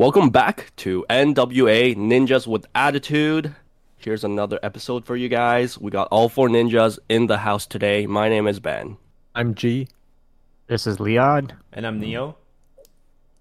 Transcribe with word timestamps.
Welcome 0.00 0.30
back 0.30 0.72
to 0.76 1.04
NWA 1.10 1.94
Ninjas 1.94 2.46
with 2.46 2.64
Attitude. 2.74 3.54
Here's 3.98 4.24
another 4.24 4.58
episode 4.62 5.04
for 5.04 5.14
you 5.14 5.28
guys. 5.28 5.76
We 5.76 5.90
got 5.90 6.08
all 6.10 6.30
four 6.30 6.48
ninjas 6.48 6.98
in 7.10 7.26
the 7.26 7.36
house 7.36 7.66
today. 7.66 8.06
My 8.06 8.30
name 8.30 8.46
is 8.46 8.60
Ben. 8.60 8.96
I'm 9.34 9.54
G. 9.54 9.88
This 10.68 10.86
is 10.86 11.00
Leon. 11.00 11.52
And 11.74 11.86
I'm 11.86 12.00
Neo. 12.00 12.38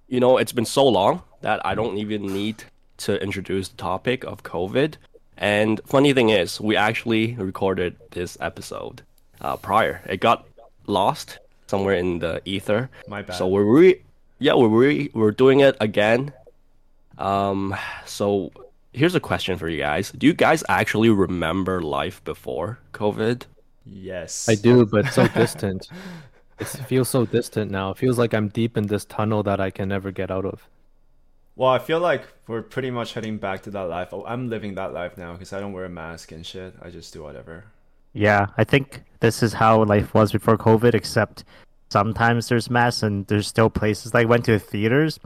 You 0.09 0.19
know, 0.19 0.37
it's 0.37 0.51
been 0.51 0.65
so 0.65 0.85
long 0.85 1.23
that 1.39 1.65
I 1.65 1.75
don't 1.75 1.97
even 1.97 2.23
need 2.23 2.65
to 2.97 3.23
introduce 3.23 3.69
the 3.69 3.77
topic 3.77 4.25
of 4.25 4.43
COVID. 4.43 4.95
And 5.37 5.79
funny 5.85 6.11
thing 6.11 6.27
is, 6.27 6.59
we 6.59 6.75
actually 6.75 7.35
recorded 7.35 7.95
this 8.11 8.37
episode 8.41 9.03
uh, 9.39 9.55
prior. 9.55 10.01
It 10.09 10.19
got 10.19 10.45
lost 10.87 11.39
somewhere 11.67 11.95
in 11.95 12.19
the 12.19 12.41
ether. 12.43 12.89
My 13.07 13.21
bad. 13.21 13.37
So 13.37 13.47
we're 13.47 13.63
re- 13.63 14.01
yeah, 14.39 14.55
we're 14.55 14.67
re- 14.67 15.09
we're 15.13 15.31
doing 15.31 15.61
it 15.61 15.77
again. 15.79 16.33
Um, 17.19 17.75
so 18.05 18.51
here's 18.93 19.13
a 19.13 19.19
question 19.19 19.57
for 19.57 19.69
you 19.69 19.77
guys: 19.77 20.11
Do 20.11 20.25
you 20.25 20.33
guys 20.33 20.63
actually 20.69 21.09
remember 21.09 21.81
life 21.81 22.23
before 22.23 22.79
COVID? 22.93 23.43
Yes. 23.85 24.47
I 24.47 24.55
do, 24.55 24.85
but 24.85 25.07
so 25.07 25.27
distant. 25.27 25.89
It 26.59 26.67
feels 26.67 27.07
so 27.07 27.25
distant 27.25 27.71
now. 27.71 27.91
It 27.91 27.97
feels 27.97 28.17
like 28.17 28.33
I'm 28.33 28.49
deep 28.49 28.75
in 28.75 28.87
this 28.87 29.05
tunnel 29.05 29.43
that 29.43 29.61
I 29.61 29.69
can 29.69 29.87
never 29.87 30.11
get 30.11 30.29
out 30.29 30.43
of. 30.43 30.67
Well, 31.55 31.69
I 31.69 31.79
feel 31.79 32.01
like 32.01 32.27
we're 32.47 32.61
pretty 32.61 32.91
much 32.91 33.13
heading 33.13 33.37
back 33.37 33.63
to 33.63 33.71
that 33.71 33.83
life. 33.83 34.09
Oh, 34.11 34.25
I'm 34.25 34.49
living 34.49 34.75
that 34.75 34.91
life 34.91 35.17
now 35.17 35.31
because 35.31 35.53
I 35.53 35.61
don't 35.61 35.71
wear 35.71 35.85
a 35.85 35.89
mask 35.89 36.33
and 36.33 36.45
shit. 36.45 36.73
I 36.81 36.89
just 36.89 37.13
do 37.13 37.23
whatever. 37.23 37.63
Yeah, 38.11 38.47
I 38.57 38.65
think 38.65 39.03
this 39.21 39.41
is 39.41 39.53
how 39.53 39.85
life 39.85 40.13
was 40.13 40.33
before 40.33 40.57
COVID, 40.57 40.93
except 40.93 41.45
sometimes 41.91 42.49
there's 42.49 42.69
masks 42.69 43.03
and 43.03 43.25
there's 43.27 43.47
still 43.47 43.69
places 43.69 44.13
like 44.13 44.27
went 44.27 44.43
to 44.45 44.59
theaters 44.59 45.17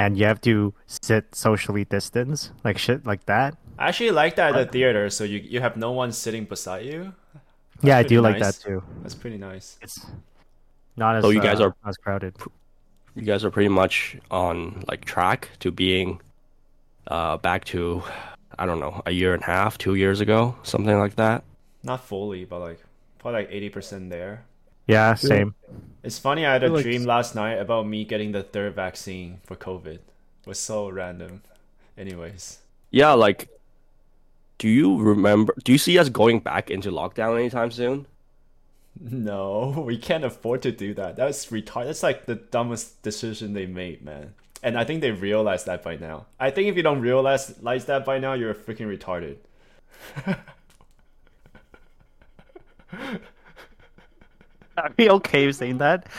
and 0.00 0.18
you 0.18 0.24
have 0.24 0.40
to 0.40 0.72
sit 0.86 1.34
socially 1.34 1.84
distance, 1.84 2.50
like 2.64 2.78
shit 2.78 3.04
like 3.06 3.26
that. 3.26 3.56
I 3.78 3.88
actually 3.88 4.10
like 4.12 4.36
that 4.36 4.54
at 4.54 4.66
the 4.66 4.72
theater, 4.72 5.10
so 5.10 5.24
you 5.24 5.38
you 5.38 5.60
have 5.60 5.76
no 5.76 5.92
one 5.92 6.12
sitting 6.12 6.44
beside 6.44 6.86
you. 6.86 7.12
yeah, 7.82 7.98
I 7.98 8.02
pretty 8.02 8.16
do 8.16 8.20
like 8.20 8.38
that 8.40 8.56
too. 8.56 8.82
That's 9.02 9.14
pretty 9.14 9.38
nice. 9.38 9.78
It's 9.82 10.04
not 10.96 11.16
as 11.16 11.24
So 11.24 11.30
you 11.30 11.40
guys 11.40 11.60
uh, 11.60 11.68
are- 11.68 11.76
as 11.86 11.96
crowded. 11.96 12.36
You 13.14 13.22
guys 13.22 13.44
are 13.44 13.50
pretty 13.50 13.68
much 13.68 14.16
on 14.30 14.84
like 14.88 15.04
track 15.04 15.48
to 15.60 15.70
being 15.70 16.20
uh, 17.08 17.36
back 17.38 17.64
to 17.72 18.02
I 18.58 18.66
don't 18.66 18.80
know 18.80 19.02
a 19.06 19.10
year 19.10 19.34
and 19.34 19.42
a 19.42 19.46
half, 19.46 19.78
two 19.78 19.94
years 19.94 20.20
ago, 20.20 20.54
something 20.62 20.98
like 20.98 21.16
that. 21.16 21.44
Not 21.82 22.04
fully, 22.04 22.44
but 22.44 22.60
like 22.60 22.80
probably 23.18 23.42
like 23.42 23.50
eighty 23.52 23.68
percent 23.68 24.10
there. 24.10 24.44
Yeah, 24.86 25.14
same. 25.14 25.54
It's 26.02 26.18
funny. 26.18 26.46
I 26.46 26.52
had 26.54 26.64
a 26.64 26.68
like 26.68 26.82
dream 26.82 27.04
last 27.04 27.34
night 27.34 27.54
about 27.58 27.86
me 27.86 28.04
getting 28.04 28.32
the 28.32 28.42
third 28.42 28.74
vaccine 28.74 29.40
for 29.44 29.56
COVID. 29.56 29.94
It 29.96 30.46
was 30.46 30.58
so 30.58 30.88
random. 30.88 31.42
Anyways, 31.98 32.60
Yeah, 32.90 33.12
like, 33.12 33.48
do 34.58 34.68
you 34.68 34.96
remember? 34.98 35.54
Do 35.64 35.72
you 35.72 35.78
see 35.78 35.98
us 35.98 36.08
going 36.08 36.40
back 36.40 36.70
into 36.70 36.90
lockdown 36.90 37.38
anytime 37.38 37.70
soon? 37.70 38.06
no, 39.00 39.84
we 39.86 39.96
can't 39.98 40.24
afford 40.24 40.62
to 40.62 40.72
do 40.72 40.94
that. 40.94 41.16
That's 41.16 41.46
retarded. 41.46 41.86
That's 41.86 42.02
like 42.02 42.26
the 42.26 42.36
dumbest 42.36 43.02
decision 43.02 43.52
they 43.52 43.66
made, 43.66 44.02
man. 44.02 44.34
And 44.62 44.78
I 44.78 44.84
think 44.84 45.00
they 45.00 45.10
realize 45.10 45.64
that 45.64 45.82
by 45.82 45.96
now. 45.96 46.26
I 46.38 46.50
think 46.50 46.68
if 46.68 46.76
you 46.76 46.82
don't 46.82 47.00
realize 47.00 47.54
realize 47.58 47.86
that 47.86 48.04
by 48.04 48.18
now, 48.18 48.34
you're 48.34 48.54
freaking 48.54 48.88
retarded. 48.94 49.36
Are 54.84 54.92
we 54.96 55.10
okay 55.10 55.46
with 55.46 55.56
saying 55.56 55.78
that? 55.78 56.06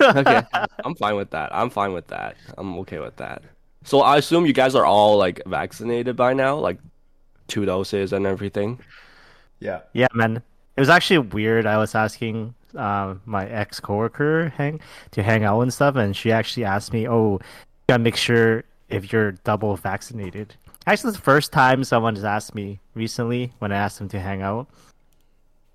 Okay, 0.00 0.42
I'm 0.84 0.96
fine 0.96 1.14
with 1.14 1.30
that. 1.30 1.54
I'm 1.54 1.70
fine 1.70 1.92
with 1.92 2.08
that. 2.08 2.36
I'm 2.58 2.76
okay 2.78 2.98
with 2.98 3.14
that. 3.16 3.42
So 3.84 4.00
I 4.00 4.16
assume 4.16 4.44
you 4.44 4.52
guys 4.52 4.74
are 4.74 4.84
all 4.84 5.16
like 5.16 5.40
vaccinated 5.46 6.16
by 6.16 6.34
now, 6.34 6.56
like 6.56 6.78
two 7.46 7.64
doses 7.64 8.12
and 8.12 8.26
everything. 8.26 8.80
Yeah. 9.60 9.82
Yeah, 9.92 10.08
man. 10.12 10.42
It 10.76 10.80
was 10.80 10.88
actually 10.88 11.18
weird. 11.18 11.64
I 11.64 11.78
was 11.78 11.94
asking 11.94 12.54
uh, 12.76 13.14
my 13.24 13.46
ex 13.46 13.78
coworker 13.78 14.48
hang 14.56 14.80
to 15.12 15.22
hang 15.22 15.44
out 15.44 15.60
and 15.60 15.72
stuff, 15.72 15.94
and 15.94 16.16
she 16.16 16.32
actually 16.32 16.64
asked 16.64 16.92
me, 16.92 17.08
"Oh, 17.08 17.34
you 17.34 17.40
gotta 17.88 18.02
make 18.02 18.16
sure 18.16 18.64
if 18.88 19.12
you're 19.12 19.32
double 19.44 19.76
vaccinated." 19.76 20.56
Actually, 20.86 21.10
it's 21.10 21.18
the 21.18 21.22
first 21.22 21.52
time 21.52 21.84
someone 21.84 22.16
has 22.16 22.24
asked 22.24 22.54
me 22.54 22.80
recently 22.94 23.52
when 23.60 23.72
I 23.72 23.76
asked 23.76 23.98
them 23.98 24.08
to 24.08 24.20
hang 24.20 24.42
out. 24.42 24.66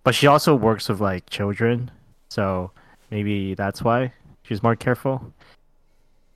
But 0.03 0.13
she 0.15 0.27
also 0.27 0.55
works 0.55 0.89
with 0.89 0.99
like 0.99 1.29
children, 1.29 1.91
so 2.29 2.71
maybe 3.11 3.53
that's 3.55 3.81
why 3.83 4.13
she's 4.43 4.63
more 4.63 4.75
careful. 4.75 5.33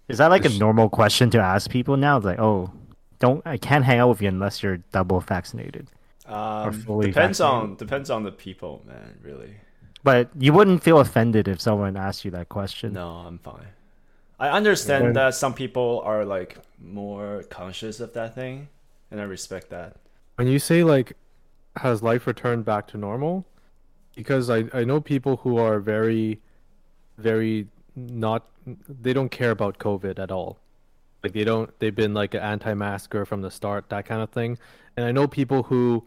Is 0.07 0.17
that 0.17 0.29
like 0.31 0.45
a 0.45 0.49
normal 0.49 0.89
question 0.89 1.29
to 1.31 1.39
ask 1.39 1.69
people 1.69 1.95
now? 1.97 2.19
Like, 2.19 2.39
oh, 2.39 2.71
don't 3.19 3.41
I 3.45 3.57
can't 3.57 3.85
hang 3.85 3.99
out 3.99 4.09
with 4.09 4.21
you 4.21 4.27
unless 4.27 4.61
you're 4.61 4.77
double 4.91 5.19
vaccinated. 5.21 5.87
Um, 6.25 6.71
fully 6.73 7.07
depends 7.07 7.39
on 7.41 7.75
depends 7.75 8.09
on 8.09 8.23
the 8.23 8.31
people, 8.31 8.81
man. 8.85 9.17
Really. 9.21 9.55
But 10.03 10.29
you 10.37 10.51
wouldn't 10.51 10.83
feel 10.83 10.99
offended 10.99 11.47
if 11.47 11.61
someone 11.61 11.95
asked 11.95 12.25
you 12.25 12.31
that 12.31 12.49
question. 12.49 12.93
No, 12.93 13.09
I'm 13.09 13.37
fine. 13.39 13.67
I 14.39 14.49
understand 14.49 15.05
Yeah. 15.05 15.11
that 15.13 15.35
some 15.35 15.53
people 15.53 16.01
are 16.03 16.25
like 16.25 16.57
more 16.81 17.43
conscious 17.49 18.01
of 18.01 18.11
that 18.13 18.35
thing, 18.35 18.67
and 19.09 19.21
I 19.21 19.23
respect 19.23 19.69
that. 19.69 19.95
When 20.35 20.47
you 20.47 20.59
say 20.59 20.83
like, 20.83 21.13
has 21.77 22.03
life 22.03 22.27
returned 22.27 22.65
back 22.65 22.87
to 22.87 22.97
normal? 22.97 23.45
Because 24.16 24.50
I 24.50 24.66
I 24.74 24.84
know 24.84 25.01
people 25.01 25.38
who 25.38 25.57
are 25.57 25.79
very, 25.79 26.40
very 27.18 27.68
not 27.96 28.47
they 28.88 29.13
don't 29.13 29.29
care 29.29 29.51
about 29.51 29.78
COVID 29.79 30.19
at 30.19 30.31
all. 30.31 30.59
Like 31.24 31.34
they 31.34 31.44
don't 31.44 31.69
they've 31.79 31.96
been 31.96 32.13
like 32.13 32.34
an 32.34 32.41
anti-masker 32.41 33.25
from 33.25 33.41
the 33.41 33.51
start, 33.51 33.90
that 33.90 34.06
kind 34.06 34.22
of 34.22 34.29
thing. 34.29 34.57
And 34.96 35.06
I 35.06 35.12
know 35.12 35.28
people 35.28 35.63
who 35.63 36.06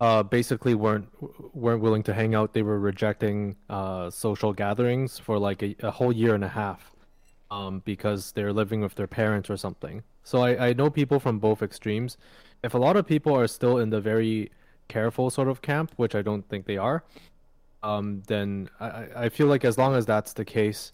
uh, 0.00 0.22
basically 0.22 0.74
weren't 0.74 1.08
weren't 1.54 1.82
willing 1.82 2.02
to 2.04 2.14
hang 2.14 2.34
out. 2.34 2.52
They 2.52 2.62
were 2.62 2.78
rejecting 2.78 3.56
uh, 3.70 4.10
social 4.10 4.52
gatherings 4.52 5.18
for 5.18 5.38
like 5.38 5.62
a, 5.62 5.76
a 5.82 5.90
whole 5.90 6.12
year 6.12 6.34
and 6.34 6.44
a 6.44 6.48
half, 6.48 6.92
um, 7.50 7.82
because 7.84 8.32
they're 8.32 8.52
living 8.52 8.80
with 8.80 8.94
their 8.94 9.06
parents 9.06 9.48
or 9.48 9.56
something. 9.56 10.02
So 10.24 10.42
I, 10.42 10.68
I 10.68 10.72
know 10.72 10.90
people 10.90 11.18
from 11.18 11.38
both 11.38 11.62
extremes. 11.62 12.16
If 12.62 12.74
a 12.74 12.78
lot 12.78 12.96
of 12.96 13.06
people 13.06 13.34
are 13.34 13.48
still 13.48 13.78
in 13.78 13.90
the 13.90 14.00
very 14.00 14.50
careful 14.88 15.30
sort 15.30 15.48
of 15.48 15.62
camp, 15.62 15.92
which 15.96 16.14
I 16.14 16.22
don't 16.22 16.48
think 16.48 16.66
they 16.66 16.76
are, 16.76 17.04
um, 17.82 18.22
then 18.26 18.68
I, 18.80 18.86
I 18.86 19.08
I 19.24 19.28
feel 19.28 19.46
like 19.46 19.64
as 19.64 19.78
long 19.78 19.94
as 19.94 20.06
that's 20.06 20.32
the 20.32 20.44
case, 20.44 20.92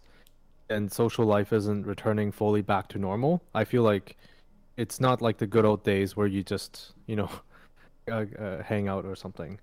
and 0.70 0.90
social 0.90 1.24
life 1.26 1.52
isn't 1.52 1.86
returning 1.86 2.32
fully 2.32 2.62
back 2.62 2.88
to 2.88 2.98
normal, 2.98 3.42
I 3.54 3.64
feel 3.64 3.82
like 3.82 4.16
it's 4.76 5.00
not 5.00 5.20
like 5.20 5.38
the 5.38 5.46
good 5.46 5.64
old 5.64 5.82
days 5.84 6.16
where 6.16 6.26
you 6.26 6.42
just 6.42 6.92
you 7.06 7.16
know 7.16 7.30
uh, 8.10 8.24
uh, 8.38 8.62
hang 8.62 8.88
out 8.88 9.04
or 9.04 9.16
something. 9.16 9.58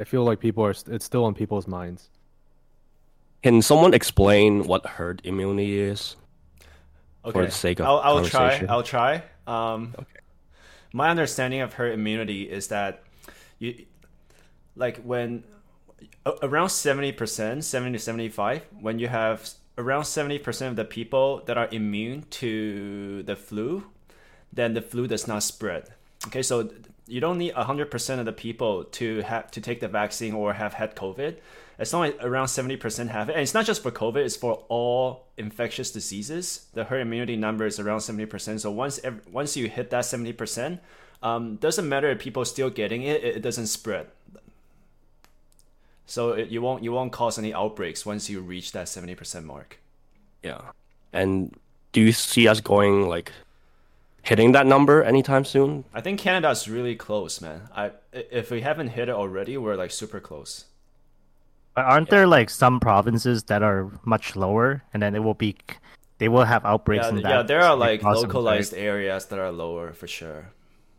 I 0.00 0.04
feel 0.04 0.24
like 0.24 0.40
people 0.40 0.64
are 0.64 0.74
st- 0.74 0.94
it's 0.94 1.04
still 1.04 1.24
on 1.24 1.34
people's 1.34 1.66
minds. 1.68 2.10
Can 3.42 3.60
someone 3.62 3.94
explain 3.94 4.64
what 4.64 4.86
herd 4.86 5.20
immunity 5.24 5.78
is? 5.78 6.16
Okay. 7.24 7.32
For 7.32 7.44
the 7.44 7.50
sake 7.50 7.80
of 7.80 7.86
I'll, 7.86 7.98
I'll 7.98 8.24
try. 8.24 8.64
I'll 8.68 8.82
try. 8.82 9.22
Um, 9.46 9.94
My 10.92 11.10
understanding 11.10 11.60
of 11.60 11.72
herd 11.74 11.92
immunity 11.92 12.42
is 12.48 12.68
that 12.68 13.02
you, 13.58 13.84
like 14.76 14.98
when 14.98 15.44
a- 15.44 15.63
around 16.42 16.70
seventy 16.70 17.12
percent, 17.12 17.64
seventy 17.64 17.98
to 17.98 18.02
seventy-five, 18.02 18.62
when 18.80 18.98
you 18.98 19.08
have 19.08 19.50
around 19.76 20.04
seventy 20.04 20.38
percent 20.38 20.70
of 20.70 20.76
the 20.76 20.84
people 20.84 21.42
that 21.46 21.58
are 21.58 21.68
immune 21.70 22.24
to 22.30 23.22
the 23.24 23.36
flu, 23.36 23.86
then 24.52 24.74
the 24.74 24.82
flu 24.82 25.06
does 25.06 25.26
not 25.26 25.42
spread. 25.42 25.88
Okay, 26.26 26.42
so 26.42 26.70
you 27.06 27.20
don't 27.20 27.38
need 27.38 27.52
hundred 27.52 27.90
percent 27.90 28.20
of 28.20 28.26
the 28.26 28.32
people 28.32 28.84
to 28.84 29.20
have 29.22 29.50
to 29.50 29.60
take 29.60 29.80
the 29.80 29.88
vaccine 29.88 30.32
or 30.32 30.54
have 30.54 30.74
had 30.74 30.96
COVID. 30.96 31.36
As 31.76 31.92
long 31.92 32.04
as 32.04 32.14
around 32.20 32.48
seventy 32.48 32.76
percent 32.76 33.10
have 33.10 33.28
it, 33.28 33.32
and 33.32 33.42
it's 33.42 33.52
not 33.52 33.66
just 33.66 33.82
for 33.82 33.90
COVID; 33.90 34.24
it's 34.24 34.36
for 34.36 34.64
all 34.68 35.26
infectious 35.36 35.90
diseases. 35.90 36.66
The 36.72 36.84
herd 36.84 37.00
immunity 37.00 37.36
number 37.36 37.66
is 37.66 37.80
around 37.80 38.00
seventy 38.00 38.26
percent. 38.26 38.60
So 38.60 38.70
once 38.70 39.00
ev- 39.02 39.26
once 39.30 39.56
you 39.56 39.68
hit 39.68 39.90
that 39.90 40.04
seventy 40.04 40.32
percent, 40.32 40.80
um, 41.20 41.56
doesn't 41.56 41.88
matter 41.88 42.08
if 42.10 42.20
people 42.20 42.42
are 42.42 42.46
still 42.46 42.70
getting 42.70 43.02
it, 43.02 43.24
it 43.24 43.42
doesn't 43.42 43.66
spread. 43.66 44.06
So 46.06 46.32
it, 46.32 46.48
you 46.48 46.60
won't 46.62 46.82
you 46.84 46.92
won't 46.92 47.12
cause 47.12 47.38
any 47.38 47.52
outbreaks 47.54 48.04
once 48.04 48.28
you 48.28 48.40
reach 48.40 48.72
that 48.72 48.88
seventy 48.88 49.14
percent 49.14 49.46
mark. 49.46 49.78
Yeah. 50.42 50.60
And 51.12 51.54
do 51.92 52.00
you 52.00 52.12
see 52.12 52.48
us 52.48 52.60
going 52.60 53.08
like 53.08 53.32
hitting 54.22 54.52
that 54.52 54.66
number 54.66 55.02
anytime 55.02 55.44
soon? 55.44 55.84
I 55.94 56.00
think 56.00 56.20
Canada's 56.20 56.68
really 56.68 56.96
close, 56.96 57.40
man. 57.40 57.68
I 57.74 57.86
i- 58.12 58.26
if 58.30 58.50
we 58.50 58.60
haven't 58.60 58.88
hit 58.88 59.08
it 59.08 59.14
already, 59.14 59.56
we're 59.56 59.76
like 59.76 59.90
super 59.90 60.20
close. 60.20 60.64
But 61.74 61.86
aren't 61.86 62.10
there 62.10 62.26
like 62.26 62.50
some 62.50 62.78
provinces 62.80 63.44
that 63.44 63.62
are 63.62 63.90
much 64.04 64.36
lower, 64.36 64.82
and 64.92 65.02
then 65.02 65.16
it 65.16 65.24
will 65.24 65.34
be, 65.34 65.56
they 66.18 66.28
will 66.28 66.44
have 66.44 66.64
outbreaks 66.64 67.04
Yeah, 67.04 67.08
in 67.10 67.22
that. 67.22 67.28
yeah, 67.30 67.42
there 67.42 67.62
are 67.62 67.74
like 67.76 68.02
localized 68.02 68.72
right? 68.72 68.82
areas 68.82 69.26
that 69.26 69.38
are 69.40 69.50
lower 69.50 69.92
for 69.92 70.06
sure. 70.06 70.50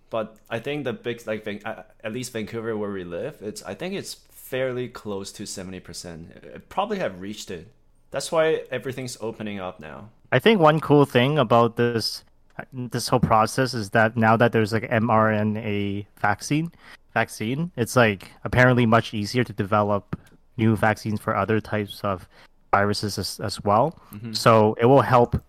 But 0.10 0.36
I 0.50 0.60
think 0.60 0.84
the 0.84 0.92
big 0.94 1.26
like 1.26 1.46
Van- 1.46 1.62
uh, 1.64 1.84
at 2.04 2.12
least 2.12 2.34
Vancouver 2.34 2.76
where 2.76 2.92
we 2.92 3.04
live, 3.06 3.38
it's 3.42 3.64
I 3.64 3.74
think 3.74 3.94
it's 3.94 4.16
fairly 4.46 4.88
close 4.88 5.32
to 5.32 5.46
seventy 5.46 5.80
percent. 5.80 6.32
It 6.44 6.70
probably 6.70 7.00
have 7.00 7.20
reached 7.20 7.50
it. 7.50 7.72
That's 8.12 8.32
why 8.32 8.64
everything's 8.72 9.18
opening 9.20 9.60
up 9.60 9.80
now. 9.80 10.10
I 10.32 10.40
think 10.40 10.60
one 10.60 10.80
cool 10.80 11.06
thing 11.06 11.40
about 11.40 11.76
this 11.76 12.24
this 12.72 13.08
whole 13.10 13.20
process 13.20 13.74
is 13.74 13.90
that 13.90 14.16
now 14.16 14.38
that 14.38 14.52
there's 14.52 14.72
like 14.72 14.90
mRNA 14.90 16.06
vaccine, 16.18 16.72
vaccine, 17.14 17.72
it's 17.76 17.96
like 17.96 18.32
apparently 18.44 18.86
much 18.86 19.14
easier 19.14 19.44
to 19.44 19.52
develop 19.52 20.18
new 20.58 20.76
vaccines 20.76 21.20
for 21.20 21.36
other 21.36 21.60
types 21.60 22.00
of 22.04 22.30
viruses 22.72 23.18
as, 23.18 23.40
as 23.42 23.62
well. 23.64 24.00
Mm-hmm. 24.14 24.34
So 24.34 24.78
it 24.80 24.86
will 24.86 25.02
help 25.02 25.42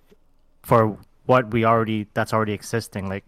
for 0.62 0.98
what 1.26 1.52
we 1.52 1.64
already 1.64 2.08
that's 2.14 2.32
already 2.32 2.52
existing, 2.52 3.08
like 3.08 3.24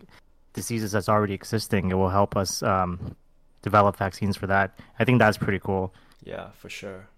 diseases 0.54 0.92
that's 0.92 1.08
already 1.08 1.34
existing. 1.34 1.90
It 1.90 1.94
will 1.94 2.08
help 2.08 2.36
us 2.36 2.62
um, 2.62 3.14
develop 3.62 3.96
vaccines 3.96 4.36
for 4.36 4.46
that. 4.46 4.78
I 4.98 5.04
think 5.04 5.18
that's 5.18 5.36
pretty 5.36 5.58
cool. 5.58 5.92
Yeah, 6.24 6.50
for 6.58 6.68
sure. 6.68 7.08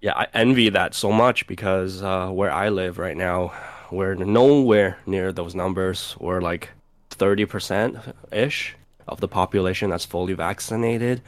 Yeah, 0.00 0.12
I 0.14 0.26
envy 0.34 0.68
that 0.70 0.94
so 0.94 1.10
much 1.10 1.46
because 1.46 2.02
uh, 2.02 2.28
where 2.30 2.52
I 2.52 2.68
live 2.68 2.98
right 2.98 3.16
now, 3.16 3.52
we're 3.90 4.14
nowhere 4.14 4.98
near 5.06 5.32
those 5.32 5.54
numbers. 5.54 6.16
We're 6.20 6.40
like 6.40 6.70
30% 7.10 8.14
ish 8.32 8.76
of 9.08 9.20
the 9.20 9.28
population 9.28 9.90
that's 9.90 10.04
fully 10.04 10.34
vaccinated. 10.34 11.22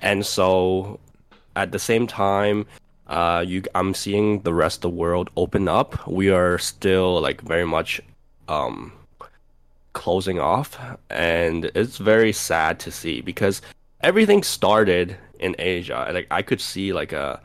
And 0.00 0.24
so 0.24 1.00
at 1.56 1.72
the 1.72 1.78
same 1.78 2.06
time, 2.06 2.66
uh, 3.08 3.44
you, 3.46 3.62
I'm 3.74 3.94
seeing 3.94 4.40
the 4.42 4.54
rest 4.54 4.78
of 4.78 4.82
the 4.82 4.90
world 4.90 5.30
open 5.36 5.68
up. 5.68 6.06
We 6.06 6.30
are 6.30 6.58
still 6.58 7.20
like 7.20 7.40
very 7.40 7.66
much 7.66 8.00
um, 8.48 8.92
closing 9.92 10.38
off, 10.38 10.78
and 11.10 11.66
it's 11.74 11.98
very 11.98 12.32
sad 12.32 12.78
to 12.80 12.90
see 12.90 13.20
because 13.20 13.60
everything 14.02 14.42
started 14.42 15.16
in 15.38 15.54
Asia. 15.58 16.10
Like 16.12 16.26
I 16.30 16.42
could 16.42 16.60
see 16.60 16.92
like 16.92 17.12
a 17.12 17.40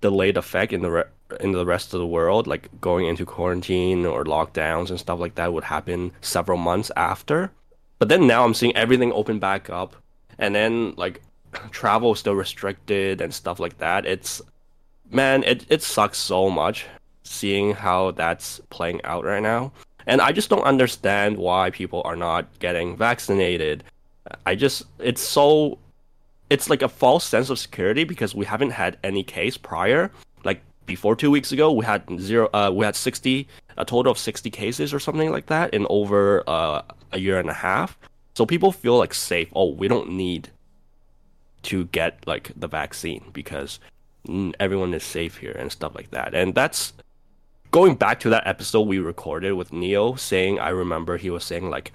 delayed 0.00 0.36
effect 0.36 0.72
in 0.72 0.82
the 0.82 0.90
re- 0.90 1.04
in 1.40 1.52
the 1.52 1.66
rest 1.66 1.92
of 1.94 2.00
the 2.00 2.06
world, 2.06 2.46
like 2.46 2.68
going 2.80 3.06
into 3.06 3.26
quarantine 3.26 4.06
or 4.06 4.24
lockdowns 4.24 4.90
and 4.90 4.98
stuff 4.98 5.18
like 5.18 5.34
that 5.34 5.52
would 5.52 5.64
happen 5.64 6.12
several 6.20 6.58
months 6.58 6.90
after. 6.96 7.50
But 7.98 8.08
then 8.08 8.26
now 8.26 8.44
I'm 8.44 8.54
seeing 8.54 8.76
everything 8.76 9.12
open 9.12 9.38
back 9.38 9.70
up, 9.70 9.96
and 10.38 10.54
then 10.54 10.94
like 10.96 11.20
travel 11.70 12.14
still 12.14 12.34
restricted 12.34 13.20
and 13.20 13.32
stuff 13.34 13.60
like 13.60 13.78
that. 13.78 14.06
It's 14.06 14.40
man, 15.10 15.42
it 15.44 15.66
it 15.68 15.82
sucks 15.82 16.18
so 16.18 16.50
much 16.50 16.86
seeing 17.24 17.74
how 17.74 18.12
that's 18.12 18.60
playing 18.70 19.00
out 19.04 19.24
right 19.24 19.42
now. 19.42 19.72
And 20.06 20.22
I 20.22 20.32
just 20.32 20.48
don't 20.48 20.62
understand 20.62 21.36
why 21.36 21.68
people 21.68 22.00
are 22.06 22.16
not 22.16 22.46
getting 22.60 22.96
vaccinated. 22.96 23.84
I 24.46 24.54
just 24.54 24.84
it's 24.98 25.20
so 25.20 25.78
it's 26.50 26.70
like 26.70 26.82
a 26.82 26.88
false 26.88 27.24
sense 27.24 27.50
of 27.50 27.58
security 27.58 28.04
because 28.04 28.34
we 28.34 28.44
haven't 28.44 28.70
had 28.70 28.98
any 29.04 29.22
case 29.22 29.56
prior. 29.56 30.10
Like 30.44 30.62
before 30.86 31.14
two 31.16 31.30
weeks 31.30 31.52
ago, 31.52 31.72
we 31.72 31.84
had 31.84 32.02
zero. 32.18 32.48
Uh, 32.52 32.70
we 32.74 32.84
had 32.84 32.96
sixty, 32.96 33.48
a 33.76 33.84
total 33.84 34.12
of 34.12 34.18
sixty 34.18 34.50
cases 34.50 34.94
or 34.94 35.00
something 35.00 35.30
like 35.30 35.46
that 35.46 35.74
in 35.74 35.86
over 35.90 36.42
uh, 36.46 36.82
a 37.12 37.18
year 37.18 37.38
and 37.38 37.50
a 37.50 37.54
half. 37.54 37.98
So 38.34 38.46
people 38.46 38.72
feel 38.72 38.96
like 38.98 39.14
safe. 39.14 39.48
Oh, 39.54 39.72
we 39.72 39.88
don't 39.88 40.10
need 40.12 40.50
to 41.64 41.84
get 41.86 42.26
like 42.26 42.52
the 42.56 42.68
vaccine 42.68 43.24
because 43.32 43.80
everyone 44.60 44.94
is 44.94 45.02
safe 45.02 45.38
here 45.38 45.52
and 45.52 45.72
stuff 45.72 45.94
like 45.94 46.10
that. 46.12 46.34
And 46.34 46.54
that's 46.54 46.92
going 47.70 47.96
back 47.96 48.20
to 48.20 48.30
that 48.30 48.46
episode 48.46 48.82
we 48.82 48.98
recorded 48.98 49.52
with 49.52 49.72
Neo 49.72 50.14
saying. 50.14 50.60
I 50.60 50.70
remember 50.70 51.16
he 51.16 51.30
was 51.30 51.44
saying 51.44 51.68
like 51.68 51.92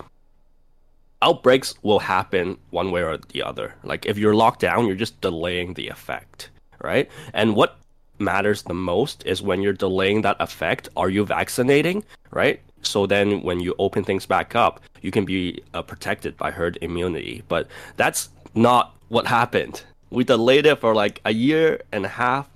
outbreaks 1.23 1.75
will 1.81 1.99
happen 1.99 2.57
one 2.71 2.91
way 2.91 3.01
or 3.01 3.17
the 3.17 3.41
other. 3.41 3.73
Like 3.83 4.05
if 4.05 4.17
you're 4.17 4.35
locked 4.35 4.59
down, 4.59 4.85
you're 4.85 5.03
just 5.05 5.19
delaying 5.21 5.73
the 5.73 5.87
effect, 5.87 6.49
right? 6.81 7.09
And 7.33 7.55
what 7.55 7.77
matters 8.19 8.63
the 8.63 8.73
most 8.73 9.25
is 9.25 9.41
when 9.41 9.61
you're 9.61 9.73
delaying 9.73 10.21
that 10.21 10.37
effect, 10.39 10.89
are 10.97 11.09
you 11.09 11.25
vaccinating, 11.25 12.03
right? 12.31 12.59
So 12.81 13.05
then 13.05 13.41
when 13.41 13.59
you 13.59 13.73
open 13.79 14.03
things 14.03 14.25
back 14.25 14.55
up, 14.55 14.81
you 15.01 15.11
can 15.11 15.25
be 15.25 15.63
uh, 15.73 15.81
protected 15.81 16.35
by 16.37 16.51
herd 16.51 16.77
immunity. 16.81 17.43
But 17.47 17.67
that's 17.95 18.29
not 18.53 18.95
what 19.07 19.25
happened. 19.25 19.83
We 20.09 20.23
delayed 20.23 20.65
it 20.65 20.79
for 20.79 20.93
like 20.93 21.21
a 21.25 21.33
year 21.33 21.81
and 21.91 22.05
a 22.05 22.09
half 22.09 22.49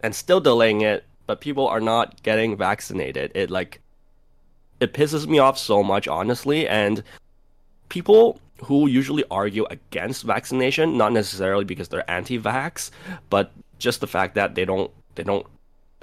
and 0.00 0.14
still 0.14 0.40
delaying 0.40 0.80
it, 0.82 1.04
but 1.26 1.40
people 1.40 1.66
are 1.66 1.80
not 1.80 2.22
getting 2.22 2.56
vaccinated. 2.56 3.32
It 3.34 3.50
like 3.50 3.80
it 4.80 4.92
pisses 4.92 5.26
me 5.26 5.38
off 5.38 5.58
so 5.58 5.82
much 5.82 6.08
honestly 6.08 6.66
and 6.66 7.02
people 7.92 8.40
who 8.64 8.88
usually 8.88 9.22
argue 9.30 9.66
against 9.68 10.22
vaccination, 10.22 10.96
not 10.96 11.12
necessarily 11.12 11.64
because 11.64 11.88
they're 11.88 12.10
anti-vax, 12.10 12.90
but 13.28 13.52
just 13.78 14.00
the 14.00 14.06
fact 14.06 14.34
that 14.34 14.54
they 14.54 14.64
don't 14.64 14.90
they 15.14 15.22
don't 15.22 15.46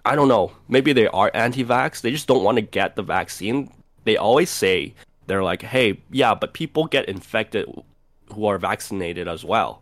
I 0.06 0.16
don't 0.16 0.28
know, 0.28 0.52
maybe 0.68 0.94
they 0.94 1.08
are 1.08 1.32
anti-vax, 1.34 2.02
they 2.02 2.12
just 2.12 2.28
don't 2.28 2.44
want 2.44 2.58
to 2.58 2.62
get 2.62 2.96
the 2.96 3.02
vaccine. 3.02 3.74
They 4.06 4.18
always 4.18 4.52
say 4.52 4.94
they're 5.26 5.44
like, 5.52 5.64
"Hey, 5.64 6.00
yeah, 6.12 6.34
but 6.36 6.54
people 6.54 6.86
get 6.86 7.10
infected 7.10 7.66
who 8.34 8.46
are 8.46 8.60
vaccinated 8.60 9.28
as 9.28 9.44
well." 9.44 9.82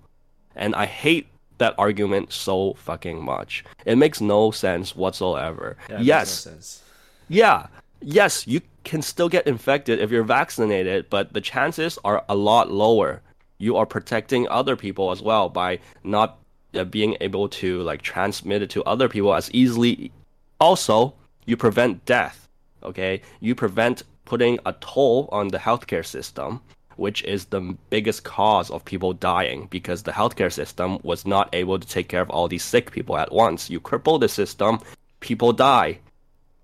And 0.55 0.73
I 0.75 0.85
hate 0.85 1.27
that 1.57 1.75
argument 1.77 2.31
so 2.31 2.73
fucking 2.87 3.19
much. 3.23 3.65
It 3.85 3.97
makes 3.97 4.21
no 4.21 4.51
sense 4.51 4.95
whatsoever. 4.95 5.75
Yeah, 5.89 5.99
yes. 6.01 6.45
no 6.45 6.51
sense. 6.51 6.83
Yeah. 7.27 7.67
Yes, 8.01 8.47
you 8.47 8.61
can 8.83 9.01
still 9.01 9.29
get 9.29 9.47
infected 9.47 9.99
if 9.99 10.11
you're 10.11 10.23
vaccinated, 10.23 11.09
but 11.09 11.33
the 11.33 11.41
chances 11.41 11.97
are 12.03 12.23
a 12.29 12.35
lot 12.35 12.71
lower. 12.71 13.21
You 13.57 13.75
are 13.75 13.85
protecting 13.85 14.47
other 14.47 14.75
people 14.75 15.11
as 15.11 15.21
well 15.21 15.49
by 15.49 15.79
not 16.03 16.37
uh, 16.73 16.83
being 16.83 17.17
able 17.21 17.49
to 17.49 17.81
like 17.81 18.01
transmit 18.01 18.61
it 18.61 18.69
to 18.71 18.83
other 18.83 19.09
people 19.09 19.33
as 19.33 19.49
easily. 19.51 20.11
Also, 20.59 21.13
you 21.45 21.57
prevent 21.57 22.05
death. 22.05 22.47
Okay, 22.83 23.21
you 23.39 23.55
prevent 23.55 24.03
putting 24.25 24.59
a 24.65 24.73
toll 24.73 25.27
on 25.31 25.47
the 25.47 25.57
healthcare 25.57 26.05
system, 26.05 26.61
which 26.97 27.23
is 27.23 27.45
the 27.45 27.75
biggest 27.89 28.23
cause 28.23 28.69
of 28.69 28.85
people 28.85 29.13
dying 29.13 29.67
because 29.71 30.03
the 30.03 30.11
healthcare 30.11 30.51
system 30.51 30.99
was 31.03 31.25
not 31.25 31.49
able 31.53 31.79
to 31.79 31.87
take 31.87 32.09
care 32.09 32.21
of 32.21 32.29
all 32.29 32.47
these 32.47 32.63
sick 32.63 32.91
people 32.91 33.17
at 33.17 33.31
once. 33.31 33.69
You 33.69 33.79
cripple 33.79 34.19
the 34.19 34.29
system, 34.29 34.79
people 35.19 35.53
die. 35.53 35.99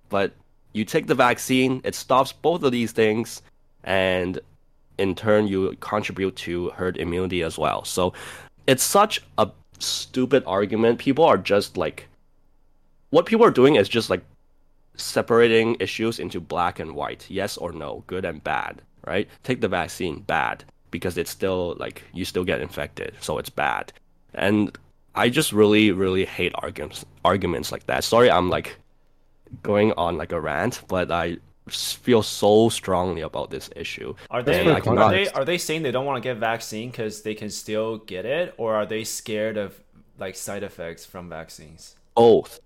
But 0.10 0.34
you 0.74 0.86
take 0.86 1.08
the 1.08 1.16
vaccine, 1.16 1.82
it 1.84 1.96
stops 1.96 2.34
both 2.34 2.64
of 2.64 2.72
these 2.72 2.92
things, 2.92 3.42
and 3.84 4.40
in 4.98 5.16
turn, 5.16 5.48
you 5.48 5.76
contribute 5.80 6.36
to 6.38 6.70
herd 6.72 6.98
immunity 6.98 7.44
as 7.44 7.58
well. 7.58 7.86
So 7.86 8.14
it's 8.68 8.84
such 8.84 9.22
a 9.38 9.50
stupid 9.80 10.44
argument. 10.46 11.00
People 11.00 11.26
are 11.26 11.38
just 11.38 11.78
like, 11.78 12.08
what 13.10 13.26
people 13.26 13.46
are 13.46 13.52
doing 13.52 13.76
is 13.76 13.90
just 13.90 14.10
like 14.10 14.24
separating 14.96 15.76
issues 15.80 16.20
into 16.20 16.40
black 16.40 16.80
and 16.80 16.94
white, 16.96 17.26
yes 17.30 17.58
or 17.58 17.72
no, 17.72 18.04
good 18.08 18.26
and 18.26 18.44
bad, 18.44 18.82
right? 19.06 19.28
Take 19.44 19.62
the 19.62 19.68
vaccine, 19.68 20.22
bad, 20.22 20.64
because 20.92 21.18
it's 21.18 21.32
still 21.32 21.76
like 21.80 22.04
you 22.14 22.26
still 22.26 22.44
get 22.44 22.62
infected, 22.62 23.16
so 23.20 23.38
it's 23.38 23.50
bad. 23.50 23.92
And 24.34 24.76
I 25.16 25.30
just 25.30 25.52
really, 25.52 25.92
really 25.92 26.26
hate 26.26 26.54
arguments 26.56 27.06
arguments 27.24 27.72
like 27.72 27.86
that. 27.88 28.04
Sorry, 28.04 28.30
I'm 28.30 28.50
like 28.50 28.78
going 29.62 29.92
on 29.98 30.18
like 30.18 30.32
a 30.32 30.40
rant, 30.42 30.82
but 30.88 31.12
I 31.12 31.38
feel 31.70 32.22
so 32.24 32.68
strongly 32.70 33.22
about 33.22 33.50
this 33.50 33.70
issue. 33.76 34.14
Are 34.30 34.44
they 34.44 34.68
are 34.70 34.82
cannot- 34.82 35.12
they 35.12 35.30
are 35.30 35.46
they 35.46 35.58
saying 35.58 35.84
they 35.84 35.92
don't 35.92 36.06
want 36.06 36.22
to 36.22 36.28
get 36.30 36.38
vaccine 36.38 36.90
because 36.92 37.22
they 37.22 37.36
can 37.36 37.50
still 37.50 38.00
get 38.00 38.26
it, 38.26 38.54
or 38.58 38.76
are 38.76 38.86
they 38.86 39.04
scared 39.04 39.58
of 39.58 39.80
like 40.18 40.36
side 40.36 40.64
effects 40.64 41.06
from 41.06 41.30
vaccines? 41.30 41.96
Both. 42.16 42.60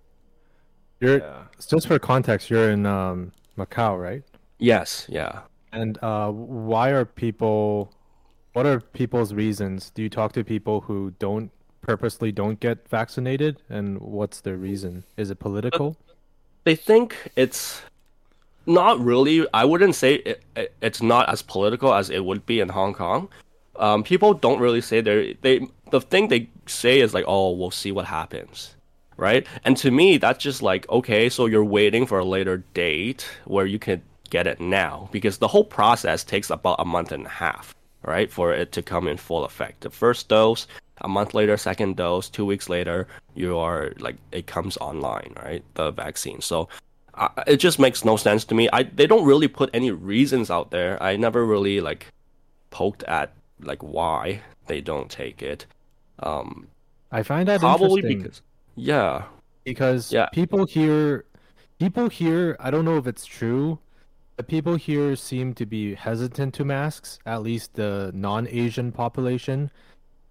You're 0.99 1.19
Yeah. 1.19 1.43
just 1.69 1.87
for 1.87 1.99
context. 1.99 2.49
You're 2.49 2.71
in 2.71 2.85
um, 2.85 3.31
Macau, 3.57 4.01
right? 4.01 4.23
Yes, 4.57 5.05
yeah. 5.09 5.41
And 5.71 5.99
uh, 6.01 6.31
why 6.31 6.89
are 6.89 7.05
people? 7.05 7.93
What 8.53 8.65
are 8.65 8.79
people's 8.79 9.33
reasons? 9.33 9.91
Do 9.91 10.01
you 10.01 10.09
talk 10.09 10.33
to 10.33 10.43
people 10.43 10.81
who 10.81 11.11
don't 11.19 11.51
purposely 11.81 12.31
don't 12.31 12.59
get 12.59 12.87
vaccinated, 12.89 13.61
and 13.69 13.99
what's 14.01 14.41
their 14.41 14.57
reason? 14.57 15.03
Is 15.17 15.29
it 15.29 15.37
political? 15.37 15.95
They 16.67 16.75
think 16.75 17.15
it's 17.37 17.81
not 18.65 18.99
really. 18.99 19.47
I 19.53 19.63
wouldn't 19.63 19.95
say 19.95 20.15
it, 20.15 20.43
it, 20.57 20.73
it's 20.81 21.01
not 21.01 21.29
as 21.29 21.41
political 21.41 21.93
as 21.93 22.09
it 22.09 22.25
would 22.25 22.45
be 22.45 22.59
in 22.59 22.67
Hong 22.67 22.93
Kong. 22.93 23.29
Um, 23.77 24.03
people 24.03 24.33
don't 24.33 24.59
really 24.59 24.81
say 24.81 24.99
they 24.99 25.37
they 25.43 25.65
the 25.91 26.01
thing 26.01 26.27
they 26.27 26.49
say 26.65 26.99
is 26.99 27.13
like, 27.13 27.23
oh, 27.25 27.51
we'll 27.51 27.71
see 27.71 27.93
what 27.93 28.03
happens, 28.03 28.75
right? 29.15 29.47
And 29.63 29.77
to 29.77 29.91
me, 29.91 30.17
that's 30.17 30.43
just 30.43 30.61
like, 30.61 30.89
okay, 30.89 31.29
so 31.29 31.45
you're 31.45 31.63
waiting 31.63 32.05
for 32.05 32.19
a 32.19 32.25
later 32.25 32.57
date 32.73 33.25
where 33.45 33.65
you 33.65 33.79
can 33.79 34.01
get 34.29 34.45
it 34.45 34.59
now 34.59 35.07
because 35.13 35.37
the 35.37 35.47
whole 35.47 35.63
process 35.63 36.25
takes 36.25 36.49
about 36.49 36.81
a 36.81 36.85
month 36.85 37.13
and 37.13 37.27
a 37.27 37.29
half, 37.29 37.73
right, 38.03 38.29
for 38.29 38.51
it 38.51 38.73
to 38.73 38.81
come 38.81 39.07
in 39.07 39.15
full 39.15 39.45
effect. 39.45 39.79
The 39.79 39.89
first 39.89 40.27
dose, 40.27 40.67
a 41.01 41.07
month 41.07 41.33
later, 41.33 41.57
second 41.57 41.95
dose, 41.97 42.29
two 42.29 42.45
weeks 42.45 42.69
later, 42.69 43.07
you 43.35 43.57
are 43.57 43.93
like 43.99 44.17
it 44.31 44.47
comes 44.47 44.77
online, 44.77 45.33
right? 45.43 45.63
The 45.75 45.91
vaccine. 45.91 46.41
So 46.41 46.69
uh, 47.13 47.29
it 47.45 47.57
just 47.57 47.79
makes 47.79 48.03
no 48.05 48.17
sense 48.17 48.45
to 48.45 48.55
me. 48.55 48.69
I 48.73 48.83
they 48.83 49.07
don't 49.07 49.25
really 49.25 49.47
put 49.47 49.69
any 49.73 49.91
reasons 49.91 50.49
out 50.49 50.71
there. 50.71 51.01
I 51.01 51.15
never 51.15 51.45
really 51.45 51.81
like 51.81 52.07
poked 52.69 53.03
at 53.03 53.33
like 53.59 53.81
why 53.81 54.41
they 54.67 54.81
don't 54.81 55.09
take 55.09 55.41
it. 55.41 55.65
Um, 56.19 56.67
I 57.11 57.23
find 57.23 57.47
that 57.47 57.59
probably 57.59 58.01
because 58.01 58.41
yeah, 58.75 59.23
because 59.63 60.11
Yeah. 60.11 60.27
people 60.27 60.65
here, 60.65 61.25
people 61.79 62.09
here. 62.09 62.55
I 62.59 62.69
don't 62.71 62.85
know 62.85 62.97
if 62.97 63.07
it's 63.07 63.25
true, 63.25 63.79
but 64.35 64.47
people 64.47 64.75
here 64.75 65.15
seem 65.15 65.53
to 65.55 65.65
be 65.65 65.95
hesitant 65.95 66.53
to 66.55 66.65
masks, 66.65 67.19
at 67.25 67.41
least 67.41 67.73
the 67.75 68.11
non-Asian 68.13 68.91
population. 68.91 69.71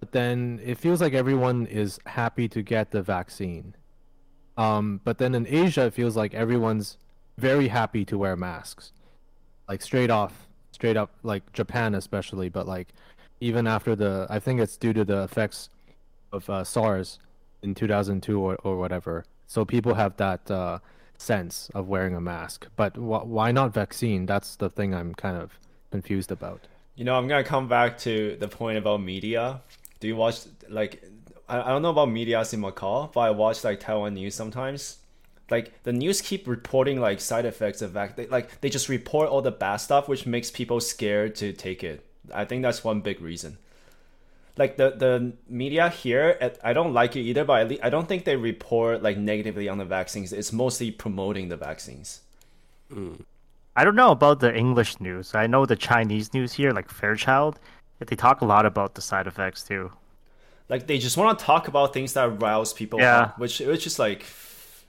But 0.06 0.12
then 0.12 0.60
it 0.62 0.78
feels 0.78 1.00
like 1.00 1.14
everyone 1.14 1.66
is 1.66 1.98
happy 2.06 2.46
to 2.50 2.62
get 2.62 2.92
the 2.92 3.02
vaccine. 3.02 3.74
Um, 4.56 5.00
but 5.02 5.18
then 5.18 5.34
in 5.34 5.48
Asia, 5.48 5.86
it 5.86 5.94
feels 5.94 6.16
like 6.16 6.32
everyone's 6.32 6.96
very 7.38 7.66
happy 7.66 8.04
to 8.04 8.16
wear 8.16 8.36
masks, 8.36 8.92
like 9.68 9.82
straight 9.82 10.08
off, 10.08 10.46
straight 10.70 10.96
up, 10.96 11.10
like 11.24 11.52
Japan 11.52 11.96
especially. 11.96 12.48
But 12.48 12.68
like 12.68 12.90
even 13.40 13.66
after 13.66 13.96
the, 13.96 14.28
I 14.30 14.38
think 14.38 14.60
it's 14.60 14.76
due 14.76 14.92
to 14.92 15.04
the 15.04 15.24
effects 15.24 15.70
of 16.30 16.48
uh, 16.48 16.62
SARS 16.62 17.18
in 17.62 17.74
2002 17.74 18.38
or, 18.38 18.54
or 18.62 18.76
whatever. 18.76 19.24
So 19.48 19.64
people 19.64 19.94
have 19.94 20.16
that 20.18 20.48
uh, 20.48 20.78
sense 21.18 21.68
of 21.74 21.88
wearing 21.88 22.14
a 22.14 22.20
mask. 22.20 22.68
But 22.76 22.94
wh- 22.94 23.26
why 23.26 23.50
not 23.50 23.74
vaccine? 23.74 24.24
That's 24.24 24.54
the 24.54 24.70
thing 24.70 24.94
I'm 24.94 25.16
kind 25.16 25.36
of 25.36 25.58
confused 25.90 26.30
about. 26.30 26.68
You 26.94 27.04
know, 27.04 27.16
I'm 27.16 27.26
gonna 27.26 27.42
come 27.42 27.66
back 27.66 27.98
to 27.98 28.36
the 28.38 28.46
point 28.46 28.78
about 28.78 29.02
media. 29.02 29.62
Do 30.00 30.08
you 30.08 30.16
watch 30.16 30.40
like 30.68 31.02
I, 31.48 31.60
I 31.60 31.68
don't 31.68 31.82
know 31.82 31.90
about 31.90 32.10
media 32.10 32.40
in 32.40 32.60
Macau, 32.60 33.12
but 33.12 33.20
I 33.20 33.30
watch 33.30 33.64
like 33.64 33.80
Taiwan 33.80 34.14
news 34.14 34.34
sometimes. 34.34 34.98
Like 35.50 35.82
the 35.84 35.92
news 35.92 36.20
keep 36.20 36.48
reporting 36.48 37.00
like 37.00 37.20
side 37.20 37.44
effects 37.44 37.80
of 37.82 37.92
vac. 37.92 38.16
They, 38.16 38.26
like 38.26 38.60
they 38.60 38.68
just 38.68 38.88
report 38.88 39.28
all 39.28 39.42
the 39.42 39.52
bad 39.52 39.76
stuff, 39.76 40.08
which 40.08 40.26
makes 40.26 40.50
people 40.50 40.80
scared 40.80 41.36
to 41.36 41.52
take 41.52 41.84
it. 41.84 42.04
I 42.34 42.44
think 42.44 42.62
that's 42.62 42.82
one 42.82 43.00
big 43.00 43.20
reason. 43.20 43.58
Like 44.56 44.76
the 44.76 44.90
the 44.90 45.32
media 45.48 45.88
here, 45.88 46.52
I 46.64 46.72
don't 46.72 46.92
like 46.92 47.14
it 47.14 47.20
either. 47.20 47.44
But 47.44 47.84
I 47.84 47.90
don't 47.90 48.08
think 48.08 48.24
they 48.24 48.36
report 48.36 49.02
like 49.02 49.18
negatively 49.18 49.68
on 49.68 49.78
the 49.78 49.84
vaccines. 49.84 50.32
It's 50.32 50.52
mostly 50.52 50.90
promoting 50.90 51.48
the 51.48 51.56
vaccines. 51.56 52.22
Mm. 52.90 53.24
I 53.78 53.84
don't 53.84 53.94
know 53.94 54.10
about 54.10 54.40
the 54.40 54.56
English 54.56 55.00
news. 55.00 55.34
I 55.34 55.46
know 55.46 55.66
the 55.66 55.76
Chinese 55.76 56.32
news 56.32 56.54
here, 56.54 56.72
like 56.72 56.88
Fairchild, 56.88 57.60
they 58.00 58.16
talk 58.16 58.40
a 58.40 58.44
lot 58.44 58.66
about 58.66 58.94
the 58.94 59.00
side 59.02 59.26
effects 59.26 59.62
too. 59.62 59.90
Like 60.68 60.86
they 60.86 60.98
just 60.98 61.16
want 61.16 61.38
to 61.38 61.44
talk 61.44 61.68
about 61.68 61.92
things 61.94 62.12
that 62.14 62.40
rouse 62.42 62.72
people 62.72 63.00
Yeah. 63.00 63.20
up, 63.22 63.38
which 63.38 63.60
which 63.60 63.86
is 63.86 63.98
like, 63.98 64.24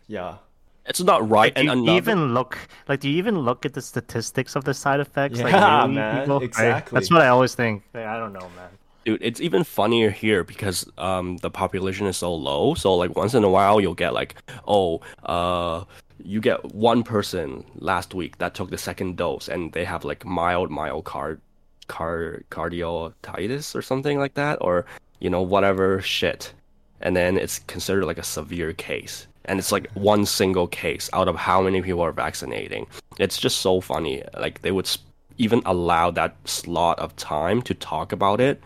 yeah. 0.07 0.37
It's 0.85 1.01
not 1.01 1.29
right. 1.29 1.53
Do 1.53 1.69
and 1.69 1.85
you 1.85 1.91
even 1.93 2.33
look 2.33 2.57
like? 2.87 3.01
Do 3.01 3.09
you 3.09 3.17
even 3.17 3.39
look 3.39 3.65
at 3.65 3.73
the 3.73 3.81
statistics 3.81 4.55
of 4.55 4.63
the 4.63 4.73
side 4.73 4.99
effects? 5.01 5.41
like, 5.41 5.51
Yeah, 5.53 5.81
really, 5.81 5.95
man, 5.95 6.21
people? 6.21 6.39
Right? 6.39 6.45
exactly. 6.45 6.95
That's 6.95 7.11
what 7.11 7.21
I 7.21 7.27
always 7.27 7.55
think. 7.55 7.83
Like, 7.93 8.05
I 8.05 8.17
don't 8.17 8.31
know, 8.33 8.49
man. 8.55 8.69
dude, 9.05 9.21
it's 9.21 9.39
even 9.41 9.63
funnier 9.63 10.09
here 10.09 10.43
because 10.43 10.89
um 10.97 11.37
the 11.37 11.49
population 11.51 12.07
is 12.07 12.17
so 12.17 12.33
low. 12.33 12.73
So 12.75 12.95
like 12.95 13.15
once 13.15 13.33
in 13.33 13.43
a 13.43 13.49
while 13.49 13.79
you'll 13.81 13.95
get 13.95 14.13
like, 14.13 14.35
oh, 14.67 15.01
uh 15.23 15.83
you 16.23 16.39
get 16.41 16.63
one 16.73 17.03
person 17.03 17.63
last 17.75 18.13
week 18.13 18.37
that 18.39 18.53
took 18.55 18.69
the 18.71 18.77
second 18.77 19.17
dose 19.17 19.47
and 19.47 19.71
they 19.73 19.85
have 19.85 20.03
like 20.05 20.25
mild 20.25 20.69
myocarditis 20.71 21.39
car 21.87 22.41
cardiotitis 22.51 23.75
or 23.75 23.81
something 23.81 24.19
like 24.19 24.33
that 24.35 24.57
or 24.61 24.85
you 25.19 25.29
know 25.29 25.41
whatever 25.41 26.01
shit. 26.01 26.53
And 27.01 27.15
then 27.15 27.37
it's 27.37 27.59
considered 27.59 28.05
like 28.05 28.17
a 28.17 28.23
severe 28.23 28.73
case. 28.73 29.27
And 29.45 29.59
it's 29.59 29.71
like 29.71 29.89
one 29.93 30.25
single 30.25 30.67
case 30.67 31.09
out 31.13 31.27
of 31.27 31.35
how 31.35 31.61
many 31.61 31.81
people 31.81 32.01
are 32.01 32.11
vaccinating. 32.11 32.87
It's 33.19 33.37
just 33.37 33.59
so 33.59 33.81
funny. 33.81 34.23
Like 34.37 34.61
they 34.61 34.71
would 34.71 34.89
even 35.37 35.61
allow 35.65 36.11
that 36.11 36.35
slot 36.45 36.99
of 36.99 37.15
time 37.15 37.61
to 37.61 37.73
talk 37.73 38.11
about 38.11 38.41
it 38.41 38.61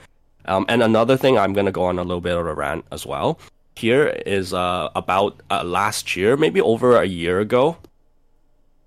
um, 0.46 0.66
and 0.68 0.82
another 0.82 1.18
thing, 1.18 1.38
I'm 1.38 1.54
gonna 1.54 1.72
go 1.72 1.84
on 1.84 2.00
a 2.00 2.04
little 2.04 2.22
bit 2.22 2.38
of 2.38 2.46
a 2.46 2.54
rant 2.54 2.86
as 2.92 3.06
well. 3.06 3.40
Here 3.76 4.08
is 4.26 4.54
uh, 4.54 4.90
about 4.96 5.42
uh, 5.50 5.64
last 5.64 6.16
year, 6.16 6.36
maybe 6.38 6.62
over 6.62 6.98
a 6.98 7.06
year 7.06 7.40
ago, 7.40 7.78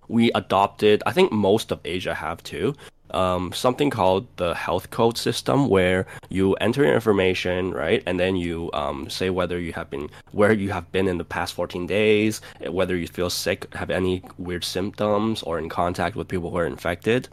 we 0.08 0.30
adopted. 0.32 1.02
I 1.06 1.12
think 1.12 1.32
most 1.32 1.72
of 1.72 1.80
Asia 1.84 2.14
have 2.14 2.42
too. 2.42 2.74
Um, 3.14 3.52
something 3.52 3.90
called 3.90 4.26
the 4.36 4.54
health 4.54 4.90
code 4.90 5.16
system, 5.16 5.68
where 5.68 6.04
you 6.28 6.54
enter 6.54 6.84
your 6.84 6.94
information, 6.94 7.70
right, 7.72 8.02
and 8.06 8.18
then 8.18 8.34
you 8.34 8.70
um, 8.72 9.08
say 9.08 9.30
whether 9.30 9.60
you 9.60 9.72
have 9.72 9.88
been 9.88 10.10
where 10.32 10.52
you 10.52 10.70
have 10.72 10.90
been 10.90 11.06
in 11.06 11.18
the 11.18 11.24
past 11.24 11.54
14 11.54 11.86
days, 11.86 12.40
whether 12.68 12.96
you 12.96 13.06
feel 13.06 13.30
sick, 13.30 13.72
have 13.74 13.90
any 13.90 14.22
weird 14.36 14.64
symptoms, 14.64 15.42
or 15.44 15.60
in 15.60 15.68
contact 15.68 16.16
with 16.16 16.26
people 16.26 16.50
who 16.50 16.56
are 16.56 16.66
infected, 16.66 17.28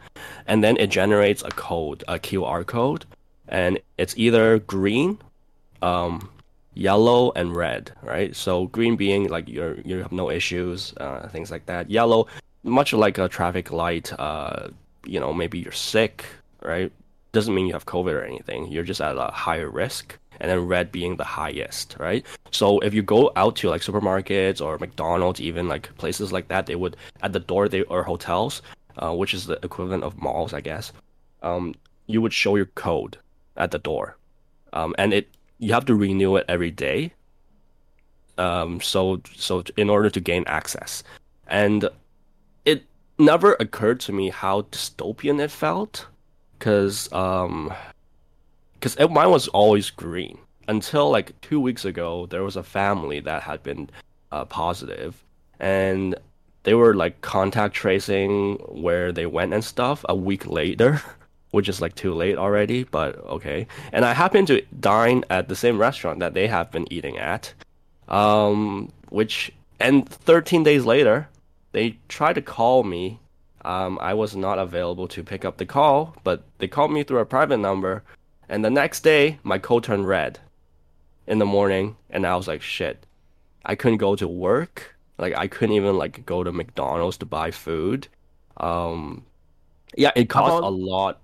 and 0.46 0.64
then 0.64 0.78
it 0.78 0.92
generates 0.92 1.42
a 1.42 1.50
code, 1.50 2.04
a 2.08 2.20
QR 2.20 2.64
code, 2.66 3.06
and 3.48 3.80
it's 3.98 4.14
either 4.18 4.60
green, 4.60 5.18
um, 5.82 6.30
yellow, 6.76 7.32
and 7.36 7.56
red, 7.56 7.92
right? 8.04 8.36
So 8.36 8.68
green 8.68 8.96
being 8.98 9.30
like 9.30 9.50
you're 9.50 9.80
you 9.82 9.98
have 9.98 10.12
no 10.12 10.30
issues, 10.30 10.94
uh, 10.98 11.28
things 11.30 11.50
like 11.50 11.66
that. 11.66 11.90
Yellow, 11.90 12.28
much 12.64 12.94
like 12.94 13.18
a 13.18 13.28
traffic 13.28 13.72
light, 13.72 14.14
uh, 14.20 14.70
you 15.06 15.20
know, 15.20 15.34
maybe 15.34 15.60
you're 15.60 15.72
sick, 15.72 16.26
right? 16.62 16.92
Doesn't 17.32 17.56
mean 17.56 17.68
you 17.68 17.74
have 17.74 17.86
COVID 17.86 18.14
or 18.14 18.24
anything. 18.24 18.68
You're 18.68 18.84
just 18.84 19.02
at 19.02 19.18
a 19.18 19.32
higher 19.32 19.70
risk. 19.70 20.18
And 20.40 20.50
then 20.50 20.66
red 20.66 20.92
being 20.92 21.18
the 21.18 21.24
highest, 21.24 21.96
right? 22.00 22.26
So 22.50 22.80
if 22.80 22.96
you 22.96 23.04
go 23.04 23.32
out 23.36 23.56
to 23.58 23.70
like 23.70 23.84
supermarkets 23.84 24.60
or 24.60 24.80
McDonald's, 24.80 25.40
even 25.40 25.68
like 25.68 25.96
places 25.98 26.32
like 26.32 26.48
that, 26.48 26.66
they 26.66 26.76
would 26.76 26.98
at 27.22 27.32
the 27.32 27.40
door 27.40 27.70
they 27.70 27.84
or 27.84 28.02
hotels, 28.04 28.64
uh, 28.98 29.14
which 29.14 29.36
is 29.36 29.46
the 29.46 29.60
equivalent 29.64 30.04
of 30.04 30.20
malls, 30.20 30.52
I 30.52 30.62
guess. 30.62 30.94
Um, 31.44 31.76
you 32.08 32.22
would 32.22 32.34
show 32.34 32.56
your 32.56 32.66
code 32.66 33.18
at 33.56 33.70
the 33.70 33.78
door, 33.78 34.18
um, 34.74 34.96
and 34.98 35.14
it 35.14 35.30
you 35.60 35.74
have 35.74 35.86
to 35.86 35.96
renew 35.96 36.36
it 36.38 36.46
every 36.48 36.72
day. 36.72 37.14
Um, 38.40 38.82
so 38.82 39.22
so 39.36 39.64
in 39.78 39.90
order 39.92 40.10
to 40.10 40.20
gain 40.20 40.44
access, 40.48 41.04
and 41.48 41.88
never 43.18 43.56
occurred 43.60 44.00
to 44.02 44.12
me 44.12 44.30
how 44.30 44.62
dystopian 44.64 45.40
it 45.40 45.52
felt, 45.52 46.08
because 46.58 47.12
um, 47.14 47.74
because 48.74 48.98
mine 49.10 49.30
was 49.30 49.48
always 49.50 49.90
green 49.90 50.38
until 50.68 51.10
like 51.10 51.40
two 51.42 51.60
weeks 51.60 51.86
ago. 51.86 52.26
There 52.28 52.44
was 52.44 52.56
a 52.56 52.64
family 52.64 53.20
that 53.22 53.44
had 53.44 53.64
been 53.64 53.90
uh, 54.32 54.46
positive, 54.46 55.24
and 55.60 56.16
they 56.64 56.74
were 56.74 56.96
like 56.96 57.22
contact 57.22 57.76
tracing 57.76 58.56
where 58.68 59.12
they 59.12 59.26
went 59.26 59.54
and 59.54 59.64
stuff 59.64 60.06
a 60.10 60.16
week 60.16 60.48
later. 60.48 61.02
which 61.52 61.68
is 61.68 61.82
like 61.82 61.96
too 61.96 62.14
late 62.14 62.38
already, 62.38 62.86
but 62.86 63.18
okay. 63.26 63.68
And 63.92 64.06
I 64.06 64.14
happened 64.14 64.48
to 64.48 64.62
dine 64.80 65.26
at 65.30 65.50
the 65.50 65.56
same 65.56 65.78
restaurant 65.78 66.20
that 66.20 66.34
they 66.34 66.48
have 66.48 66.72
been 66.72 66.92
eating 66.92 67.18
at. 67.18 67.54
Um, 68.08 68.92
which 69.10 69.52
and 69.80 70.08
13 70.08 70.64
days 70.64 70.86
later, 70.86 71.28
they 71.72 71.98
tried 72.08 72.34
to 72.34 72.42
call 72.42 72.84
me. 72.84 73.20
Um, 73.64 74.00
I 74.02 74.14
was 74.14 74.36
not 74.36 74.58
available 74.60 75.08
to 75.10 75.24
pick 75.24 75.46
up 75.46 75.58
the 75.58 75.66
call, 75.66 76.16
but 76.24 76.44
they 76.58 76.68
called 76.68 76.92
me 76.92 77.04
through 77.04 77.20
a 77.20 77.26
private 77.26 77.58
number. 77.58 78.04
And 78.50 78.66
the 78.66 78.70
next 78.72 79.02
day, 79.02 79.40
my 79.44 79.60
code 79.60 79.84
turned 79.84 80.08
red 80.08 80.40
in 81.28 81.38
the 81.40 81.46
morning, 81.46 81.96
and 82.10 82.26
I 82.26 82.36
was 82.36 82.48
like, 82.48 82.62
shit. 82.62 83.06
I 83.64 83.76
couldn't 83.76 84.00
go 84.00 84.16
to 84.16 84.28
work. 84.28 84.96
Like 85.20 85.36
I 85.38 85.48
couldn't 85.48 85.76
even 85.76 85.98
like 85.98 86.26
go 86.26 86.44
to 86.44 86.52
McDonald's 86.52 87.18
to 87.18 87.26
buy 87.26 87.52
food. 87.52 88.08
Um, 88.58 89.24
yeah, 89.96 90.12
it 90.16 90.32
How 90.32 90.42
cost 90.42 90.58
about- 90.58 90.68
a 90.68 90.70
lot 90.70 91.20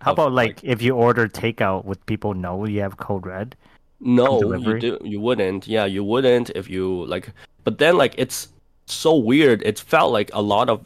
How 0.00 0.12
about 0.12 0.32
like, 0.32 0.60
if 0.62 0.80
you 0.80 0.96
order 0.96 1.28
takeout, 1.28 1.84
would 1.84 2.04
people 2.06 2.32
know 2.32 2.64
you 2.66 2.80
have 2.80 2.96
code 2.96 3.26
red? 3.26 3.56
No, 4.00 4.54
you 4.54 4.78
do 4.78 4.98
you 5.04 5.20
wouldn't. 5.20 5.66
Yeah, 5.66 5.84
you 5.84 6.02
wouldn't 6.02 6.50
if 6.54 6.68
you 6.68 7.04
like 7.06 7.30
but 7.64 7.78
then 7.78 7.96
like 7.96 8.14
it's 8.18 8.48
so 8.86 9.16
weird. 9.16 9.62
It 9.62 9.78
felt 9.78 10.12
like 10.12 10.30
a 10.32 10.42
lot 10.42 10.68
of 10.68 10.84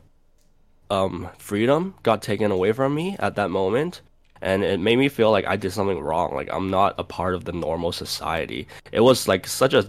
um 0.90 1.28
freedom 1.38 1.95
got 2.02 2.23
taken 2.23 2.50
away 2.50 2.73
from 2.73 2.95
me 2.95 3.14
at 3.19 3.35
that 3.37 3.50
moment 3.50 4.00
and 4.40 4.62
it 4.62 4.81
made 4.81 4.97
me 4.97 5.09
feel 5.09 5.31
like 5.31 5.47
I 5.47 5.57
did 5.57 5.73
something 5.73 6.00
wrong. 6.00 6.35
Like 6.35 6.49
I'm 6.52 6.71
not 6.71 6.95
a 6.99 7.05
part 7.05 7.35
of 7.35 7.45
the 7.45 7.52
normal 7.52 7.93
society. 7.93 8.69
It 8.93 9.00
was 9.00 9.28
like 9.28 9.47
such 9.47 9.75
a 9.75 9.88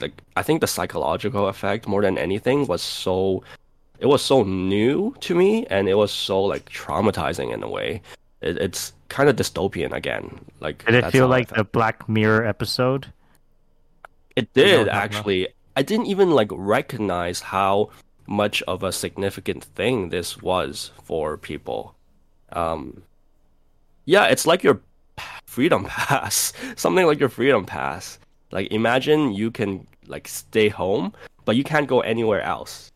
like 0.00 0.12
I 0.36 0.42
think 0.42 0.60
the 0.60 0.66
psychological 0.66 1.48
effect 1.48 1.86
more 1.86 2.02
than 2.02 2.16
anything 2.16 2.66
was 2.66 2.82
so 2.82 3.42
it 3.98 4.06
was 4.06 4.22
so 4.22 4.42
new 4.42 5.14
to 5.20 5.34
me 5.34 5.66
and 5.66 5.88
it 5.88 5.94
was 5.94 6.10
so 6.12 6.42
like 6.42 6.68
traumatizing 6.70 7.52
in 7.52 7.62
a 7.62 7.68
way. 7.68 8.02
It, 8.40 8.58
it's 8.58 8.92
kind 9.08 9.28
of 9.28 9.36
dystopian 9.36 9.92
again. 9.92 10.40
Like 10.60 10.84
Did 10.84 10.96
it 10.96 11.10
feel 11.10 11.28
like 11.28 11.48
the 11.48 11.64
Black 11.64 12.08
Mirror 12.08 12.44
episode? 12.46 13.12
It 14.36 14.52
did 14.54 14.64
what 14.64 14.64
I'm 14.64 14.76
talking 14.76 14.88
about? 14.88 15.04
actually. 15.04 15.48
I 15.76 15.82
didn't 15.82 16.06
even 16.06 16.30
like 16.30 16.48
recognize 16.52 17.40
how 17.40 17.90
much 18.26 18.62
of 18.62 18.82
a 18.82 18.92
significant 18.92 19.64
thing 19.64 20.08
this 20.08 20.40
was 20.40 20.92
for 21.02 21.36
people. 21.36 21.94
Um, 22.52 23.02
yeah, 24.04 24.26
it's 24.26 24.46
like 24.46 24.62
your 24.62 24.80
freedom 25.46 25.84
pass, 25.88 26.52
something 26.76 27.06
like 27.06 27.20
your 27.20 27.28
freedom 27.28 27.64
pass. 27.64 28.18
Like 28.50 28.70
imagine 28.72 29.32
you 29.32 29.50
can 29.50 29.86
like 30.06 30.28
stay 30.28 30.68
home, 30.68 31.12
but 31.44 31.56
you 31.56 31.64
can't 31.64 31.88
go 31.88 32.00
anywhere 32.00 32.42
else. 32.42 32.92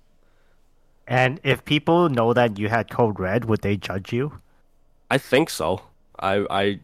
And 1.07 1.41
if 1.43 1.65
people 1.65 2.11
know 2.11 2.35
that 2.35 2.59
you 2.59 2.69
had 2.69 2.91
code 2.91 3.19
red, 3.19 3.47
would 3.47 3.63
they 3.63 3.77
judge 3.77 4.13
you? 4.13 4.41
I 5.11 5.19
think 5.19 5.51
so. 5.51 5.81
I 6.19 6.47
I 6.51 6.81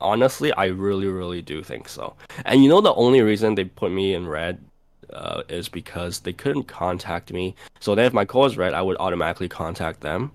honestly 0.00 0.52
I 0.52 0.66
really 0.66 1.08
really 1.08 1.42
do 1.42 1.62
think 1.62 1.88
so. 1.88 2.14
And 2.44 2.62
you 2.62 2.70
know 2.70 2.80
the 2.80 2.94
only 2.94 3.20
reason 3.20 3.54
they 3.54 3.64
put 3.64 3.90
me 3.90 4.14
in 4.14 4.28
red 4.28 4.64
uh, 5.12 5.42
is 5.48 5.68
because 5.68 6.20
they 6.20 6.32
couldn't 6.32 6.64
contact 6.64 7.32
me. 7.32 7.54
So 7.80 7.94
then, 7.94 8.06
if 8.06 8.12
my 8.12 8.24
call 8.24 8.46
is 8.46 8.56
red, 8.56 8.74
I 8.74 8.82
would 8.82 8.96
automatically 8.98 9.48
contact 9.48 10.00
them. 10.00 10.32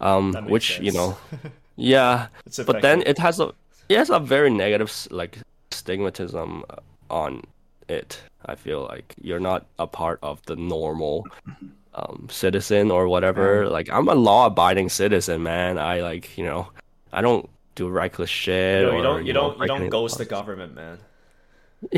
Um, 0.00 0.32
which 0.48 0.80
you 0.80 0.92
know, 0.92 1.16
yeah. 1.76 2.28
But 2.66 2.82
then 2.82 3.02
it 3.06 3.18
has 3.18 3.40
a 3.40 3.52
it 3.88 3.98
has 3.98 4.10
a 4.10 4.18
very 4.18 4.50
negative 4.50 4.90
like 5.10 5.38
stigmatism 5.70 6.64
on 7.10 7.42
it. 7.88 8.20
I 8.44 8.56
feel 8.56 8.82
like 8.82 9.14
you're 9.20 9.40
not 9.40 9.66
a 9.78 9.86
part 9.86 10.18
of 10.22 10.42
the 10.46 10.56
normal 10.56 11.26
um, 11.94 12.28
citizen 12.30 12.90
or 12.90 13.06
whatever. 13.08 13.68
Like 13.68 13.88
I'm 13.90 14.08
a 14.08 14.14
law-abiding 14.14 14.88
citizen, 14.88 15.42
man. 15.42 15.78
I 15.78 16.00
like 16.00 16.36
you 16.36 16.44
know, 16.44 16.68
I 17.12 17.20
don't 17.20 17.48
do 17.74 17.88
reckless 17.88 18.30
shit. 18.30 18.82
No, 18.82 18.90
or, 18.90 18.96
you 18.96 19.02
don't. 19.02 19.26
You 19.26 19.32
know, 19.32 19.50
don't. 19.52 19.60
You 19.60 19.66
don't 19.66 19.88
ghost 19.88 20.18
the 20.18 20.24
government, 20.24 20.74
man. 20.74 20.98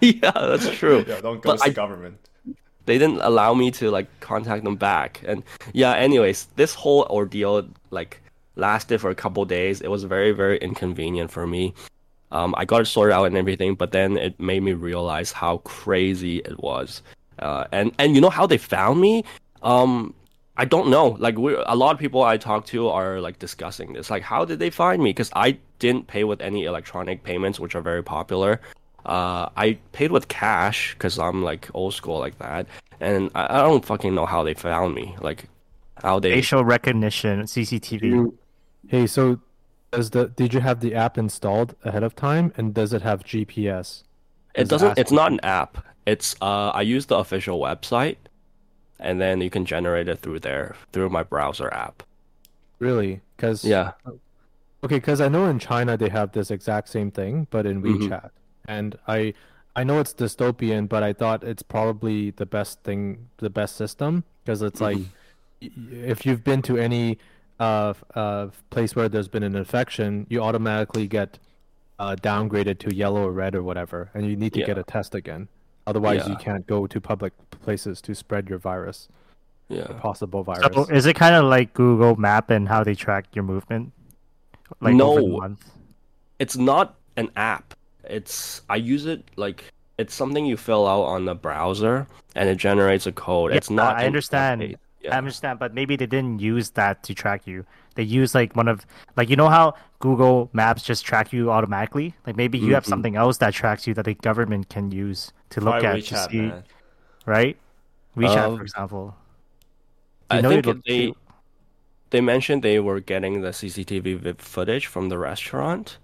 yeah, 0.00 0.30
that's 0.32 0.68
true. 0.70 1.04
Yeah, 1.06 1.20
don't 1.20 1.42
But 1.42 1.62
I- 1.62 1.70
government. 1.70 2.18
they 2.86 2.98
didn't 2.98 3.20
allow 3.22 3.52
me 3.54 3.70
to 3.72 3.90
like 3.90 4.08
contact 4.20 4.64
them 4.64 4.76
back. 4.76 5.20
And 5.26 5.42
yeah 5.72 5.94
anyways 5.94 6.46
this 6.56 6.72
whole 6.74 7.02
ordeal 7.10 7.66
like 7.90 8.22
lasted 8.56 9.00
for 9.00 9.10
a 9.10 9.14
couple 9.14 9.44
days. 9.44 9.80
It 9.80 9.88
was 9.88 10.04
very 10.04 10.32
very 10.32 10.58
inconvenient 10.58 11.30
for 11.30 11.46
me. 11.46 11.74
Um, 12.32 12.54
i 12.58 12.64
got 12.64 12.80
it 12.82 12.86
sorted 12.86 13.12
out 13.14 13.24
and 13.26 13.36
everything 13.36 13.74
but 13.76 13.92
then 13.92 14.16
it 14.16 14.38
made 14.40 14.62
me 14.62 14.72
realize 14.72 15.30
how 15.32 15.58
crazy 15.58 16.38
it 16.38 16.58
was. 16.62 17.02
Uh, 17.38 17.64
and 17.72 17.92
and 17.98 18.14
you 18.14 18.20
know 18.20 18.30
how 18.30 18.46
they 18.46 18.58
found 18.58 19.00
me? 19.00 19.24
Um 19.62 20.14
i 20.58 20.64
don't 20.64 20.88
know. 20.88 21.16
Like 21.18 21.36
we 21.38 21.54
a 21.66 21.74
lot 21.74 21.92
of 21.94 21.98
people 22.00 22.22
i 22.22 22.36
talk 22.36 22.66
to 22.66 22.88
are 22.88 23.20
like 23.20 23.38
discussing 23.38 23.92
this. 23.94 24.10
Like 24.10 24.22
how 24.22 24.44
did 24.44 24.58
they 24.58 24.70
find 24.70 25.02
me? 25.02 25.10
Because 25.10 25.30
i 25.34 25.58
didn't 25.78 26.06
pay 26.06 26.24
with 26.24 26.40
any 26.40 26.64
electronic 26.64 27.22
payments 27.22 27.60
which 27.60 27.74
are 27.74 27.82
very 27.82 28.02
popular 28.02 28.60
uh, 29.06 29.48
I 29.56 29.78
paid 29.92 30.10
with 30.12 30.28
cash 30.28 30.94
because 30.94 31.18
I'm 31.18 31.42
like 31.42 31.68
old 31.74 31.94
school 31.94 32.18
like 32.18 32.38
that, 32.38 32.66
and 33.00 33.30
I, 33.34 33.58
I 33.58 33.62
don't 33.62 33.84
fucking 33.84 34.14
know 34.14 34.26
how 34.26 34.42
they 34.42 34.54
found 34.54 34.94
me. 34.94 35.16
Like 35.20 35.44
how 36.02 36.18
they. 36.20 36.32
Facial 36.32 36.64
recognition, 36.64 37.42
CCTV. 37.42 38.32
Hey, 38.88 39.06
so 39.06 39.40
does 39.92 40.10
the 40.10 40.28
did 40.28 40.52
you 40.54 40.60
have 40.60 40.80
the 40.80 40.94
app 40.94 41.16
installed 41.18 41.74
ahead 41.84 42.02
of 42.02 42.14
time, 42.14 42.52
and 42.56 42.74
does 42.74 42.92
it 42.92 43.02
have 43.02 43.24
GPS? 43.24 44.02
It 44.54 44.60
Does 44.60 44.68
doesn't. 44.68 44.88
ask 44.90 44.98
It's 44.98 45.10
you- 45.10 45.16
not 45.16 45.32
an 45.32 45.40
app. 45.42 45.78
It's 46.06 46.34
uh, 46.40 46.70
I 46.70 46.82
use 46.82 47.06
the 47.06 47.16
official 47.16 47.58
website, 47.60 48.16
and 49.00 49.20
then 49.20 49.40
you 49.40 49.50
can 49.50 49.64
generate 49.64 50.08
it 50.08 50.20
through 50.20 50.40
there 50.40 50.76
through 50.92 51.10
my 51.10 51.22
browser 51.22 51.72
app. 51.72 52.02
Really? 52.78 53.20
Because 53.36 53.64
Yeah. 53.64 53.92
Okay, 54.84 54.96
because 54.96 55.20
I 55.20 55.28
know 55.28 55.46
in 55.46 55.58
China 55.58 55.96
they 55.96 56.08
have 56.10 56.30
this 56.32 56.50
exact 56.50 56.88
same 56.88 57.10
thing, 57.10 57.46
but 57.50 57.66
in 57.66 57.82
Mhm. 57.82 58.08
WeChat, 58.08 58.30
and 58.68 58.96
I 59.06 59.34
I 59.74 59.84
know 59.84 60.00
it's 60.00 60.14
dystopian, 60.14 60.88
but 60.88 61.02
I 61.02 61.12
thought 61.12 61.44
it's 61.44 61.62
probably 61.62 62.30
the 62.30 62.46
best 62.46 62.82
thing, 62.82 63.28
the 63.38 63.50
best 63.50 63.76
system, 63.76 64.24
because 64.44 64.62
it's 64.62 64.80
like 64.80 64.96
y- 64.96 65.04
y- 65.62 65.70
if 65.90 66.24
you've 66.24 66.42
been 66.44 66.62
to 66.62 66.78
any 66.78 67.18
uh, 67.60 67.90
f- 67.90 68.04
uh 68.14 68.46
place 68.70 68.96
where 68.96 69.08
there's 69.08 69.28
been 69.28 69.42
an 69.42 69.54
infection, 69.56 70.26
you 70.30 70.42
automatically 70.42 71.06
get 71.06 71.38
uh, 71.98 72.16
downgraded 72.20 72.78
to 72.80 72.94
yellow 72.94 73.24
or 73.26 73.32
red 73.32 73.54
or 73.54 73.62
whatever, 73.62 74.10
and 74.14 74.26
you 74.26 74.36
need 74.36 74.52
to 74.54 74.62
get 74.64 74.76
a 74.78 74.82
test 74.82 75.14
again. 75.14 75.48
Otherwise, 75.86 76.26
you 76.28 76.36
can't 76.36 76.66
go 76.66 76.86
to 76.86 77.00
public 77.00 77.32
places 77.50 78.00
to 78.02 78.14
spread 78.14 78.48
your 78.48 78.58
virus, 78.58 79.08
Yeah. 79.68 79.86
possible 80.00 80.42
virus. 80.42 80.66
So 80.74 80.84
is 80.86 81.06
it 81.06 81.14
kind 81.14 81.34
of 81.34 81.44
like 81.44 81.72
Google 81.74 82.16
Map 82.16 82.50
and 82.50 82.66
how 82.68 82.82
they 82.84 82.94
track 82.94 83.26
your 83.34 83.44
movement? 83.44 83.92
Like 84.80 84.94
over 85.00 85.20
the 85.20 85.26
No. 85.28 85.36
month? 85.38 85.70
It's 86.38 86.56
not 86.56 86.96
an 87.16 87.30
app. 87.36 87.74
It's 88.10 88.62
I 88.68 88.76
use 88.76 89.06
it 89.06 89.24
like 89.36 89.64
it's 89.98 90.14
something 90.14 90.44
you 90.44 90.56
fill 90.56 90.86
out 90.86 91.04
on 91.04 91.24
the 91.24 91.34
browser 91.34 92.06
and 92.34 92.48
it 92.48 92.56
generates 92.56 93.06
a 93.06 93.12
code. 93.12 93.50
Yeah, 93.50 93.56
it's 93.58 93.70
not. 93.70 93.96
I 93.96 94.06
understand. 94.06 94.60
update. 94.62 94.76
I 95.10 95.18
understand, 95.18 95.60
but 95.60 95.72
maybe 95.72 95.94
they 95.94 96.06
didn't 96.06 96.40
use 96.40 96.70
that 96.70 97.04
to 97.04 97.14
track 97.14 97.46
you. 97.46 97.64
They 97.94 98.02
use 98.02 98.34
like 98.34 98.56
one 98.56 98.66
of 98.66 98.84
like 99.16 99.30
you 99.30 99.36
know 99.36 99.48
how 99.48 99.74
Google 100.00 100.50
Maps 100.52 100.82
just 100.82 101.04
track 101.06 101.32
you 101.32 101.50
automatically. 101.52 102.14
Like 102.26 102.36
maybe 102.36 102.58
you 102.58 102.74
have 102.74 102.82
Mhm. 102.84 102.88
something 102.88 103.16
else 103.16 103.38
that 103.38 103.54
tracks 103.54 103.86
you 103.86 103.94
that 103.94 104.04
the 104.04 104.14
government 104.14 104.68
can 104.68 104.90
use 104.90 105.32
to 105.50 105.60
look 105.60 105.80
Try 105.80 105.90
at 105.92 105.96
WeChat, 105.98 106.24
to 106.26 106.30
see, 106.30 106.40
man. 106.42 106.64
right? 107.24 107.56
WeChat, 108.16 108.36
Um, 108.36 108.56
for 108.56 108.62
example. 108.64 109.14
I 110.28 110.40
know 110.40 110.48
think 110.48 110.66
it'll- 110.66 110.82
they 110.84 111.12
they 112.10 112.20
mentioned 112.20 112.62
they 112.62 112.80
were 112.80 112.98
getting 113.00 113.40
the 113.42 113.52
CCTV 113.52 114.40
footage 114.40 114.86
from 114.86 115.08
the 115.08 115.18
restaurant. 115.18 115.98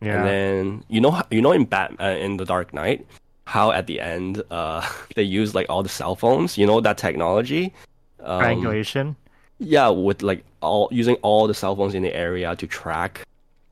Yeah. 0.00 0.16
And 0.18 0.26
then 0.26 0.84
you 0.88 1.00
know 1.00 1.22
you 1.30 1.40
know 1.42 1.52
in 1.52 1.64
Bat 1.64 1.94
uh, 2.00 2.04
in 2.18 2.36
the 2.36 2.44
Dark 2.44 2.72
Knight 2.74 3.06
how 3.44 3.70
at 3.70 3.86
the 3.86 4.00
end 4.00 4.42
uh 4.50 4.86
they 5.14 5.22
use 5.22 5.54
like 5.54 5.66
all 5.70 5.82
the 5.82 5.88
cell 5.88 6.16
phones. 6.16 6.58
You 6.58 6.66
know 6.66 6.80
that 6.80 6.98
technology. 6.98 7.72
Um, 8.20 8.40
Triangulation. 8.40 9.16
yeah, 9.58 9.88
with 9.88 10.22
like 10.22 10.44
all 10.60 10.88
using 10.90 11.14
all 11.22 11.46
the 11.46 11.54
cell 11.54 11.74
phones 11.76 11.94
in 11.94 12.02
the 12.02 12.14
area 12.14 12.54
to 12.56 12.66
track. 12.66 13.22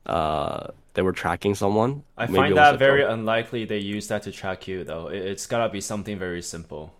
Uh, 0.05 0.67
they 0.93 1.01
were 1.01 1.11
tracking 1.11 1.55
someone. 1.55 2.03
I 2.17 2.25
Maybe 2.25 2.37
find 2.37 2.57
that 2.57 2.79
very 2.79 3.01
drone. 3.01 3.19
unlikely 3.19 3.65
they 3.65 3.79
use 3.79 4.07
that 4.07 4.23
to 4.23 4.31
track 4.31 4.65
you, 4.67 4.83
though. 4.85 5.07
It, 5.09 5.17
it's 5.25 5.45
gotta 5.45 5.67
be 5.71 5.81
something 5.81 6.17
very 6.17 6.41
simple. 6.41 6.93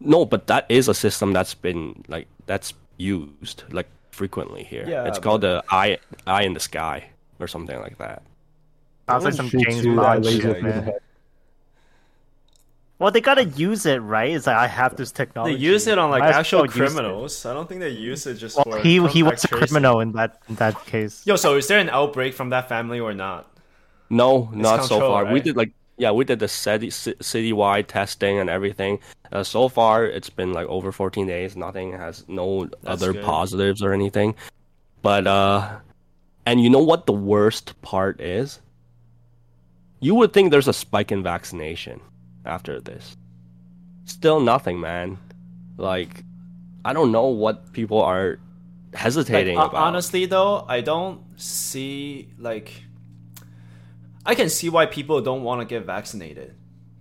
No, 0.00 0.26
but 0.26 0.46
that 0.48 0.66
is 0.68 0.88
a 0.88 0.94
system 0.94 1.32
that's 1.32 1.54
been 1.54 2.04
like 2.08 2.26
that's 2.46 2.74
used 2.98 3.62
like 3.70 3.88
frequently 4.10 4.64
here. 4.64 4.84
Yeah, 4.86 5.06
it's 5.06 5.18
but- 5.18 5.24
called 5.24 5.40
the 5.40 5.64
eye 5.70 5.98
eye 6.26 6.42
in 6.42 6.52
the 6.52 6.60
sky 6.60 7.08
or 7.40 7.46
something 7.48 7.80
like 7.80 7.96
that. 7.98 8.22
Sounds 9.08 9.24
like 9.24 9.34
Someone 9.34 9.50
some 9.50 9.60
James 9.60 9.86
Bond 9.96 10.24
laser 10.24 10.54
shit, 10.54 10.62
man. 10.62 10.92
Well, 12.98 13.10
they 13.10 13.20
gotta 13.20 13.44
use 13.44 13.84
it, 13.84 13.98
right? 13.98 14.30
It's 14.34 14.46
like 14.46 14.56
I 14.56 14.66
have 14.66 14.96
this 14.96 15.12
technology. 15.12 15.54
They 15.54 15.60
use 15.60 15.86
it 15.86 15.98
on 15.98 16.10
like 16.10 16.20
Might 16.20 16.32
actual 16.34 16.60
well 16.60 16.66
use 16.66 16.74
it. 16.76 16.78
criminals. 16.78 17.46
I 17.46 17.52
don't 17.52 17.68
think 17.68 17.80
they 17.80 17.90
use 17.90 18.26
it 18.26 18.34
just 18.36 18.56
Well, 18.56 18.64
for. 18.64 18.78
he 18.80 19.06
he 19.08 19.22
was 19.22 19.44
a 19.44 19.48
tracing. 19.48 19.68
criminal 19.68 20.00
in 20.00 20.12
that 20.12 20.40
in 20.48 20.54
that 20.56 20.82
case. 20.86 21.22
Yo, 21.26 21.36
so 21.36 21.56
is 21.56 21.68
there 21.68 21.78
an 21.78 21.90
outbreak 21.90 22.32
from 22.34 22.48
that 22.50 22.68
family 22.70 22.98
or 22.98 23.12
not? 23.12 23.50
No, 24.08 24.48
not 24.52 24.84
so 24.84 24.94
control, 24.96 25.10
far. 25.12 25.32
We 25.32 25.40
did 25.40 25.56
like 25.56 25.72
yeah, 25.98 26.10
we 26.10 26.24
did 26.24 26.38
the 26.38 26.48
city 26.48 26.90
ci- 26.90 27.14
citywide 27.20 27.86
testing 27.86 28.38
and 28.38 28.48
everything. 28.48 28.98
Uh, 29.30 29.42
so 29.42 29.68
far, 29.68 30.04
it's 30.06 30.30
been 30.30 30.52
like 30.54 30.66
over 30.68 30.90
14 30.90 31.26
days. 31.26 31.54
Nothing 31.56 31.92
has 31.92 32.24
no 32.28 32.64
That's 32.82 33.02
other 33.02 33.12
good. 33.12 33.24
positives 33.24 33.82
or 33.82 33.92
anything. 33.92 34.34
But 35.02 35.26
uh, 35.26 35.78
and 36.46 36.62
you 36.62 36.70
know 36.70 36.82
what 36.82 37.04
the 37.04 37.12
worst 37.12 37.80
part 37.82 38.20
is? 38.22 38.60
You 40.00 40.14
would 40.16 40.32
think 40.32 40.50
there's 40.50 40.68
a 40.68 40.72
spike 40.72 41.10
in 41.10 41.22
vaccination 41.22 42.00
after 42.44 42.80
this. 42.80 43.16
Still 44.04 44.40
nothing, 44.40 44.78
man. 44.78 45.18
Like, 45.76 46.22
I 46.84 46.92
don't 46.92 47.12
know 47.12 47.26
what 47.26 47.72
people 47.72 48.02
are 48.02 48.38
hesitating 48.94 49.58
uh, 49.58 49.66
about. 49.66 49.82
honestly, 49.82 50.26
though, 50.26 50.64
I 50.68 50.80
don't 50.80 51.20
see 51.40 52.28
like. 52.38 52.84
I 54.24 54.34
can 54.34 54.48
see 54.48 54.68
why 54.68 54.86
people 54.86 55.20
don't 55.20 55.42
want 55.42 55.60
to 55.60 55.66
get 55.66 55.84
vaccinated, 55.86 56.54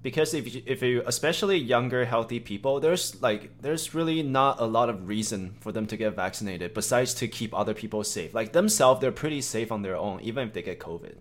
because 0.03 0.33
if 0.33 0.53
you, 0.53 0.61
if 0.65 0.81
you 0.81 1.03
especially 1.05 1.57
younger 1.57 2.05
healthy 2.05 2.39
people, 2.39 2.79
there's 2.79 3.21
like 3.21 3.61
there's 3.61 3.93
really 3.93 4.23
not 4.23 4.59
a 4.59 4.65
lot 4.65 4.89
of 4.89 5.07
reason 5.07 5.55
for 5.59 5.71
them 5.71 5.85
to 5.87 5.97
get 5.97 6.15
vaccinated 6.15 6.73
besides 6.73 7.13
to 7.15 7.27
keep 7.27 7.53
other 7.53 7.73
people 7.73 8.03
safe. 8.03 8.33
Like 8.33 8.53
themselves, 8.53 9.01
they're 9.01 9.11
pretty 9.11 9.41
safe 9.41 9.71
on 9.71 9.81
their 9.81 9.97
own, 9.97 10.21
even 10.21 10.47
if 10.47 10.53
they 10.53 10.61
get 10.61 10.79
COVID. 10.79 11.15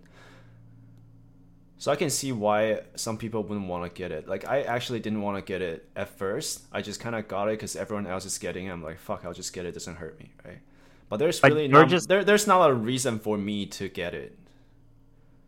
So 1.77 1.91
I 1.91 1.95
can 1.97 2.09
see 2.09 2.31
why 2.31 2.81
some 2.95 3.17
people 3.17 3.43
wouldn't 3.43 3.67
want 3.67 3.83
to 3.83 3.89
get 3.95 4.11
it. 4.11 4.27
Like 4.27 4.47
I 4.47 4.61
actually 4.61 4.99
didn't 4.99 5.21
want 5.21 5.37
to 5.37 5.41
get 5.41 5.61
it 5.61 5.89
at 5.95 6.07
first. 6.09 6.63
I 6.71 6.81
just 6.81 6.99
kind 7.01 7.15
of 7.15 7.27
got 7.27 7.49
it 7.49 7.51
because 7.51 7.75
everyone 7.75 8.07
else 8.07 8.25
is 8.25 8.37
getting 8.37 8.67
it. 8.67 8.71
I'm 8.71 8.81
like, 8.83 8.97
fuck, 8.99 9.25
I'll 9.25 9.33
just 9.33 9.51
get 9.53 9.65
it. 9.65 9.69
it 9.69 9.73
doesn't 9.73 9.95
hurt 9.97 10.17
me, 10.19 10.31
right? 10.45 10.59
But 11.09 11.17
there's 11.17 11.39
But 11.39 11.51
really 11.51 11.67
not, 11.67 11.89
just- 11.89 12.07
there, 12.07 12.23
there's 12.23 12.47
not 12.47 12.69
a 12.69 12.73
reason 12.73 13.19
for 13.19 13.37
me 13.37 13.65
to 13.67 13.89
get 13.89 14.13
it. 14.13 14.37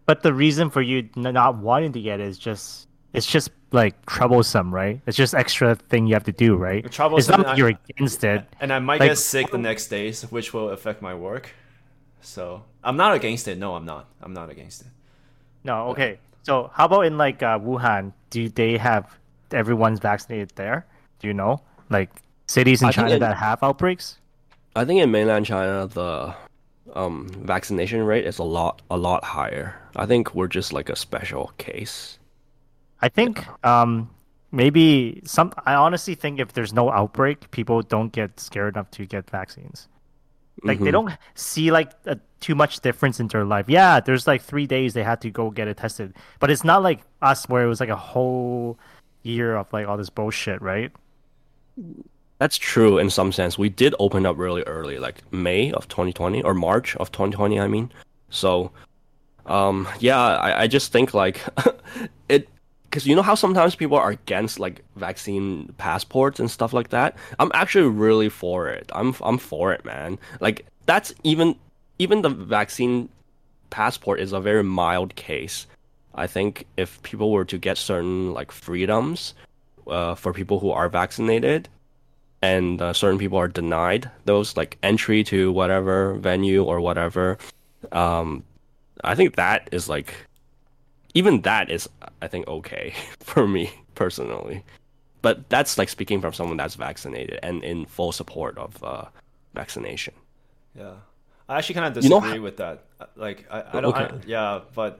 But 0.05 0.21
the 0.21 0.33
reason 0.33 0.69
for 0.69 0.81
you 0.81 1.09
not 1.15 1.57
wanting 1.57 1.93
to 1.93 2.01
get 2.01 2.19
it 2.19 2.27
is 2.27 2.37
just 2.37 2.87
it's 3.13 3.25
just 3.25 3.49
like 3.71 4.05
troublesome, 4.05 4.73
right? 4.73 5.01
It's 5.07 5.17
just 5.17 5.33
extra 5.33 5.75
thing 5.75 6.07
you 6.07 6.13
have 6.13 6.23
to 6.25 6.31
do, 6.31 6.55
right? 6.55 6.83
The 6.83 7.15
It's 7.17 7.27
not 7.29 7.45
like 7.45 7.57
you're 7.57 7.69
against 7.69 8.23
it. 8.23 8.45
And 8.59 8.71
I 8.71 8.79
might 8.79 8.99
Like- 8.99 9.11
get 9.11 9.17
sick 9.17 9.49
the 9.51 9.57
next 9.57 9.87
days, 9.87 10.23
which 10.23 10.53
will 10.53 10.69
affect 10.69 11.01
my 11.01 11.13
work. 11.13 11.51
So 12.21 12.63
I'm 12.83 12.97
not 12.97 13.15
against 13.15 13.47
it. 13.47 13.57
No, 13.57 13.75
I'm 13.75 13.85
not. 13.85 14.07
I'm 14.21 14.33
not 14.33 14.49
against 14.49 14.81
it. 14.81 14.87
No, 15.67 15.89
okay. 15.89 16.17
So 16.43 16.71
how 16.73 16.85
about 16.85 17.01
in 17.01 17.17
like 17.17 17.43
uh, 17.43 17.59
Wuhan? 17.59 18.13
Do 18.29 18.47
they 18.47 18.77
have 18.77 19.17
everyone's 19.51 19.99
vaccinated 19.99 20.53
there? 20.55 20.85
Do 21.19 21.27
you 21.27 21.33
know 21.33 21.61
like 21.89 22.09
cities 22.47 22.81
in 22.81 22.87
I 22.87 22.91
China 22.91 23.15
it- 23.15 23.19
that 23.19 23.35
have 23.37 23.61
outbreaks? 23.61 24.17
I 24.75 24.85
think 24.85 25.01
in 25.01 25.11
mainland 25.11 25.45
China 25.45 25.87
the 25.87 26.33
um, 26.93 27.29
vaccination 27.43 28.03
rate 28.03 28.25
is 28.25 28.39
a 28.39 28.43
lot 28.43 28.81
a 28.89 28.97
lot 28.97 29.23
higher. 29.23 29.75
I 29.95 30.05
think 30.05 30.33
we're 30.33 30.47
just 30.47 30.71
like 30.71 30.89
a 30.89 30.95
special 30.95 31.51
case. 31.57 32.17
I 33.01 33.09
think 33.09 33.45
um 33.65 34.09
maybe 34.51 35.21
some. 35.25 35.51
I 35.65 35.73
honestly 35.73 36.15
think 36.15 36.39
if 36.39 36.53
there's 36.53 36.73
no 36.73 36.89
outbreak, 36.91 37.51
people 37.51 37.81
don't 37.81 38.11
get 38.13 38.39
scared 38.39 38.75
enough 38.75 38.89
to 38.91 39.05
get 39.05 39.29
vaccines. 39.29 39.89
Like 40.63 40.79
they 40.79 40.87
Mhm. 40.89 40.91
don't 40.91 41.13
see 41.35 41.71
like 41.71 41.91
a, 42.05 42.17
too 42.39 42.55
much 42.55 42.79
difference 42.81 43.19
in 43.19 43.27
their 43.27 43.45
life. 43.45 43.65
Yeah, 43.69 43.99
there's 43.99 44.25
like 44.27 44.41
three 44.41 44.65
days 44.67 44.93
they 44.93 45.03
had 45.03 45.21
to 45.21 45.29
go 45.29 45.49
get 45.51 45.67
it 45.67 45.77
tested, 45.77 46.13
but 46.39 46.49
it's 46.49 46.63
not 46.63 46.81
like 46.83 47.01
us 47.21 47.47
where 47.47 47.63
it 47.63 47.67
was 47.67 47.79
like 47.79 47.89
a 47.89 47.95
whole 47.95 48.77
year 49.23 49.55
of 49.55 49.71
like 49.73 49.87
all 49.87 49.97
this 49.97 50.09
bullshit, 50.09 50.61
right? 50.61 50.91
That's 52.39 52.57
true 52.57 52.97
in 52.99 53.09
some 53.09 53.31
sense. 53.31 53.57
We 53.57 53.69
did 53.69 53.95
open 53.99 54.25
up 54.25 54.37
really 54.37 54.61
early, 54.63 54.99
like 54.99 55.21
May 55.31 55.71
of 55.71 55.87
2020 55.87 56.43
or 56.43 56.53
March 56.53 56.95
of 56.97 57.11
2020, 57.11 57.59
I 57.59 57.67
mean. 57.67 57.91
So, 58.29 58.71
um, 59.45 59.87
yeah, 59.99 60.19
I, 60.19 60.63
I 60.63 60.67
just 60.67 60.91
think 60.91 61.13
like 61.13 61.41
it, 62.29 62.47
because 62.89 63.05
you 63.05 63.15
know 63.15 63.21
how 63.21 63.35
sometimes 63.35 63.75
people 63.75 63.97
are 63.97 64.11
against 64.11 64.59
like 64.59 64.83
vaccine 64.95 65.73
passports 65.77 66.39
and 66.39 66.49
stuff 66.49 66.73
like 66.73 66.89
that. 66.89 67.15
I'm 67.39 67.51
actually 67.53 67.89
really 67.89 68.29
for 68.29 68.67
it. 68.69 68.89
I'm 68.93 69.15
I'm 69.21 69.37
for 69.37 69.73
it, 69.73 69.85
man. 69.85 70.19
Like 70.39 70.65
that's 70.85 71.13
even 71.23 71.55
even 71.99 72.21
the 72.21 72.29
vaccine 72.29 73.09
passport 73.69 74.19
is 74.19 74.33
a 74.33 74.39
very 74.39 74.63
mild 74.63 75.15
case. 75.15 75.67
I 76.15 76.27
think 76.27 76.65
if 76.77 77.01
people 77.03 77.31
were 77.31 77.45
to 77.45 77.57
get 77.57 77.77
certain 77.77 78.33
like 78.33 78.51
freedoms 78.51 79.33
uh, 79.87 80.15
for 80.15 80.33
people 80.33 80.59
who 80.59 80.71
are 80.71 80.89
vaccinated, 80.89 81.69
and 82.41 82.81
uh, 82.81 82.93
certain 82.93 83.17
people 83.17 83.37
are 83.37 83.47
denied 83.47 84.09
those 84.25 84.55
like 84.55 84.77
entry 84.83 85.23
to 85.23 85.51
whatever 85.51 86.13
venue 86.15 86.63
or 86.63 86.79
whatever 86.79 87.37
um 87.91 88.43
i 89.03 89.15
think 89.15 89.35
that 89.35 89.67
is 89.71 89.89
like 89.89 90.13
even 91.17 91.41
that 91.41 91.65
is 91.75 91.89
i 92.21 92.27
think 92.27 92.47
okay 92.47 92.93
for 93.31 93.47
me 93.55 93.65
personally 93.95 94.63
but 95.21 95.35
that's 95.49 95.77
like 95.79 95.89
speaking 95.89 96.21
from 96.21 96.33
someone 96.33 96.57
that's 96.61 96.75
vaccinated 96.75 97.39
and 97.43 97.63
in 97.63 97.85
full 97.85 98.11
support 98.11 98.57
of 98.65 98.71
uh 98.83 99.05
vaccination 99.53 100.13
Yeah, 100.77 100.97
I 101.49 101.57
actually 101.57 101.75
kind 101.79 101.87
of 101.97 102.03
You 102.03 102.09
know 102.09 102.19
disagree 102.21 102.43
with 102.47 102.57
that. 102.57 102.75
Like, 103.15 103.39
I, 103.49 103.59
I 103.73 103.81
don't. 103.81 103.95
I, 103.95 104.13
yeah, 104.27 104.61
but 104.75 104.91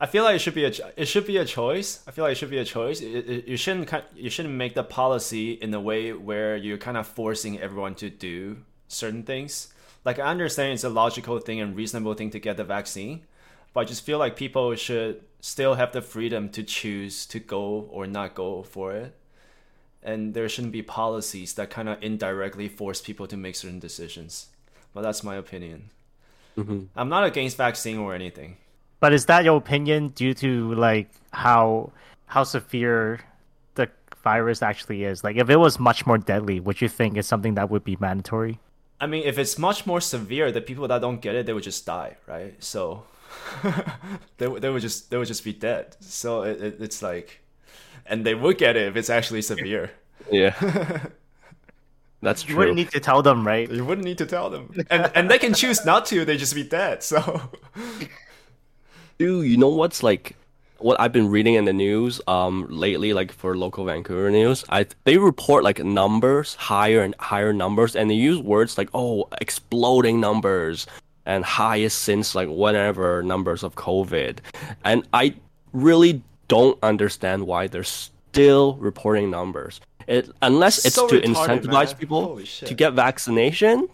I 0.00 0.06
feel 0.06 0.24
like 0.24 0.34
it 0.34 0.40
should 0.40 0.58
be 0.62 0.64
a 0.64 0.72
it 0.96 1.06
should 1.06 1.26
be 1.26 1.36
a 1.38 1.44
choice. 1.44 2.02
I 2.06 2.10
feel 2.10 2.24
like 2.24 2.32
it 2.32 2.38
should 2.42 2.50
be 2.50 2.58
a 2.58 2.64
choice. 2.64 3.00
It, 3.00 3.30
it, 3.34 3.48
you 3.52 3.56
shouldn't 3.56 3.88
you 4.16 4.30
shouldn't 4.34 4.56
make 4.64 4.74
the 4.74 4.82
policy 4.82 5.52
in 5.52 5.72
a 5.74 5.80
way 5.80 6.12
where 6.12 6.56
you're 6.56 6.82
kind 6.88 6.96
of 6.96 7.06
forcing 7.06 7.60
everyone 7.60 7.94
to 8.02 8.10
do 8.10 8.36
certain 8.88 9.22
things. 9.22 9.72
Like, 10.04 10.18
I 10.18 10.26
understand 10.34 10.72
it's 10.74 10.82
a 10.82 10.90
logical 11.02 11.38
thing 11.38 11.60
and 11.60 11.76
reasonable 11.76 12.14
thing 12.14 12.30
to 12.30 12.40
get 12.40 12.56
the 12.56 12.64
vaccine, 12.64 13.22
but 13.72 13.80
I 13.80 13.84
just 13.84 14.04
feel 14.04 14.18
like 14.18 14.36
people 14.36 14.74
should 14.74 15.22
still 15.40 15.74
have 15.74 15.92
the 15.92 16.02
freedom 16.02 16.48
to 16.50 16.62
choose 16.62 17.26
to 17.26 17.40
go 17.40 17.88
or 17.90 18.06
not 18.06 18.34
go 18.34 18.62
for 18.62 18.92
it. 18.92 19.14
And 20.02 20.34
there 20.34 20.48
shouldn't 20.48 20.72
be 20.72 20.82
policies 20.82 21.54
that 21.54 21.70
kind 21.70 21.88
of 21.88 22.02
indirectly 22.02 22.68
force 22.68 23.00
people 23.00 23.26
to 23.28 23.36
make 23.36 23.54
certain 23.54 23.78
decisions. 23.78 24.48
But 24.94 25.02
that's 25.02 25.22
my 25.22 25.36
opinion. 25.36 25.90
Mhm. 26.56 26.88
I'm 26.96 27.08
not 27.08 27.24
against 27.24 27.56
vaccine 27.56 27.98
or 27.98 28.14
anything. 28.14 28.56
But 29.00 29.12
is 29.12 29.26
that 29.26 29.44
your 29.44 29.56
opinion 29.56 30.08
due 30.08 30.34
to 30.34 30.74
like 30.74 31.08
how 31.32 31.92
how 32.26 32.44
severe 32.44 33.20
the 33.74 33.88
virus 34.22 34.62
actually 34.62 35.04
is? 35.04 35.24
Like, 35.24 35.36
if 35.36 35.50
it 35.50 35.56
was 35.56 35.78
much 35.78 36.06
more 36.06 36.18
deadly, 36.18 36.60
would 36.60 36.80
you 36.80 36.88
think 36.88 37.16
it's 37.16 37.28
something 37.28 37.54
that 37.54 37.70
would 37.70 37.84
be 37.84 37.96
mandatory? 38.00 38.58
I 39.00 39.06
mean, 39.06 39.24
if 39.24 39.38
it's 39.38 39.58
much 39.58 39.86
more 39.86 40.00
severe, 40.00 40.52
the 40.52 40.60
people 40.60 40.86
that 40.88 41.00
don't 41.00 41.20
get 41.20 41.34
it, 41.34 41.46
they 41.46 41.52
would 41.52 41.64
just 41.64 41.84
die, 41.84 42.16
right? 42.28 42.54
So 42.62 43.04
they 44.38 44.48
would- 44.48 44.62
they 44.62 44.70
would 44.70 44.82
just 44.82 45.10
they 45.10 45.16
would 45.16 45.28
just 45.28 45.44
be 45.44 45.52
dead. 45.52 45.96
So 46.00 46.42
it, 46.42 46.60
it, 46.60 46.76
it's 46.80 47.02
like, 47.02 47.40
and 48.06 48.24
they 48.26 48.34
would 48.34 48.58
get 48.58 48.76
it 48.76 48.86
if 48.88 48.96
it's 48.96 49.10
actually 49.10 49.42
severe. 49.42 49.90
yeah 50.30 50.54
that's 52.22 52.42
true. 52.42 52.52
You 52.52 52.58
wouldn't 52.58 52.76
need 52.76 52.90
to 52.92 53.00
tell 53.00 53.22
them, 53.22 53.44
right? 53.46 53.68
You 53.70 53.84
wouldn't 53.84 54.04
need 54.04 54.18
to 54.18 54.26
tell 54.26 54.50
them, 54.50 54.72
and 54.90 55.10
and 55.14 55.30
they 55.30 55.38
can 55.38 55.54
choose 55.54 55.84
not 55.84 56.06
to. 56.06 56.24
They 56.24 56.36
just 56.36 56.54
be 56.54 56.62
dead. 56.62 57.02
So 57.02 57.40
Dude, 59.18 59.46
you 59.46 59.56
know 59.56 59.68
what's 59.68 60.02
like 60.02 60.36
what 60.78 61.00
I've 61.00 61.12
been 61.12 61.28
reading 61.30 61.54
in 61.54 61.64
the 61.64 61.72
news 61.72 62.20
um 62.26 62.66
lately, 62.68 63.12
like 63.12 63.32
for 63.32 63.56
local 63.56 63.84
Vancouver 63.84 64.30
news, 64.30 64.64
I 64.68 64.86
they 65.04 65.16
report 65.18 65.62
like 65.64 65.78
numbers, 65.84 66.54
higher 66.54 67.02
and 67.02 67.14
higher 67.18 67.52
numbers, 67.52 67.94
and 67.96 68.10
they 68.10 68.14
use 68.14 68.38
words 68.40 68.78
like 68.78 68.88
oh 68.94 69.28
exploding 69.40 70.20
numbers 70.20 70.86
and 71.26 71.44
highest 71.44 71.98
since 72.00 72.34
like 72.34 72.48
whatever 72.48 73.22
numbers 73.22 73.62
of 73.62 73.74
COVID. 73.74 74.38
And 74.84 75.06
I 75.12 75.34
really 75.72 76.22
don't 76.48 76.78
understand 76.82 77.46
why 77.46 77.66
they're 77.66 77.84
still 77.84 78.74
reporting 78.74 79.30
numbers. 79.30 79.80
It 80.06 80.30
unless 80.42 80.84
it's 80.84 80.96
So 80.96 81.06
to 81.08 81.20
retarded, 81.20 81.62
incentivize 81.62 81.88
man. 81.88 81.96
people 81.96 82.40
to 82.40 82.74
get 82.74 82.92
vaccination. 82.94 83.88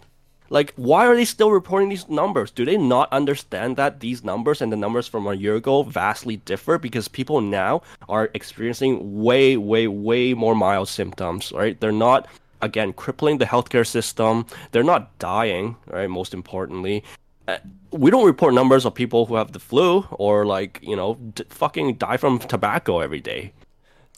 Like, 0.51 0.73
why 0.77 1.05
are 1.05 1.15
they 1.15 1.25
still 1.25 1.51
reporting 1.51 1.89
these 1.89 2.09
numbers? 2.09 2.49
Do 2.49 2.65
they 2.65 2.75
not 2.75 3.13
understand 3.13 3.77
that 3.77 3.99
these 3.99 4.23
numbers 4.23 4.63
and 4.63 4.71
the 4.71 4.75
numbers 4.75 5.07
from 5.07 5.27
a 5.27 5.35
year 5.35 5.55
ago 5.55 5.83
vastly 5.83 6.37
differ 6.37 6.79
because 6.79 7.07
people 7.07 7.39
now 7.39 7.83
are 8.07 8.31
experiencing 8.33 9.21
way, 9.21 9.57
way, 9.57 9.87
way 9.87 10.33
more 10.33 10.55
mild 10.55 10.89
symptoms, 10.89 11.51
right? 11.51 11.79
They're 11.79 11.91
not, 11.91 12.27
again, 12.61 12.93
crippling 12.93 13.37
the 13.37 13.45
healthcare 13.45 13.85
system. 13.87 14.45
They're 14.71 14.83
not 14.83 15.17
dying, 15.19 15.77
right? 15.87 16.09
Most 16.09 16.33
importantly. 16.33 17.03
Uh, 17.47 17.57
We 17.91 18.11
don't 18.11 18.25
report 18.25 18.53
numbers 18.53 18.85
of 18.85 18.93
people 18.93 19.25
who 19.25 19.35
have 19.35 19.51
the 19.53 19.59
flu 19.59 20.05
or, 20.11 20.45
like, 20.45 20.79
you 20.83 20.95
know, 20.95 21.15
d- 21.15 21.43
fucking 21.49 21.95
die 21.95 22.17
from 22.17 22.37
tobacco 22.37 22.99
every 22.99 23.19
day. 23.19 23.51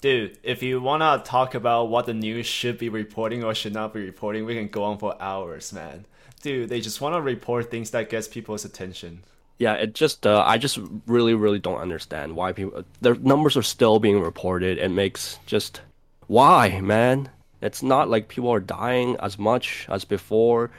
Dude, 0.01 0.37
if 0.43 0.61
you 0.61 0.81
wanna 0.81 1.21
talk 1.23 1.55
about 1.55 1.89
what 1.89 2.05
the 2.05 2.13
news 2.13 2.45
should 2.47 2.77
be 2.77 2.89
reporting 2.89 3.43
or 3.43 3.53
should 3.55 3.73
not 3.73 3.93
be 3.93 4.03
reporting, 4.03 4.45
we 4.45 4.55
can 4.55 4.67
go 4.67 4.83
on 4.83 4.97
for 4.97 5.15
hours, 5.21 5.71
man. 5.71 6.05
Dude, 6.41 6.67
they 6.69 6.81
just 6.81 6.99
wanna 6.99 7.21
report 7.21 7.69
things 7.71 7.91
that 7.91 8.09
gets 8.09 8.27
people's 8.27 8.65
attention. 8.65 9.23
Yeah, 9.59 9.75
it 9.75 9.93
just 9.93 10.25
uh, 10.25 10.43
I 10.45 10.57
just 10.57 10.79
really 11.05 11.35
really 11.35 11.59
don't 11.59 11.77
understand 11.79 12.35
why 12.35 12.51
people 12.51 12.83
their 12.99 13.13
numbers 13.15 13.55
are 13.55 13.61
still 13.61 13.99
being 13.99 14.19
reported. 14.19 14.79
It 14.79 14.89
makes 14.89 15.37
just 15.45 15.81
why, 16.27 16.81
man? 16.81 17.29
It's 17.61 17.83
not 17.83 18.09
like 18.09 18.27
people 18.27 18.49
are 18.49 18.59
dying 18.59 19.15
as 19.19 19.37
much 19.37 19.85
as 19.89 20.03
before. 20.05 20.71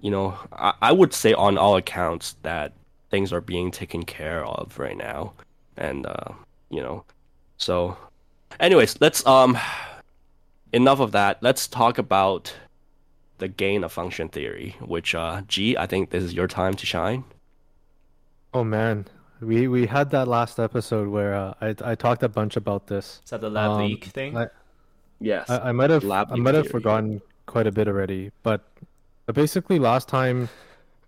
You 0.00 0.10
know, 0.10 0.34
I, 0.52 0.72
I 0.82 0.92
would 0.92 1.12
say 1.12 1.32
on 1.34 1.58
all 1.58 1.76
accounts 1.76 2.36
that 2.42 2.72
things 3.10 3.32
are 3.32 3.40
being 3.40 3.70
taken 3.70 4.04
care 4.04 4.44
of 4.44 4.78
right 4.78 4.96
now, 4.96 5.32
and 5.76 6.06
uh, 6.06 6.32
you 6.70 6.82
know, 6.82 7.04
so. 7.56 7.96
Anyways, 8.60 8.98
let's 9.00 9.26
um, 9.26 9.58
enough 10.72 11.00
of 11.00 11.12
that. 11.12 11.42
Let's 11.42 11.66
talk 11.68 11.98
about 11.98 12.54
the 13.38 13.48
gain 13.48 13.84
of 13.84 13.92
function 13.92 14.28
theory, 14.28 14.76
which 14.80 15.14
uh, 15.14 15.42
G, 15.46 15.76
I 15.76 15.86
think 15.86 16.08
this 16.10 16.22
is 16.22 16.32
your 16.32 16.46
time 16.46 16.74
to 16.74 16.86
shine. 16.86 17.24
Oh 18.54 18.64
man, 18.64 19.06
we 19.40 19.68
we 19.68 19.86
had 19.86 20.10
that 20.10 20.28
last 20.28 20.58
episode 20.58 21.08
where 21.08 21.34
uh, 21.34 21.54
I 21.60 21.74
I 21.84 21.94
talked 21.96 22.22
a 22.22 22.28
bunch 22.28 22.56
about 22.56 22.86
this. 22.86 23.20
Is 23.24 23.30
that 23.30 23.40
the 23.42 23.50
lab 23.50 23.72
Um, 23.72 23.80
leak 23.82 24.04
thing? 24.04 24.36
I, 24.36 24.46
Yes. 25.20 25.48
I, 25.48 25.68
I 25.68 25.72
might 25.72 25.90
have 25.90 26.04
Lab 26.04 26.32
I 26.32 26.36
might 26.36 26.54
have 26.54 26.68
forgotten 26.68 27.20
quite 27.46 27.66
a 27.66 27.72
bit 27.72 27.88
already, 27.88 28.30
but, 28.42 28.68
but 29.26 29.34
basically 29.34 29.78
last 29.78 30.08
time 30.08 30.48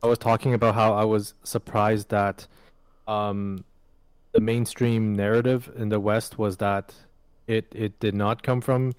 I 0.02 0.06
was 0.06 0.18
talking 0.18 0.54
about 0.54 0.74
how 0.74 0.94
I 0.94 1.04
was 1.04 1.34
surprised 1.44 2.08
that 2.10 2.46
um 3.06 3.64
the 4.32 4.40
mainstream 4.40 5.14
narrative 5.14 5.70
in 5.76 5.88
the 5.88 6.00
West 6.00 6.38
was 6.38 6.58
that 6.58 6.94
it 7.46 7.66
it 7.74 7.98
did 8.00 8.14
not 8.14 8.42
come 8.42 8.60
from 8.60 8.94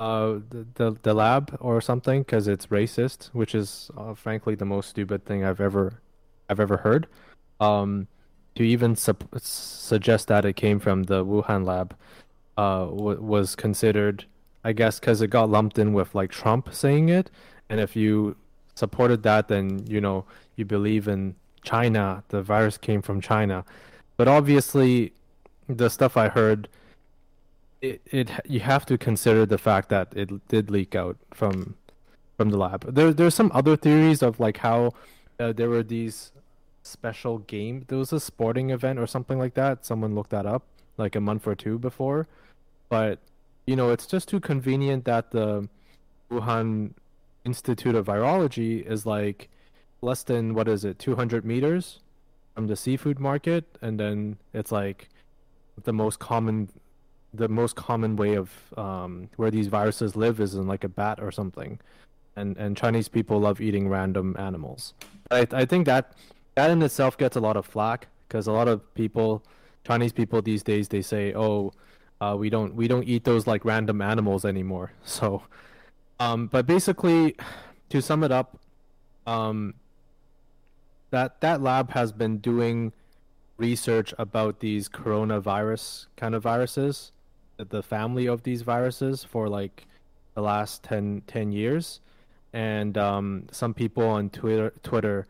uh 0.00 0.38
the 0.50 0.66
the, 0.74 0.96
the 1.02 1.14
lab 1.14 1.56
or 1.60 1.80
something 1.80 2.22
because 2.22 2.48
it's 2.48 2.66
racist, 2.66 3.26
which 3.32 3.54
is 3.54 3.90
uh, 3.96 4.14
frankly 4.14 4.54
the 4.54 4.64
most 4.64 4.88
stupid 4.90 5.24
thing 5.24 5.44
I've 5.44 5.60
ever 5.60 6.00
I've 6.48 6.60
ever 6.60 6.78
heard. 6.78 7.06
Um, 7.60 8.08
to 8.54 8.62
even 8.64 8.96
sup- 8.96 9.24
suggest 9.38 10.28
that 10.28 10.44
it 10.44 10.56
came 10.56 10.78
from 10.78 11.04
the 11.04 11.24
Wuhan 11.24 11.64
lab 11.64 11.96
uh, 12.58 12.84
w- 12.86 13.20
was 13.20 13.54
considered, 13.56 14.26
I 14.64 14.72
guess, 14.72 15.00
because 15.00 15.20
it 15.22 15.28
got 15.28 15.50
lumped 15.50 15.78
in 15.78 15.92
with 15.92 16.14
like 16.14 16.30
Trump 16.30 16.72
saying 16.72 17.08
it, 17.08 17.30
and 17.68 17.80
if 17.80 17.96
you 17.96 18.36
supported 18.74 19.22
that, 19.24 19.48
then 19.48 19.84
you 19.86 20.00
know 20.00 20.24
you 20.56 20.64
believe 20.64 21.08
in 21.08 21.34
China. 21.64 22.22
The 22.28 22.42
virus 22.42 22.78
came 22.78 23.02
from 23.02 23.20
China, 23.20 23.64
but 24.16 24.28
obviously, 24.28 25.12
the 25.68 25.90
stuff 25.90 26.16
I 26.16 26.28
heard, 26.28 26.68
it, 27.80 28.00
it 28.06 28.30
you 28.44 28.60
have 28.60 28.86
to 28.86 28.96
consider 28.96 29.46
the 29.46 29.58
fact 29.58 29.88
that 29.88 30.12
it 30.14 30.46
did 30.48 30.70
leak 30.70 30.94
out 30.94 31.16
from 31.34 31.76
from 32.36 32.50
the 32.50 32.56
lab. 32.56 32.94
There 32.94 33.12
there's 33.12 33.34
some 33.34 33.50
other 33.54 33.76
theories 33.76 34.22
of 34.22 34.38
like 34.38 34.58
how 34.58 34.92
uh, 35.40 35.52
there 35.52 35.68
were 35.68 35.82
these 35.82 36.32
special 36.82 37.38
game. 37.38 37.84
There 37.88 37.98
was 37.98 38.12
a 38.12 38.20
sporting 38.20 38.70
event 38.70 38.98
or 38.98 39.06
something 39.06 39.38
like 39.38 39.54
that. 39.54 39.84
Someone 39.84 40.14
looked 40.14 40.30
that 40.30 40.46
up 40.46 40.62
like 40.98 41.16
a 41.16 41.20
month 41.20 41.46
or 41.46 41.54
two 41.54 41.78
before, 41.78 42.28
but 42.88 43.18
you 43.66 43.76
know 43.76 43.90
it's 43.90 44.06
just 44.06 44.28
too 44.28 44.40
convenient 44.40 45.04
that 45.04 45.30
the 45.30 45.68
Wuhan 46.30 46.92
Institute 47.44 47.94
of 47.94 48.06
Virology 48.06 48.84
is 48.86 49.04
like 49.06 49.48
less 50.00 50.22
than 50.22 50.54
what 50.54 50.68
is 50.68 50.84
it 50.84 50.98
200 50.98 51.44
meters 51.44 52.00
from 52.54 52.66
the 52.66 52.76
seafood 52.76 53.18
market 53.18 53.78
and 53.80 53.98
then 53.98 54.36
it's 54.52 54.72
like 54.72 55.08
the 55.84 55.92
most 55.92 56.18
common 56.18 56.68
the 57.34 57.48
most 57.48 57.76
common 57.76 58.16
way 58.16 58.34
of 58.34 58.50
um, 58.76 59.28
where 59.36 59.50
these 59.50 59.68
viruses 59.68 60.16
live 60.16 60.40
is 60.40 60.54
in 60.54 60.66
like 60.66 60.84
a 60.84 60.88
bat 60.88 61.18
or 61.20 61.30
something. 61.30 61.80
And 62.36 62.56
and 62.56 62.76
Chinese 62.76 63.08
people 63.08 63.40
love 63.40 63.60
eating 63.60 63.88
random 63.88 64.36
animals. 64.38 64.94
I, 65.30 65.46
I 65.52 65.64
think 65.64 65.86
that 65.86 66.14
that 66.54 66.70
in 66.70 66.82
itself 66.82 67.16
gets 67.16 67.36
a 67.36 67.40
lot 67.40 67.56
of 67.56 67.66
flack 67.66 68.08
because 68.28 68.46
a 68.46 68.52
lot 68.52 68.68
of 68.68 68.94
people 68.94 69.42
Chinese 69.86 70.12
people 70.12 70.40
these 70.42 70.62
days 70.62 70.88
they 70.88 71.02
say 71.02 71.34
oh 71.34 71.72
Uh, 72.22 72.36
we 72.36 72.48
don't 72.48 72.76
we 72.76 72.86
don't 72.86 73.02
eat 73.02 73.24
those 73.24 73.48
like 73.48 73.64
random 73.64 74.00
animals 74.00 74.44
anymore. 74.44 74.92
So, 75.04 75.42
um, 76.20 76.46
but 76.46 76.66
basically, 76.66 77.34
to 77.88 78.00
sum 78.00 78.22
it 78.22 78.30
up, 78.30 78.60
um, 79.26 79.74
that 81.10 81.40
that 81.40 81.60
lab 81.60 81.90
has 81.90 82.12
been 82.12 82.38
doing 82.38 82.92
research 83.56 84.14
about 84.18 84.60
these 84.60 84.88
coronavirus 84.88 86.06
kind 86.16 86.36
of 86.36 86.44
viruses, 86.44 87.10
the 87.56 87.82
family 87.82 88.26
of 88.26 88.44
these 88.44 88.62
viruses 88.62 89.24
for 89.24 89.48
like 89.48 89.86
the 90.34 90.42
last 90.42 90.84
10, 90.84 91.22
10 91.26 91.50
years, 91.50 92.00
and 92.52 92.96
um, 92.96 93.48
some 93.50 93.74
people 93.74 94.06
on 94.06 94.30
Twitter 94.30 94.72
Twitter 94.84 95.26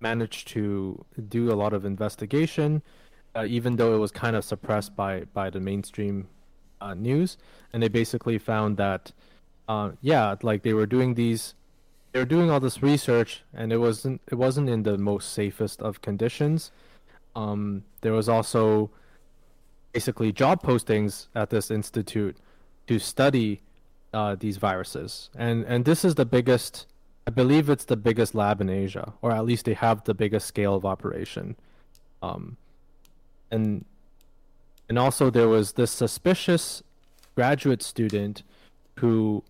managed 0.00 0.48
to 0.48 1.02
do 1.26 1.50
a 1.50 1.56
lot 1.56 1.72
of 1.72 1.86
investigation, 1.86 2.82
uh, 3.34 3.44
even 3.48 3.76
though 3.76 3.94
it 3.94 3.98
was 3.98 4.10
kind 4.10 4.36
of 4.36 4.44
suppressed 4.44 4.94
by 4.96 5.24
by 5.32 5.50
the 5.50 5.60
mainstream 5.60 6.28
uh, 6.80 6.94
news, 6.94 7.36
and 7.72 7.82
they 7.82 7.88
basically 7.88 8.38
found 8.38 8.76
that, 8.76 9.12
uh, 9.68 9.92
yeah, 10.00 10.34
like 10.42 10.62
they 10.62 10.74
were 10.74 10.86
doing 10.86 11.14
these, 11.14 11.54
they 12.12 12.18
were 12.20 12.24
doing 12.24 12.50
all 12.50 12.60
this 12.60 12.82
research, 12.82 13.42
and 13.52 13.72
it 13.72 13.78
wasn't 13.78 14.20
it 14.30 14.36
wasn't 14.36 14.68
in 14.68 14.82
the 14.82 14.98
most 14.98 15.32
safest 15.32 15.82
of 15.82 16.00
conditions. 16.02 16.70
Um, 17.34 17.84
there 18.02 18.12
was 18.12 18.28
also 18.28 18.90
basically 19.92 20.32
job 20.32 20.62
postings 20.62 21.26
at 21.34 21.50
this 21.50 21.70
institute 21.70 22.36
to 22.86 22.98
study 22.98 23.62
uh, 24.12 24.36
these 24.38 24.58
viruses, 24.58 25.30
and 25.36 25.64
and 25.64 25.84
this 25.84 26.04
is 26.04 26.14
the 26.14 26.26
biggest. 26.26 26.86
I 27.26 27.30
believe 27.30 27.70
it's 27.70 27.86
the 27.86 27.96
biggest 27.96 28.34
lab 28.34 28.60
in 28.60 28.68
Asia, 28.68 29.14
or 29.22 29.32
at 29.32 29.46
least 29.46 29.64
they 29.64 29.72
have 29.72 30.04
the 30.04 30.12
biggest 30.12 30.46
scale 30.46 30.74
of 30.74 30.84
operation. 30.84 31.56
Um, 32.22 32.58
and 33.54 33.84
and 34.88 34.98
also 34.98 35.30
there 35.30 35.48
was 35.48 35.72
this 35.72 35.90
suspicious 35.90 36.82
graduate 37.34 37.82
student 37.82 38.42
who 38.98 39.42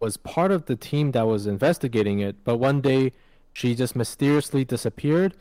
was 0.00 0.16
part 0.16 0.50
of 0.50 0.66
the 0.66 0.76
team 0.76 1.12
that 1.12 1.26
was 1.26 1.46
investigating 1.46 2.18
it, 2.18 2.34
but 2.44 2.56
one 2.56 2.80
day 2.80 3.12
she 3.52 3.74
just 3.74 3.94
mysteriously 3.94 4.64
disappeared. 4.64 5.34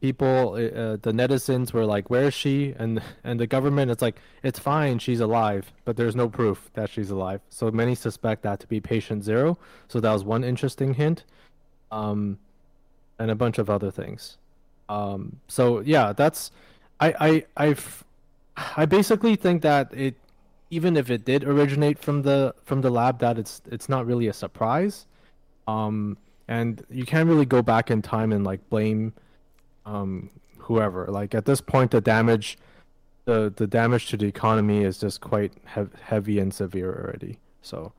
People, 0.00 0.54
uh, 0.54 0.96
the 1.06 1.12
netizens 1.12 1.72
were 1.72 1.84
like, 1.84 2.08
"Where 2.08 2.28
is 2.28 2.34
she?" 2.34 2.74
and 2.78 3.02
and 3.24 3.40
the 3.40 3.48
government 3.48 3.90
is 3.90 4.00
like, 4.00 4.20
"It's 4.42 4.58
fine, 4.58 4.98
she's 5.00 5.20
alive," 5.20 5.72
but 5.84 5.96
there's 5.96 6.14
no 6.14 6.28
proof 6.28 6.70
that 6.74 6.88
she's 6.90 7.10
alive. 7.10 7.40
So 7.48 7.70
many 7.70 7.94
suspect 7.96 8.42
that 8.42 8.60
to 8.60 8.66
be 8.68 8.80
patient 8.80 9.24
zero. 9.24 9.58
So 9.88 9.98
that 10.00 10.12
was 10.12 10.22
one 10.24 10.44
interesting 10.44 10.94
hint, 10.94 11.24
um, 11.90 12.38
and 13.18 13.30
a 13.30 13.34
bunch 13.34 13.58
of 13.58 13.68
other 13.68 13.90
things. 13.90 14.36
Um, 14.88 15.40
so 15.48 15.80
yeah, 15.80 16.12
that's 16.12 16.52
I 17.00 17.14
I 17.20 17.44
I've 17.56 18.04
I 18.76 18.86
basically 18.86 19.36
think 19.36 19.62
that 19.62 19.92
it, 19.94 20.14
even 20.70 20.96
if 20.96 21.10
it 21.10 21.24
did 21.24 21.44
originate 21.44 21.98
from 21.98 22.22
the 22.22 22.54
from 22.64 22.80
the 22.80 22.90
lab, 22.90 23.18
that 23.20 23.38
it's 23.38 23.62
it's 23.70 23.88
not 23.88 24.06
really 24.06 24.28
a 24.28 24.32
surprise, 24.32 25.06
um, 25.66 26.16
and 26.48 26.84
you 26.90 27.04
can't 27.04 27.28
really 27.28 27.46
go 27.46 27.62
back 27.62 27.90
in 27.90 28.02
time 28.02 28.32
and 28.32 28.44
like 28.44 28.68
blame, 28.68 29.12
um, 29.86 30.30
whoever. 30.58 31.06
Like 31.06 31.34
at 31.34 31.44
this 31.44 31.60
point, 31.60 31.90
the 31.90 32.00
damage, 32.00 32.58
the 33.24 33.52
the 33.54 33.66
damage 33.66 34.06
to 34.08 34.16
the 34.16 34.26
economy 34.26 34.82
is 34.84 34.98
just 34.98 35.20
quite 35.20 35.52
hev- 35.64 35.94
heavy 36.02 36.38
and 36.38 36.52
severe 36.52 36.92
already. 36.92 37.38
So. 37.62 37.92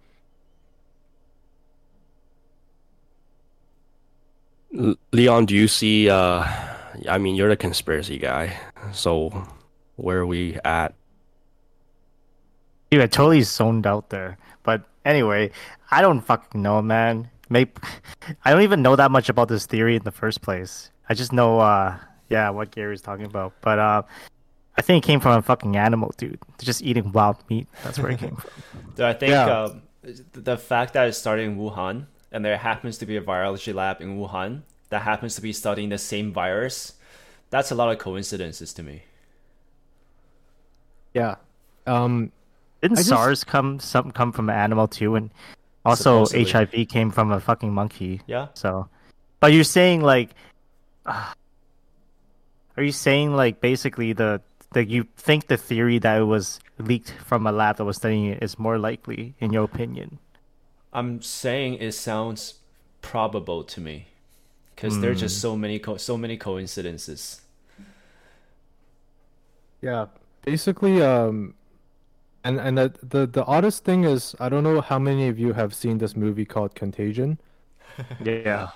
Leon, 5.12 5.48
do 5.48 5.56
you 5.56 5.68
see? 5.68 6.10
Uh, 6.12 6.46
I 7.08 7.18
mean, 7.18 7.36
you're 7.36 7.50
the 7.50 7.58
conspiracy 7.58 8.18
guy, 8.18 8.58
so 8.94 9.48
where 9.96 10.20
are 10.20 10.26
we 10.26 10.58
at? 10.66 10.94
Dude, 12.92 13.02
I 13.02 13.08
totally 13.08 13.42
zoned 13.42 13.86
out 13.86 14.10
there. 14.10 14.38
But 14.64 14.84
anyway, 15.06 15.52
I 15.92 16.02
don't 16.02 16.22
fucking 16.22 16.62
know, 16.62 16.82
man. 16.82 17.30
Maybe 17.50 17.72
I 18.46 18.52
don't 18.52 18.64
even 18.64 18.82
know 18.82 18.96
that 18.96 19.12
much 19.12 19.30
about 19.30 19.48
this 19.48 19.66
theory 19.66 19.96
in 19.96 20.04
the 20.04 20.12
first 20.12 20.42
place. 20.42 20.90
I 21.08 21.14
just 21.14 21.32
know, 21.34 21.60
uh, 21.60 21.98
yeah, 22.30 22.50
what 22.50 22.72
Gary's 22.72 23.02
talking 23.02 23.26
about. 23.26 23.54
But 23.62 23.80
uh, 23.80 24.02
I 24.78 24.82
think 24.82 25.04
it 25.04 25.08
came 25.08 25.20
from 25.20 25.38
a 25.38 25.42
fucking 25.42 25.76
animal, 25.78 26.14
dude. 26.18 26.40
They're 26.58 26.66
just 26.66 26.82
eating 26.82 27.12
wild 27.12 27.38
meat. 27.50 27.68
That's 27.84 28.00
where 28.00 28.12
it 28.12 28.20
came 28.20 28.36
from. 28.36 28.50
Dude, 28.96 29.06
I 29.06 29.14
think 29.14 29.32
Yeah. 29.32 29.64
um, 29.64 29.82
the 30.34 30.58
fact 30.58 30.94
that 30.94 31.08
it 31.08 31.14
started 31.14 31.44
in 31.44 31.58
Wuhan 31.58 32.06
and 32.32 32.44
there 32.46 32.58
happens 32.58 32.98
to 33.00 33.06
be 33.06 33.18
a 33.18 33.22
virology 33.22 33.74
lab 33.74 34.02
in 34.02 34.18
Wuhan 34.18 34.62
that 34.90 35.04
happens 35.04 35.36
to 35.36 35.42
be 35.42 35.54
studying 35.54 35.90
the 35.90 35.98
same 35.98 36.34
virus, 36.34 36.94
that's 37.50 37.72
a 37.72 37.76
lot 37.76 37.92
of 37.92 37.98
coincidences 38.00 38.74
to 38.74 38.84
me. 38.84 39.04
Yeah. 41.14 41.36
Um, 41.88 42.32
Didn't 42.82 42.98
I 42.98 43.02
just- 43.02 43.10
SARS 43.10 43.44
come 43.44 43.80
some 43.80 44.12
come 44.12 44.32
from 44.32 44.50
an 44.50 44.56
animal 44.56 44.88
too, 44.88 45.16
and 45.16 45.32
also 45.86 46.26
Supposedly. 46.26 46.52
HIV 46.84 46.90
came 46.90 47.12
from 47.12 47.32
a 47.32 47.40
fucking 47.40 47.74
monkey. 47.74 48.22
Yeah. 48.28 48.48
So, 48.54 48.88
but 49.40 49.54
you're 49.54 49.64
saying 49.64 50.02
like, 50.02 50.32
uh, 51.06 51.34
are 52.78 52.84
you 52.84 52.92
saying 52.92 53.36
like 53.36 53.62
basically 53.62 54.14
the 54.14 54.42
that 54.74 54.88
you 54.88 55.08
think 55.18 55.48
the 55.48 55.58
theory 55.58 55.98
that 56.00 56.22
it 56.22 56.26
was 56.26 56.60
leaked 56.78 57.12
from 57.26 57.48
a 57.48 57.52
lab 57.52 57.78
that 57.78 57.86
was 57.86 57.98
studying 57.98 58.26
it 58.26 58.44
is 58.44 58.60
more 58.60 58.78
likely 58.78 59.34
in 59.40 59.52
your 59.52 59.64
opinion? 59.64 60.20
I'm 60.94 61.22
saying 61.22 61.76
it 61.76 61.94
sounds 61.94 62.56
probable 63.02 63.64
to 63.64 63.82
me 63.82 64.09
because 64.80 65.02
there's 65.02 65.20
just 65.20 65.42
so 65.42 65.58
many 65.58 65.78
co- 65.78 65.98
so 65.98 66.18
many 66.18 66.38
coincidences. 66.38 67.42
Yeah, 69.82 70.06
basically, 70.44 71.02
um, 71.02 71.54
and 72.44 72.60
and 72.60 72.78
the, 72.78 72.94
the 73.04 73.28
the 73.28 73.46
oddest 73.46 73.84
thing 73.84 74.06
is, 74.06 74.36
I 74.40 74.48
don't 74.50 74.64
know 74.64 74.80
how 74.82 75.00
many 75.00 75.28
of 75.28 75.38
you 75.38 75.54
have 75.54 75.74
seen 75.74 75.98
this 75.98 76.16
movie 76.16 76.46
called 76.46 76.76
Contagion, 76.76 77.40
Yeah. 78.24 78.70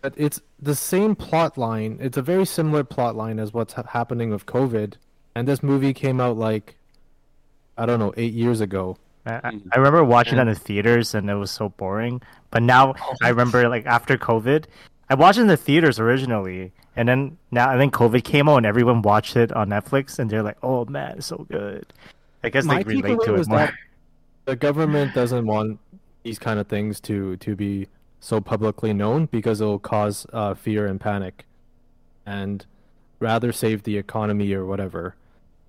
but 0.00 0.14
it's 0.16 0.40
the 0.60 0.74
same 0.74 1.14
plot 1.16 1.58
line. 1.58 1.98
It's 2.00 2.16
a 2.16 2.22
very 2.22 2.46
similar 2.46 2.84
plot 2.84 3.14
line 3.14 3.38
as 3.38 3.52
what's 3.52 3.74
ha- 3.74 3.84
happening 3.88 4.30
with 4.30 4.46
COVID, 4.46 4.94
and 5.34 5.46
this 5.46 5.62
movie 5.62 5.92
came 5.92 6.18
out 6.20 6.36
like, 6.38 6.76
I 7.76 7.84
don't 7.86 7.98
know, 7.98 8.14
eight 8.16 8.32
years 8.32 8.60
ago. 8.62 8.96
I, 9.26 9.34
I- 9.34 9.60
I 9.72 9.76
remember 9.76 10.02
watching 10.04 10.36
that 10.36 10.48
in 10.48 10.54
the 10.54 10.58
theaters 10.58 11.14
and 11.14 11.28
it 11.30 11.34
was 11.34 11.50
so 11.50 11.68
boring. 11.68 12.20
But 12.50 12.62
now 12.62 12.94
I 13.22 13.28
remember 13.28 13.68
like 13.68 13.86
after 13.86 14.18
COVID, 14.18 14.64
I 15.12 15.14
watched 15.14 15.38
it 15.38 15.42
in 15.42 15.46
the 15.48 15.58
theaters 15.58 16.00
originally, 16.00 16.72
and 16.96 17.06
then 17.06 17.36
now 17.50 17.70
and 17.70 17.78
then 17.78 17.90
COVID 17.90 18.24
came 18.24 18.48
out 18.48 18.56
and 18.56 18.64
everyone 18.64 19.02
watched 19.02 19.36
it 19.36 19.52
on 19.52 19.68
Netflix 19.68 20.18
and 20.18 20.30
they're 20.30 20.42
like, 20.42 20.56
"Oh 20.62 20.86
man, 20.86 21.18
it's 21.18 21.26
so 21.26 21.46
good." 21.50 21.84
I 22.42 22.48
guess 22.48 22.64
My 22.64 22.82
they 22.82 22.94
relate 22.94 23.18
to 23.26 23.34
it 23.34 23.46
more. 23.46 23.70
the 24.46 24.56
government 24.56 25.14
doesn't 25.14 25.46
want 25.46 25.78
these 26.22 26.38
kind 26.38 26.58
of 26.58 26.66
things 26.66 26.98
to 27.00 27.36
to 27.36 27.54
be 27.54 27.88
so 28.20 28.40
publicly 28.40 28.94
known 28.94 29.26
because 29.26 29.60
it 29.60 29.66
will 29.66 29.78
cause 29.78 30.26
uh, 30.32 30.54
fear 30.54 30.86
and 30.86 30.98
panic, 30.98 31.44
and 32.24 32.64
rather 33.20 33.52
save 33.52 33.82
the 33.82 33.98
economy 33.98 34.50
or 34.54 34.64
whatever, 34.64 35.14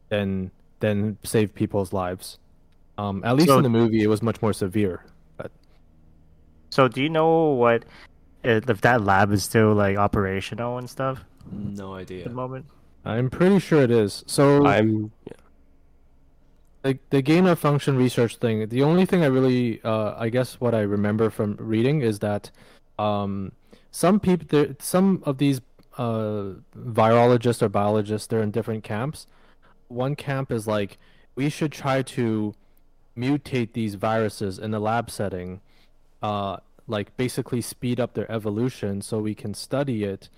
than 0.08 0.52
than 0.80 1.18
save 1.26 1.54
people's 1.54 1.92
lives. 1.92 2.40
Um, 2.98 3.22
at 3.26 3.36
least 3.36 3.50
So- 3.50 3.58
in 3.58 3.64
the 3.64 3.70
movie, 3.70 4.04
it 4.04 4.08
was 4.08 4.22
much 4.22 4.42
more 4.42 4.54
severe. 4.54 5.04
But 5.36 5.52
So 6.70 6.88
do 6.88 7.04
you 7.04 7.10
know 7.10 7.50
what 7.50 7.84
if 8.44 8.70
if 8.70 8.82
that 8.82 9.04
lab 9.04 9.32
is 9.32 9.44
still 9.44 9.74
like 9.74 9.98
operational 9.98 10.78
and 10.78 10.90
stuff 10.90 11.24
No 11.52 11.94
idea. 11.96 12.18
at 12.18 12.22
idea. 12.22 12.30
the 12.30 12.36
moment? 12.36 12.66
I'm 13.06 13.30
pretty 13.30 13.60
sure 13.60 13.82
it 13.82 13.92
is. 13.92 14.24
So 14.28 14.66
I'm 14.66 15.12
the 16.84 16.98
the 17.10 17.22
gain 17.22 17.46
of 17.48 17.60
function 17.60 17.96
research 17.98 18.38
thing. 18.38 18.68
The 18.70 18.84
only 18.84 19.06
thing 19.06 19.24
I 19.24 19.28
really, 19.28 19.82
uh, 19.84 20.14
I 20.18 20.30
guess, 20.30 20.60
what 20.60 20.74
I 20.76 20.82
remember 20.82 21.30
from 21.30 21.56
reading 21.60 22.02
is 22.02 22.20
that 22.20 22.52
um, 23.00 23.52
some 23.92 24.20
people, 24.20 24.46
there, 24.50 24.76
some 24.80 25.22
of 25.26 25.38
these 25.38 25.62
uh, 25.98 26.56
virologists 26.78 27.62
or 27.62 27.70
biologists, 27.70 28.28
they're 28.28 28.42
in 28.42 28.52
different 28.52 28.84
camps. 28.84 29.28
One 29.88 30.16
camp 30.16 30.52
is 30.52 30.68
like, 30.68 30.98
we 31.36 31.50
should 31.50 31.72
try 31.72 32.02
to 32.02 32.54
mutate 33.18 33.74
these 33.74 33.96
viruses 33.96 34.58
in 34.60 34.72
the 34.72 34.80
lab 34.80 35.10
setting, 35.12 35.62
uh, 36.22 36.58
like 36.88 37.16
basically 37.18 37.62
speed 37.62 38.00
up 38.00 38.14
their 38.14 38.32
evolution 38.32 39.02
so 39.02 39.20
we 39.20 39.36
can 39.36 39.54
study 39.54 40.04
it 40.04 40.30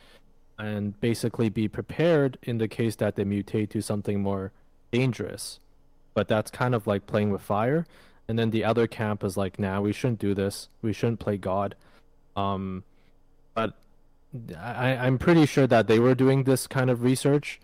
and 0.58 1.00
basically 1.02 1.50
be 1.50 1.68
prepared 1.68 2.38
in 2.44 2.58
the 2.60 2.68
case 2.68 2.96
that 2.96 3.16
they 3.16 3.24
mutate 3.24 3.70
to 3.70 3.82
something 3.82 4.22
more 4.22 4.52
dangerous 4.92 5.60
but 6.16 6.28
that's 6.28 6.50
kind 6.50 6.74
of 6.74 6.88
like 6.88 7.06
playing 7.06 7.30
with 7.30 7.44
fire. 7.44 7.86
And 8.28 8.40
then 8.40 8.50
the 8.50 8.64
other 8.64 8.88
camp 8.88 9.24
is 9.24 9.38
like, 9.38 9.60
nah, 9.60 9.80
we 9.82 9.94
shouldn't 9.94 10.18
do 10.18 10.34
this. 10.34 10.70
We 10.82 10.94
shouldn't 10.94 11.20
play 11.20 11.38
God. 11.38 11.76
Um, 12.36 12.84
but 13.54 13.74
I, 14.58 14.96
I'm 14.96 15.20
pretty 15.20 15.46
sure 15.46 15.68
that 15.68 15.86
they 15.88 16.00
were 16.00 16.16
doing 16.16 16.46
this 16.46 16.66
kind 16.66 16.90
of 16.90 17.04
research. 17.04 17.60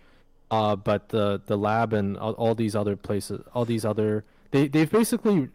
Uh, 0.50 0.76
but 0.76 1.08
the 1.08 1.40
the 1.46 1.56
lab 1.56 1.94
and 1.94 2.16
all, 2.18 2.32
all 2.32 2.54
these 2.54 2.76
other 2.76 2.94
places, 2.94 3.42
all 3.54 3.64
these 3.64 3.86
other, 3.86 4.22
they 4.50 4.68
they've 4.68 4.90
basically 4.90 5.48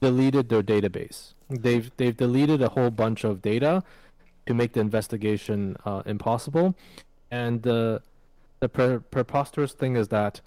deleted 0.00 0.48
their 0.48 0.62
database. 0.62 1.34
They've 1.48 1.90
they've 1.96 2.16
deleted 2.16 2.62
a 2.62 2.70
whole 2.70 2.90
bunch 2.90 3.24
of 3.24 3.42
data 3.42 3.82
to 4.46 4.54
make 4.54 4.72
the 4.72 4.80
investigation 4.80 5.76
uh, 5.84 6.02
impossible. 6.06 6.74
And 7.30 7.62
the 7.62 8.02
the 8.60 8.68
pre- 8.68 8.98
preposterous 8.98 9.72
thing 9.72 9.96
is 9.96 10.08
that 10.08 10.40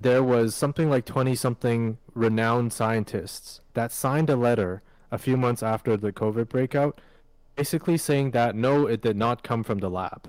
there 0.00 0.22
was 0.22 0.54
something 0.54 0.90
like 0.90 1.04
20 1.04 1.34
something 1.36 1.98
renowned 2.14 2.72
scientists 2.72 3.60
that 3.74 3.92
signed 3.92 4.28
a 4.28 4.36
letter 4.36 4.82
a 5.12 5.18
few 5.18 5.36
months 5.36 5.62
after 5.62 5.96
the 5.96 6.12
COVID 6.12 6.48
breakout, 6.48 7.00
basically 7.54 7.96
saying 7.96 8.32
that 8.32 8.56
no, 8.56 8.86
it 8.86 9.00
did 9.00 9.16
not 9.16 9.44
come 9.44 9.62
from 9.62 9.78
the 9.78 9.88
lab. 9.88 10.28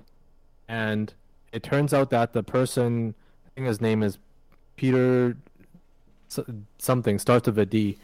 And 0.68 1.14
it 1.52 1.64
turns 1.64 1.94
out 1.94 2.10
that 2.12 2.34
the 2.34 2.44
person, 2.44 3.16
I 3.46 3.50
think 3.56 3.68
his 3.68 3.82
name 3.82 4.04
is 4.04 4.18
Peter 4.76 5.38
something, 6.78 7.20
starts 7.20 7.48
with 7.48 7.58
a 7.60 7.66
D. 7.66 7.98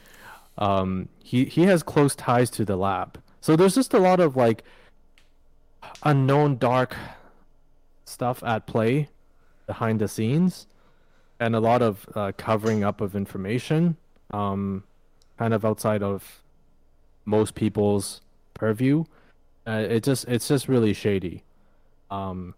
Um, 0.60 1.10
he, 1.24 1.46
he 1.46 1.64
has 1.64 1.82
close 1.82 2.16
ties 2.16 2.50
to 2.52 2.66
the 2.66 2.76
lab. 2.76 3.20
So 3.42 3.56
there's 3.56 3.76
just 3.76 3.94
a 3.94 4.00
lot 4.00 4.20
of 4.20 4.36
like 4.36 4.64
unknown 6.04 6.58
dark 6.58 6.96
stuff 8.06 8.44
at 8.44 8.68
play 8.68 9.10
behind 9.66 10.00
the 10.00 10.08
scenes 10.08 10.68
and 11.40 11.56
a 11.56 11.60
lot 11.60 11.82
of 11.82 12.08
uh, 12.16 12.32
covering 12.38 12.84
up 12.84 13.02
of 13.02 13.16
information 13.16 13.96
um, 14.32 14.84
kind 15.38 15.54
of 15.54 15.64
outside 15.64 16.04
of 16.04 16.42
most 17.26 17.56
people's 17.56 18.22
purview 18.54 19.06
uh, 19.68 19.86
it 19.90 20.04
just 20.04 20.28
it's 20.28 20.48
just 20.48 20.68
really 20.68 20.94
shady 20.94 21.44
um, 22.12 22.56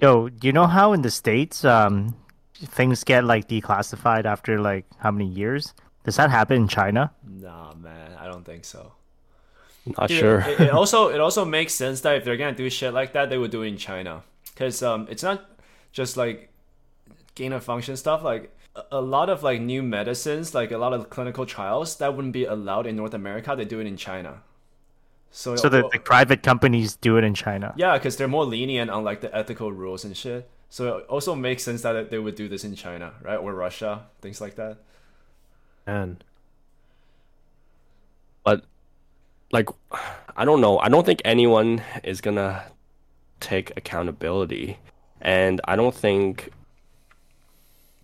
Yo, 0.00 0.28
do 0.28 0.46
you 0.46 0.52
know 0.52 0.66
how 0.66 0.92
in 0.92 1.02
the 1.02 1.10
states 1.10 1.64
um 1.64 2.14
things 2.54 3.04
get 3.04 3.24
like 3.24 3.48
declassified 3.48 4.24
after 4.24 4.60
like 4.60 4.86
how 4.98 5.10
many 5.10 5.26
years? 5.26 5.74
Does 6.04 6.16
that 6.16 6.30
happen 6.30 6.56
in 6.56 6.68
China? 6.68 7.12
Nah, 7.26 7.74
man, 7.74 8.12
I 8.18 8.26
don't 8.26 8.44
think 8.44 8.64
so. 8.64 8.92
Not 9.86 10.08
Dude, 10.08 10.18
sure. 10.18 10.40
It, 10.40 10.60
it 10.60 10.70
also 10.80 11.08
it 11.08 11.20
also 11.20 11.44
makes 11.44 11.74
sense 11.74 12.00
that 12.02 12.16
if 12.16 12.24
they're 12.24 12.36
gonna 12.36 12.56
do 12.56 12.68
shit 12.70 12.94
like 12.94 13.12
that, 13.12 13.30
they 13.30 13.38
would 13.38 13.50
do 13.50 13.62
it 13.62 13.68
in 13.68 13.76
China, 13.76 14.22
because 14.52 14.82
um, 14.82 15.06
it's 15.10 15.22
not 15.22 15.50
just 15.92 16.16
like 16.16 16.50
gain 17.34 17.52
of 17.52 17.64
function 17.64 17.96
stuff. 17.96 18.22
Like 18.22 18.54
a, 18.76 18.82
a 18.92 19.00
lot 19.00 19.28
of 19.28 19.42
like 19.42 19.60
new 19.60 19.82
medicines, 19.82 20.54
like 20.54 20.70
a 20.72 20.78
lot 20.78 20.92
of 20.92 21.10
clinical 21.10 21.46
trials, 21.46 21.96
that 21.98 22.14
wouldn't 22.14 22.32
be 22.32 22.44
allowed 22.44 22.86
in 22.86 22.96
North 22.96 23.14
America. 23.14 23.54
They 23.56 23.64
do 23.64 23.80
it 23.80 23.86
in 23.86 23.96
China. 23.96 24.42
So, 25.30 25.56
So 25.56 25.68
the, 25.68 25.88
the 25.90 25.98
private 25.98 26.44
companies 26.44 26.94
do 26.96 27.16
it 27.16 27.24
in 27.24 27.34
China. 27.34 27.74
yeah, 27.76 27.98
because 27.98 28.16
they're 28.16 28.28
more 28.28 28.44
lenient 28.44 28.88
on 28.90 29.02
like 29.02 29.20
the 29.20 29.34
ethical 29.34 29.72
rules 29.72 30.04
and 30.04 30.16
shit. 30.16 30.48
So 30.70 30.98
it 30.98 31.06
also 31.06 31.34
makes 31.34 31.62
sense 31.62 31.82
that 31.82 32.10
they 32.10 32.18
would 32.18 32.36
do 32.36 32.48
this 32.48 32.64
in 32.64 32.74
China, 32.76 33.14
right, 33.22 33.36
or 33.36 33.52
Russia, 33.52 34.06
things 34.20 34.40
like 34.40 34.54
that. 34.56 34.78
And 35.86 36.22
but 38.44 38.64
like 39.52 39.68
i 40.36 40.44
don't 40.44 40.60
know. 40.60 40.78
I 40.78 40.88
don't 40.88 41.06
think 41.06 41.22
anyone 41.24 41.82
is 42.02 42.20
gonna 42.20 42.64
take 43.40 43.72
accountability. 43.76 44.78
And 45.20 45.60
i 45.64 45.76
don't 45.76 45.94
think 45.94 46.50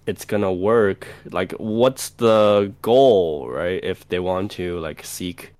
it's 0.06 0.24
gonna 0.24 0.52
work. 0.52 1.06
Like 1.30 1.52
what's 1.52 2.10
the 2.10 2.72
goal 2.82 3.48
right? 3.50 3.82
If 3.82 4.08
they 4.08 4.18
want 4.18 4.52
to 4.52 4.78
like 4.80 5.04
seek 5.04 5.52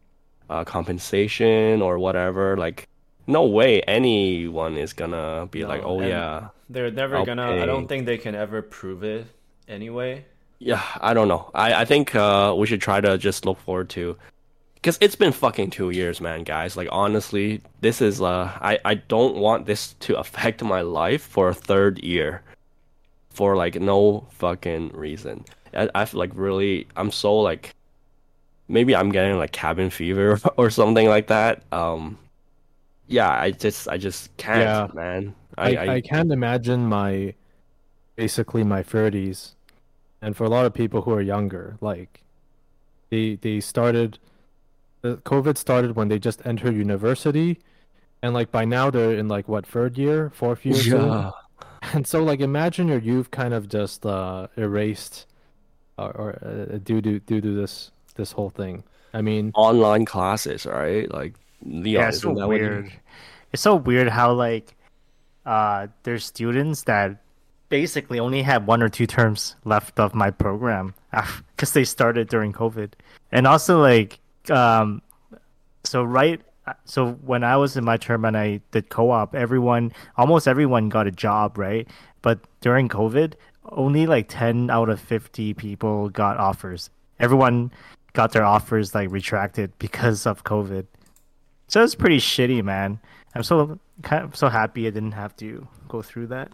uh, 0.49 0.65
compensation 0.65 1.81
or 1.81 1.99
whatever 1.99 2.57
like 2.57 2.89
no 3.27 3.45
way 3.45 3.81
anyone 3.83 4.77
is 4.77 4.93
gonna 4.93 5.47
be 5.51 5.65
like 5.65 5.83
oh 5.85 6.03
yeah 6.03 6.49
They're 6.69 6.91
never 6.91 7.17
I'll 7.17 7.25
gonna. 7.25 7.63
I 7.63 7.67
don't 7.67 7.87
think 7.87 8.07
they 8.07 8.19
can 8.19 8.35
ever 8.35 8.61
prove 8.63 9.03
it 9.05 9.27
anyway. 9.69 10.25
Yeah, 10.61 10.83
I 11.01 11.15
don't 11.15 11.27
know. 11.27 11.51
I, 11.55 11.73
I 11.73 11.85
think 11.87 12.15
uh, 12.15 12.55
we 12.57 12.67
should 12.67 12.83
try 12.83 13.01
to 13.01 13.17
just 13.17 13.47
look 13.47 13.59
forward 13.61 13.89
to, 13.91 14.17
because 14.75 14.99
it's 15.01 15.17
been 15.17 15.33
fucking 15.33 15.71
two 15.71 15.89
years, 15.89 16.21
man, 16.21 16.45
guys. 16.45 16.77
Like 16.77 16.89
honestly, 16.93 17.63
this 17.81 18.03
is 18.03 18.21
uh, 18.21 18.53
I 18.61 18.79
I 18.85 18.95
don't 18.95 19.37
want 19.37 19.65
this 19.67 19.95
to 20.01 20.19
affect 20.19 20.63
my 20.63 20.83
life 20.83 21.23
for 21.23 21.49
a 21.49 21.55
third 21.55 21.99
year, 22.01 22.43
for 23.31 23.57
like 23.57 23.81
no 23.81 24.27
fucking 24.33 24.91
reason. 24.93 25.47
I 25.73 25.89
I 25.95 26.05
feel 26.05 26.21
like 26.21 26.33
really, 26.35 26.87
I'm 26.95 27.11
so 27.11 27.37
like, 27.39 27.75
maybe 28.69 28.95
I'm 28.95 29.11
getting 29.11 29.39
like 29.39 29.53
cabin 29.53 29.89
fever 29.89 30.39
or 30.59 30.69
something 30.69 31.09
like 31.09 31.29
that. 31.29 31.63
Um, 31.73 32.19
yeah, 33.09 33.31
I 33.31 33.51
just 33.51 33.89
I 33.89 33.97
just 33.97 34.37
can't, 34.37 34.61
Yeah. 34.61 34.89
man. 34.95 35.35
I, 35.59 35.97
I, 35.97 36.01
can't 36.01 36.33
imagine 36.33 36.87
my 36.87 37.35
basically 38.17 38.65
my 38.65 38.83
30s 38.83 39.53
and 40.23 40.37
for 40.37 40.45
a 40.45 40.49
lot 40.49 40.67
of 40.67 40.73
people 40.75 41.03
who 41.03 41.13
are 41.13 41.21
younger 41.23 41.77
like 41.81 42.23
they 43.11 43.37
they 43.37 43.61
started 43.61 44.19
the 45.03 45.17
covid 45.19 45.57
started 45.57 45.97
when 45.97 46.09
they 46.09 46.19
just 46.19 46.45
entered 46.47 46.75
university 46.75 47.59
and 48.23 48.35
like 48.35 48.51
by 48.53 48.65
now 48.65 48.91
they're 48.91 49.15
in 49.15 49.29
like 49.29 49.49
what 49.49 49.67
third 49.67 49.97
year 49.99 50.31
fourth 50.35 50.65
year. 50.67 50.77
Yeah. 50.77 51.31
and 51.95 52.07
so 52.07 52.23
like 52.23 52.41
imagine 52.41 52.89
your 52.89 52.99
youth 52.99 53.31
kind 53.31 53.55
of 53.55 53.69
just 53.69 54.05
uh 54.05 54.47
erased 54.57 55.27
or, 55.99 56.11
or 56.13 56.39
uh, 56.45 56.79
due 56.85 57.01
to 57.01 57.19
due 57.21 57.41
to 57.41 57.55
this 57.55 57.91
this 58.17 58.33
whole 58.33 58.51
thing 58.51 58.85
i 59.15 59.21
mean 59.23 59.51
Online 59.55 60.05
classes, 60.05 60.67
right? 60.67 61.11
Like 61.13 61.35
Leon, 61.65 62.03
Yeah, 62.03 62.09
it's 62.09 62.21
so 62.21 62.29
that 62.35 62.47
what 62.47 62.55
you- 62.57 62.63
weird. 62.63 62.93
It's 63.53 63.63
so 63.63 63.75
weird 63.75 64.09
how 64.09 64.33
like 64.33 64.77
uh 65.47 65.89
there's 66.05 66.25
students 66.25 66.83
that 66.85 67.17
basically 67.71 68.21
only 68.21 68.43
have 68.43 68.67
one 68.67 68.83
or 68.83 68.91
two 68.91 69.07
terms 69.07 69.57
left 69.65 69.99
of 69.99 70.15
my 70.15 70.31
program 70.31 70.95
because 71.57 71.73
they 71.73 71.85
started 71.85 72.29
during 72.29 72.53
COVID, 72.53 72.93
and 73.33 73.47
also 73.47 73.81
like 73.81 74.21
um 74.51 75.01
so 75.85 76.03
right 76.03 76.43
so 76.85 77.13
when 77.25 77.43
I 77.43 77.57
was 77.57 77.77
in 77.77 77.85
my 77.85 77.97
term 77.97 78.25
and 78.25 78.37
I 78.37 78.61
did 78.71 78.91
co-op, 78.91 79.35
everyone 79.35 79.93
almost 80.17 80.47
everyone 80.47 80.89
got 80.89 81.07
a 81.07 81.11
job, 81.11 81.59
right? 81.59 81.89
But 82.23 82.41
during 82.61 82.89
COVID, 82.89 83.35
only 83.71 84.07
like 84.07 84.27
10 84.29 84.71
out 84.71 84.89
of 84.89 85.01
50 85.01 85.55
people 85.55 86.11
got 86.11 86.37
offers. 86.37 86.91
Everyone 87.19 87.73
got 88.13 88.33
their 88.33 88.45
offers 88.45 88.95
like 88.95 89.11
retracted 89.11 89.73
because 89.79 90.27
of 90.27 90.45
COVID. 90.45 90.87
So 91.69 91.83
it's 91.83 91.95
pretty 91.95 92.19
shitty, 92.19 92.63
man. 92.63 93.01
I'm 93.35 93.43
so 93.43 93.79
kind 94.03 94.25
of 94.25 94.37
so 94.37 94.49
happy 94.49 94.87
I 94.87 94.91
didn't 94.91 95.13
have 95.13 95.37
to 95.37 95.67
go 95.89 96.03
through 96.03 96.29
that. 96.29 96.51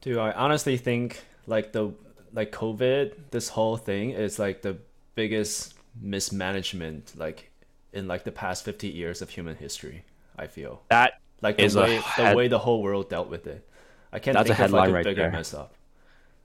Dude, 0.00 0.18
I 0.18 0.32
honestly 0.32 0.76
think 0.76 1.22
like 1.46 1.72
the 1.72 1.92
like 2.32 2.52
COVID, 2.52 3.12
this 3.30 3.48
whole 3.50 3.76
thing 3.76 4.10
is 4.10 4.38
like 4.38 4.62
the 4.62 4.78
biggest 5.14 5.74
mismanagement 6.00 7.12
like 7.16 7.50
in 7.92 8.06
like 8.06 8.24
the 8.24 8.30
past 8.32 8.64
50 8.64 8.88
years 8.88 9.20
of 9.22 9.30
human 9.30 9.56
history. 9.56 10.04
I 10.38 10.46
feel 10.46 10.82
That 10.88 11.14
like 11.42 11.56
the 11.58 11.64
is 11.64 11.76
a 11.76 11.82
way 11.82 12.00
the 12.16 12.34
way 12.36 12.48
the 12.48 12.58
whole 12.58 12.82
world 12.82 13.10
dealt 13.10 13.28
with 13.28 13.46
it. 13.46 13.66
I 14.12 14.18
can't 14.18 14.36
That's 14.36 14.50
a 14.50 14.54
think 14.54 14.66
of 14.66 14.72
like 14.72 14.88
a 14.88 14.92
right 14.92 15.04
bigger 15.04 15.22
there. 15.22 15.30
mess 15.32 15.52
up. 15.54 15.74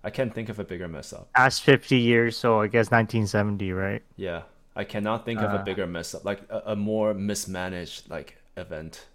I 0.03 0.09
can't 0.11 0.33
think 0.33 0.49
of 0.49 0.59
a 0.59 0.63
bigger 0.63 0.87
mess 0.87 1.13
up. 1.13 1.31
Past 1.33 1.63
50 1.63 1.97
years, 1.97 2.37
so 2.37 2.61
I 2.61 2.67
guess 2.67 2.91
1970, 2.91 3.71
right? 3.71 4.03
Yeah, 4.17 4.43
I 4.75 4.83
cannot 4.83 5.25
think 5.25 5.39
of 5.39 5.51
a 5.51 5.59
Uh. 5.59 5.63
bigger 5.63 5.87
mess 5.87 6.13
up, 6.13 6.25
like 6.25 6.41
a, 6.49 6.61
a 6.67 6.75
more 6.75 7.13
mismanaged 7.13 8.09
like 8.09 8.37
event. 8.57 9.05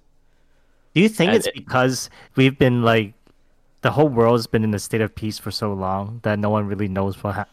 Do 0.95 1.01
you 1.03 1.09
think 1.09 1.29
And 1.29 1.37
it's 1.37 1.47
it- 1.47 1.55
because 1.55 2.11
we've 2.35 2.59
been 2.59 2.83
like 2.83 3.13
the 3.83 3.93
whole 3.93 4.09
world's 4.09 4.47
been 4.47 4.65
in 4.65 4.75
a 4.75 4.79
state 4.79 5.01
of 5.01 5.15
peace 5.15 5.39
for 5.39 5.51
so 5.51 5.73
long 5.73 6.21
that 6.23 6.39
no 6.39 6.51
one 6.51 6.67
really 6.67 6.89
knows 6.89 7.23
what 7.23 7.35
ha- 7.35 7.47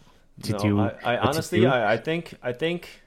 to 0.43 0.51
no, 0.53 0.59
do? 0.59 0.79
I, 0.79 1.15
I 1.15 1.17
honestly, 1.17 1.61
do? 1.61 1.67
I, 1.67 1.93
I 1.93 1.97
think, 1.97 2.33
I 2.43 2.51
think, 2.53 3.01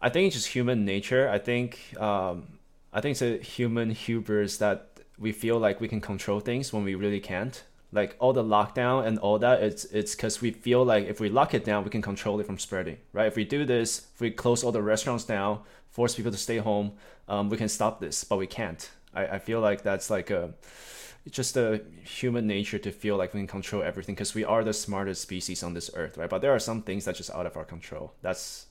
I 0.00 0.08
think 0.08 0.26
it's 0.26 0.36
just 0.36 0.48
human 0.48 0.84
nature. 0.84 1.28
I 1.28 1.38
think, 1.38 1.94
um, 1.98 2.46
I 2.92 3.00
think 3.00 3.12
it's 3.12 3.22
a 3.22 3.38
human 3.38 3.90
hubris 3.90 4.58
that 4.58 5.00
we 5.18 5.32
feel 5.32 5.58
like 5.58 5.80
we 5.80 5.88
can 5.88 6.00
control 6.00 6.40
things 6.40 6.72
when 6.72 6.84
we 6.84 6.94
really 6.94 7.20
can't. 7.20 7.62
Like 7.94 8.16
all 8.18 8.32
the 8.32 8.42
lockdown 8.42 9.06
and 9.06 9.18
all 9.18 9.38
that, 9.40 9.62
it's 9.62 9.84
it's 9.84 10.14
because 10.14 10.40
we 10.40 10.50
feel 10.50 10.82
like 10.82 11.06
if 11.06 11.20
we 11.20 11.28
lock 11.28 11.52
it 11.52 11.62
down, 11.62 11.84
we 11.84 11.90
can 11.90 12.00
control 12.00 12.40
it 12.40 12.46
from 12.46 12.58
spreading, 12.58 12.96
right? 13.12 13.26
If 13.26 13.36
we 13.36 13.44
do 13.44 13.66
this, 13.66 14.06
if 14.14 14.20
we 14.20 14.30
close 14.30 14.64
all 14.64 14.72
the 14.72 14.80
restaurants 14.80 15.24
down, 15.24 15.60
force 15.90 16.14
people 16.14 16.32
to 16.32 16.38
stay 16.38 16.56
home, 16.56 16.92
um, 17.28 17.50
we 17.50 17.58
can 17.58 17.68
stop 17.68 18.00
this, 18.00 18.24
but 18.24 18.38
we 18.38 18.46
can't. 18.46 18.90
I, 19.14 19.26
I 19.26 19.38
feel 19.38 19.60
like 19.60 19.82
that's 19.82 20.08
like 20.08 20.30
a 20.30 20.54
it's 21.24 21.36
just 21.36 21.56
a 21.56 21.82
human 22.04 22.46
nature 22.46 22.78
to 22.78 22.90
feel 22.90 23.16
like 23.16 23.32
we 23.34 23.40
can 23.40 23.46
control 23.46 23.82
everything 23.82 24.14
because 24.14 24.34
we 24.34 24.44
are 24.44 24.64
the 24.64 24.72
smartest 24.72 25.22
species 25.22 25.62
on 25.62 25.74
this 25.74 25.90
earth, 25.94 26.16
right? 26.18 26.28
But 26.28 26.42
there 26.42 26.52
are 26.52 26.58
some 26.58 26.82
things 26.82 27.04
that's 27.04 27.18
just 27.18 27.30
out 27.30 27.46
of 27.46 27.56
our 27.56 27.64
control. 27.64 28.12
That's 28.22 28.66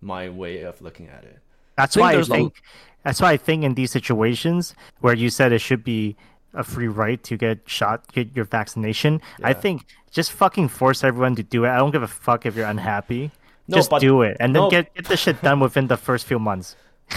my 0.00 0.28
way 0.28 0.62
of 0.62 0.80
looking 0.80 1.08
at 1.08 1.24
it. 1.24 1.38
That's 1.76 1.94
think 1.94 2.02
why 2.02 2.10
I 2.10 2.14
there's 2.14 2.28
a- 2.30 2.32
think. 2.32 2.62
That's 3.04 3.20
why 3.20 3.32
I 3.32 3.36
think 3.38 3.64
in 3.64 3.74
these 3.74 3.90
situations 3.90 4.74
where 5.00 5.14
you 5.14 5.30
said 5.30 5.52
it 5.52 5.60
should 5.60 5.82
be 5.82 6.16
a 6.52 6.62
free 6.62 6.88
right 6.88 7.22
to 7.24 7.36
get 7.36 7.60
shot, 7.66 8.12
get 8.12 8.36
your 8.36 8.44
vaccination. 8.44 9.20
I 9.42 9.52
think 9.54 9.86
just 10.10 10.32
fucking 10.32 10.68
force 10.68 11.02
everyone 11.02 11.34
to 11.36 11.42
do 11.42 11.64
it. 11.64 11.70
I 11.70 11.78
don't 11.78 11.92
give 11.92 12.02
a 12.02 12.08
fuck 12.08 12.44
if 12.44 12.56
you're 12.56 12.66
unhappy. 12.66 13.30
No, 13.68 13.76
just 13.76 13.90
but- 13.90 14.00
do 14.00 14.22
it, 14.22 14.36
and 14.40 14.54
then 14.54 14.62
no. 14.64 14.70
get 14.70 14.94
get 14.94 15.06
the 15.06 15.16
shit 15.16 15.40
done 15.42 15.60
within 15.60 15.86
the 15.86 15.96
first 15.96 16.26
few 16.26 16.38
months. 16.38 16.76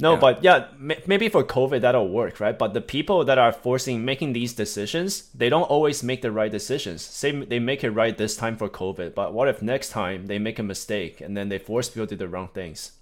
No, 0.00 0.12
Yeah. 0.14 0.20
but 0.20 0.44
yeah, 0.44 0.66
m- 0.80 0.92
maybe 1.06 1.28
for 1.28 1.42
COVID 1.42 1.80
that'll 1.80 2.08
work, 2.08 2.38
right? 2.38 2.56
But 2.56 2.72
the 2.72 2.80
people 2.80 3.24
that 3.24 3.36
are 3.38 3.52
forcing 3.52 4.04
making 4.04 4.32
these 4.32 4.52
decisions, 4.52 5.28
they 5.34 5.48
don't 5.48 5.64
always 5.64 6.02
make 6.04 6.22
the 6.22 6.30
right 6.30 6.52
decisions. 6.52 7.02
Say 7.02 7.32
they 7.32 7.58
make 7.58 7.82
it 7.82 7.90
right 7.90 8.16
this 8.16 8.36
time 8.36 8.56
for 8.56 8.68
COVID, 8.68 9.14
but 9.14 9.34
what 9.34 9.48
if 9.48 9.60
next 9.60 9.88
time 9.90 10.26
they 10.26 10.38
make 10.38 10.58
a 10.60 10.62
mistake 10.62 11.20
and 11.20 11.36
then 11.36 11.48
they 11.48 11.58
force 11.58 11.88
people 11.88 12.06
to 12.06 12.14
do 12.14 12.18
the 12.24 12.28
wrong 12.28 12.48
things? 12.54 12.92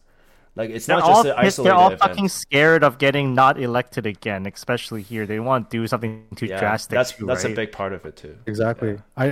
Like 0.55 0.70
it's 0.70 0.86
They're 0.86 0.97
not 0.97 1.05
all 1.05 1.22
just 1.22 1.26
an 1.26 1.32
pissed- 1.34 1.59
isolated 1.59 1.68
they're 1.68 1.78
all 1.78 1.86
event. 1.88 2.01
fucking 2.01 2.28
scared 2.30 2.82
of 2.82 2.97
getting 2.97 3.34
not 3.34 3.61
elected 3.61 4.07
again, 4.07 4.47
especially 4.47 5.03
here. 5.03 5.26
They 5.26 5.38
want 5.38 5.70
to 5.70 5.76
do 5.76 5.86
something 5.86 6.24
too 6.34 6.47
yeah, 6.47 6.59
drastic. 6.59 6.94
that's 6.97 7.12
too, 7.12 7.26
that's 7.26 7.44
right? 7.44 7.53
a 7.53 7.57
big 7.57 7.72
part 7.72 7.92
of 7.92 8.07
it 8.07 8.16
too. 8.16 8.38
Exactly. 8.47 8.92
Yeah. 8.92 9.01
I 9.18 9.26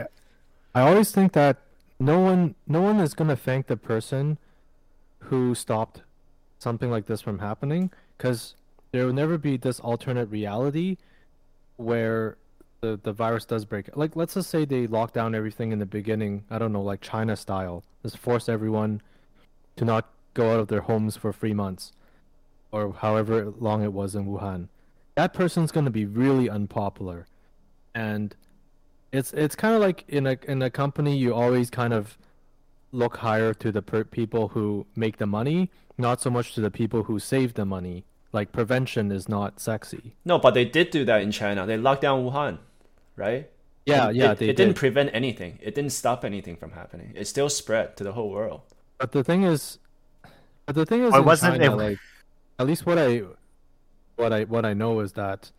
I 0.74 0.82
always 0.82 1.10
think 1.12 1.32
that 1.32 1.56
no 1.98 2.20
one 2.20 2.56
no 2.68 2.82
one 2.82 3.00
is 3.00 3.14
gonna 3.14 3.36
thank 3.36 3.68
the 3.68 3.76
person 3.78 4.36
who 5.30 5.54
stopped 5.54 6.02
something 6.64 6.90
like 6.90 7.06
this 7.06 7.20
from 7.20 7.38
happening 7.38 7.92
because 8.18 8.56
there 8.90 9.06
will 9.06 9.12
never 9.12 9.38
be 9.38 9.56
this 9.56 9.78
alternate 9.78 10.28
reality 10.30 10.96
where 11.76 12.36
the 12.80 12.98
the 13.02 13.12
virus 13.12 13.44
does 13.44 13.64
break. 13.64 13.96
Like 13.96 14.16
let's 14.16 14.34
just 14.34 14.50
say 14.50 14.64
they 14.64 14.86
lock 14.86 15.12
down 15.12 15.34
everything 15.34 15.72
in 15.72 15.78
the 15.78 15.86
beginning. 15.86 16.44
I 16.50 16.58
don't 16.58 16.72
know, 16.72 16.82
like 16.82 17.00
China 17.00 17.36
style. 17.36 17.84
Just 18.02 18.18
force 18.18 18.48
everyone 18.48 19.00
to 19.76 19.84
not 19.84 20.10
go 20.34 20.52
out 20.52 20.60
of 20.60 20.68
their 20.68 20.82
homes 20.82 21.16
for 21.16 21.32
three 21.32 21.54
months, 21.54 21.92
or 22.72 22.92
however 22.92 23.52
long 23.58 23.82
it 23.82 23.92
was 23.92 24.14
in 24.14 24.26
Wuhan. 24.26 24.68
That 25.14 25.32
person's 25.32 25.70
gonna 25.70 25.90
be 25.90 26.04
really 26.04 26.50
unpopular, 26.50 27.26
and 27.94 28.34
it's 29.12 29.32
it's 29.32 29.54
kind 29.54 29.74
of 29.74 29.80
like 29.80 30.04
in 30.08 30.26
a 30.26 30.36
in 30.46 30.60
a 30.62 30.70
company 30.70 31.16
you 31.16 31.34
always 31.34 31.70
kind 31.70 31.92
of 31.92 32.18
look 32.94 33.18
higher 33.18 33.52
to 33.54 33.72
the 33.72 33.82
per- 33.82 34.04
people 34.04 34.48
who 34.48 34.86
make 34.96 35.18
the 35.18 35.26
money, 35.26 35.70
not 35.98 36.20
so 36.20 36.30
much 36.30 36.54
to 36.54 36.60
the 36.60 36.70
people 36.70 37.04
who 37.04 37.18
save 37.18 37.54
the 37.54 37.64
money. 37.64 38.04
Like 38.32 38.52
prevention 38.52 39.12
is 39.12 39.28
not 39.28 39.60
sexy. 39.60 40.16
No, 40.24 40.38
but 40.38 40.54
they 40.54 40.64
did 40.64 40.90
do 40.90 41.04
that 41.04 41.22
in 41.22 41.30
China. 41.30 41.66
They 41.66 41.76
locked 41.76 42.02
down 42.02 42.24
Wuhan, 42.24 42.58
right? 43.16 43.50
Yeah, 43.86 44.08
It- 44.10 44.16
yeah, 44.16 44.32
it, 44.32 44.38
they 44.38 44.48
it 44.48 44.56
didn't 44.56 44.74
prevent 44.74 45.10
anything. 45.12 45.58
It 45.62 45.74
didn't 45.74 45.92
stop 45.92 46.24
anything 46.24 46.56
from 46.56 46.72
happening. 46.72 47.12
It 47.14 47.26
still 47.26 47.48
spread 47.48 47.96
to 47.98 48.04
the 48.04 48.12
whole 48.12 48.30
world. 48.30 48.62
But 48.98 49.12
the 49.12 49.22
thing 49.22 49.42
is, 49.44 49.78
but 50.66 50.74
the 50.74 50.86
thing 50.86 51.02
is, 51.04 51.12
Or 51.14 51.18
in 51.18 51.24
wasn't 51.26 51.58
China, 51.60 51.72
it- 51.74 51.76
like 51.76 51.98
at 52.58 52.66
least 52.66 52.86
what 52.86 52.98
I, 52.98 53.22
what 54.16 54.32
I 54.32 54.44
what 54.44 54.64
I 54.64 54.74
know 54.74 55.00
is 55.00 55.12
that 55.12 55.50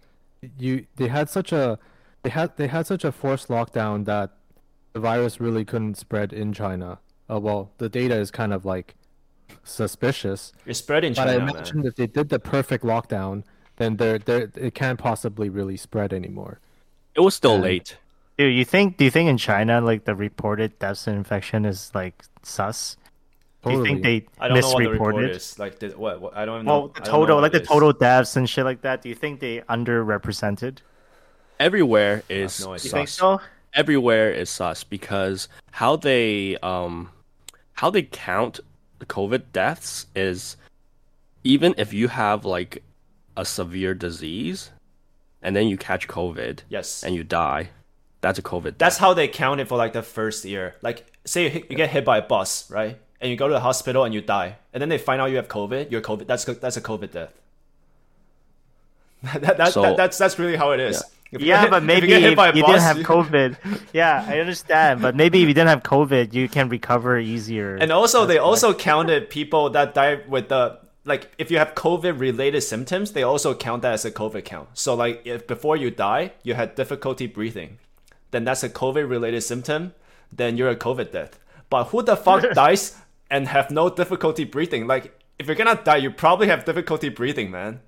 you 0.57 0.85
they 0.95 1.07
had 1.07 1.29
such 1.29 1.51
a 1.51 1.77
they 2.23 2.29
had 2.29 2.57
they 2.57 2.67
had 2.67 2.87
such 2.87 3.03
a 3.05 3.11
forced 3.11 3.47
lockdown 3.47 4.05
that 4.05 4.31
the 4.93 4.99
virus 4.99 5.39
really 5.39 5.63
couldn't 5.65 5.95
spread 5.97 6.33
in 6.33 6.51
China. 6.53 6.99
Uh, 7.29 7.39
well, 7.39 7.71
the 7.77 7.89
data 7.89 8.15
is 8.15 8.31
kind 8.31 8.53
of 8.53 8.65
like 8.65 8.95
suspicious. 9.63 10.53
It 10.65 10.75
spread 10.75 11.03
in 11.03 11.13
But 11.13 11.27
I 11.27 11.33
China, 11.37 11.51
imagine 11.51 11.77
man. 11.79 11.87
if 11.87 11.95
they 11.95 12.07
did 12.07 12.29
the 12.29 12.39
perfect 12.39 12.83
lockdown, 12.83 13.43
then 13.77 13.97
there 13.97 14.19
there 14.19 14.49
it 14.55 14.73
can't 14.75 14.99
possibly 14.99 15.49
really 15.49 15.77
spread 15.77 16.13
anymore. 16.13 16.59
It 17.15 17.21
was 17.21 17.35
still 17.35 17.55
And- 17.55 17.63
late. 17.63 17.97
Dude, 18.37 18.53
you 18.53 18.65
think? 18.65 18.97
Do 18.97 19.05
you 19.05 19.11
think 19.11 19.29
in 19.29 19.37
China, 19.37 19.79
like 19.79 20.03
the 20.03 20.13
reported 20.13 20.77
deaths 20.77 21.07
and 21.07 21.15
infection 21.15 21.63
is 21.63 21.89
like 21.95 22.21
sus? 22.43 22.97
Do 23.63 23.71
you 23.71 23.81
think 23.83 24.03
they 24.03 24.25
I 24.39 24.49
don't 24.49 24.59
know 24.59 24.67
what 24.73 24.83
the 24.83 24.89
report 24.91 25.15
misreported? 25.15 25.35
is. 25.37 25.57
Like, 25.57 25.79
did, 25.79 25.97
what, 25.97 26.19
what? 26.21 26.35
I 26.37 26.43
don't 26.45 26.57
even 26.57 26.65
Well, 26.67 26.81
know. 26.81 26.87
the 26.89 27.01
I 27.01 27.05
know 27.05 27.11
total, 27.11 27.41
like 27.41 27.53
the 27.53 27.59
it 27.59 27.61
is. 27.63 27.67
total 27.67 27.93
deaths 27.93 28.35
and 28.35 28.47
shit 28.47 28.63
like 28.65 28.81
that. 28.81 29.01
Do 29.01 29.09
you 29.09 29.15
think 29.15 29.39
they 29.39 29.61
underrepresented? 29.61 30.79
Everywhere 31.59 32.23
is 32.29 32.59
no 32.63 32.73
idea. 32.73 32.83
You 32.83 32.89
think 32.91 33.07
sus. 33.07 33.17
so? 33.17 33.41
Everywhere 33.73 34.29
is 34.31 34.49
sus 34.49 34.83
because 34.83 35.47
how 35.71 35.95
they 35.95 36.57
um 36.61 37.09
how 37.75 37.89
they 37.89 38.03
count 38.03 38.59
COVID 39.01 39.43
deaths 39.53 40.07
is 40.15 40.57
even 41.43 41.75
if 41.77 41.93
you 41.93 42.07
have 42.07 42.43
like 42.45 42.81
a 43.37 43.45
severe 43.45 43.93
disease 43.93 44.71
and 45.41 45.55
then 45.55 45.67
you 45.67 45.77
catch 45.77 46.07
COVID 46.07 46.61
Yes. 46.69 47.03
and 47.03 47.13
you 47.15 47.23
die, 47.23 47.69
that's 48.21 48.39
a 48.39 48.41
COVID. 48.41 48.77
That's 48.79 48.95
death. 48.95 48.97
how 48.97 49.13
they 49.13 49.27
count 49.27 49.59
it 49.61 49.67
for 49.67 49.77
like 49.77 49.93
the 49.93 50.01
first 50.01 50.43
year. 50.45 50.75
Like, 50.81 51.05
say 51.25 51.43
you, 51.43 51.49
hit, 51.51 51.69
you 51.69 51.77
get 51.77 51.89
hit 51.91 52.03
by 52.03 52.17
a 52.17 52.21
bus, 52.21 52.69
right? 52.71 52.97
And 53.21 53.29
you 53.29 53.37
go 53.37 53.47
to 53.47 53.53
the 53.53 53.59
hospital 53.59 54.03
and 54.03 54.13
you 54.13 54.21
die, 54.21 54.55
and 54.73 54.81
then 54.81 54.89
they 54.89 54.97
find 54.97 55.21
out 55.21 55.29
you 55.29 55.35
have 55.37 55.47
COVID. 55.47 55.91
You're 55.91 56.01
COVID. 56.01 56.25
That's 56.27 56.45
that's 56.45 56.77
a 56.77 56.81
COVID 56.81 57.11
death. 57.11 57.33
that, 59.33 59.57
that, 59.57 59.73
So- 59.73 59.81
that, 59.81 59.97
that's 59.97 60.17
that's 60.17 60.39
really 60.39 60.55
how 60.55 60.71
it 60.71 60.79
is. 60.79 61.03
If 61.31 61.41
Yeah, 61.41 61.63
get- 61.63 61.69
but 61.71 61.77
if 61.77 61.81
you 61.83 61.87
maybe 61.87 62.13
if 62.13 62.29
you 62.29 62.35
bus, 62.35 62.53
didn't 62.53 62.81
have 62.81 62.97
COVID. 62.97 63.57
yeah, 63.93 64.25
I 64.27 64.39
understand. 64.39 65.01
But 65.01 65.15
maybe 65.15 65.41
if 65.41 65.47
you 65.47 65.53
didn't 65.53 65.69
have 65.69 65.83
COVID, 65.83 66.33
you 66.33 66.47
can 66.47 66.69
recover 66.69 67.17
easier. 67.19 67.75
And 67.75 67.91
also, 67.91 68.25
they 68.25 68.37
also 68.37 68.73
counted 68.73 69.29
people 69.29 69.69
that 69.71 69.93
died 69.93 70.29
with 70.29 70.49
the 70.49 70.79
like. 71.03 71.31
If 71.37 71.51
you 71.51 71.57
have 71.57 71.73
COVID 71.75 72.19
related 72.19 72.61
symptoms, 72.61 73.11
they 73.11 73.23
also 73.23 73.53
count 73.55 73.81
that 73.81 73.93
as 73.93 74.05
a 74.05 74.11
COVID 74.11 74.45
count. 74.45 74.69
So, 74.73 74.93
like, 74.93 75.21
if 75.25 75.47
before 75.47 75.75
you 75.75 75.91
die, 75.91 76.33
you 76.43 76.53
had 76.53 76.75
difficulty 76.75 77.27
breathing, 77.27 77.79
then 78.31 78.43
that's 78.45 78.63
a 78.63 78.69
COVID 78.69 79.09
related 79.09 79.41
symptom. 79.41 79.93
Then 80.31 80.57
you're 80.57 80.69
a 80.69 80.75
COVID 80.75 81.11
death. 81.11 81.39
But 81.69 81.85
who 81.85 82.01
the 82.03 82.15
fuck 82.15 82.49
dies 82.53 82.95
and 83.29 83.47
have 83.47 83.71
no 83.71 83.89
difficulty 83.89 84.43
breathing? 84.43 84.85
Like, 84.87 85.19
if 85.39 85.47
you're 85.47 85.55
gonna 85.55 85.79
die, 85.83 85.97
you 85.97 86.11
probably 86.11 86.47
have 86.47 86.65
difficulty 86.65 87.09
breathing, 87.09 87.51
man. 87.51 87.81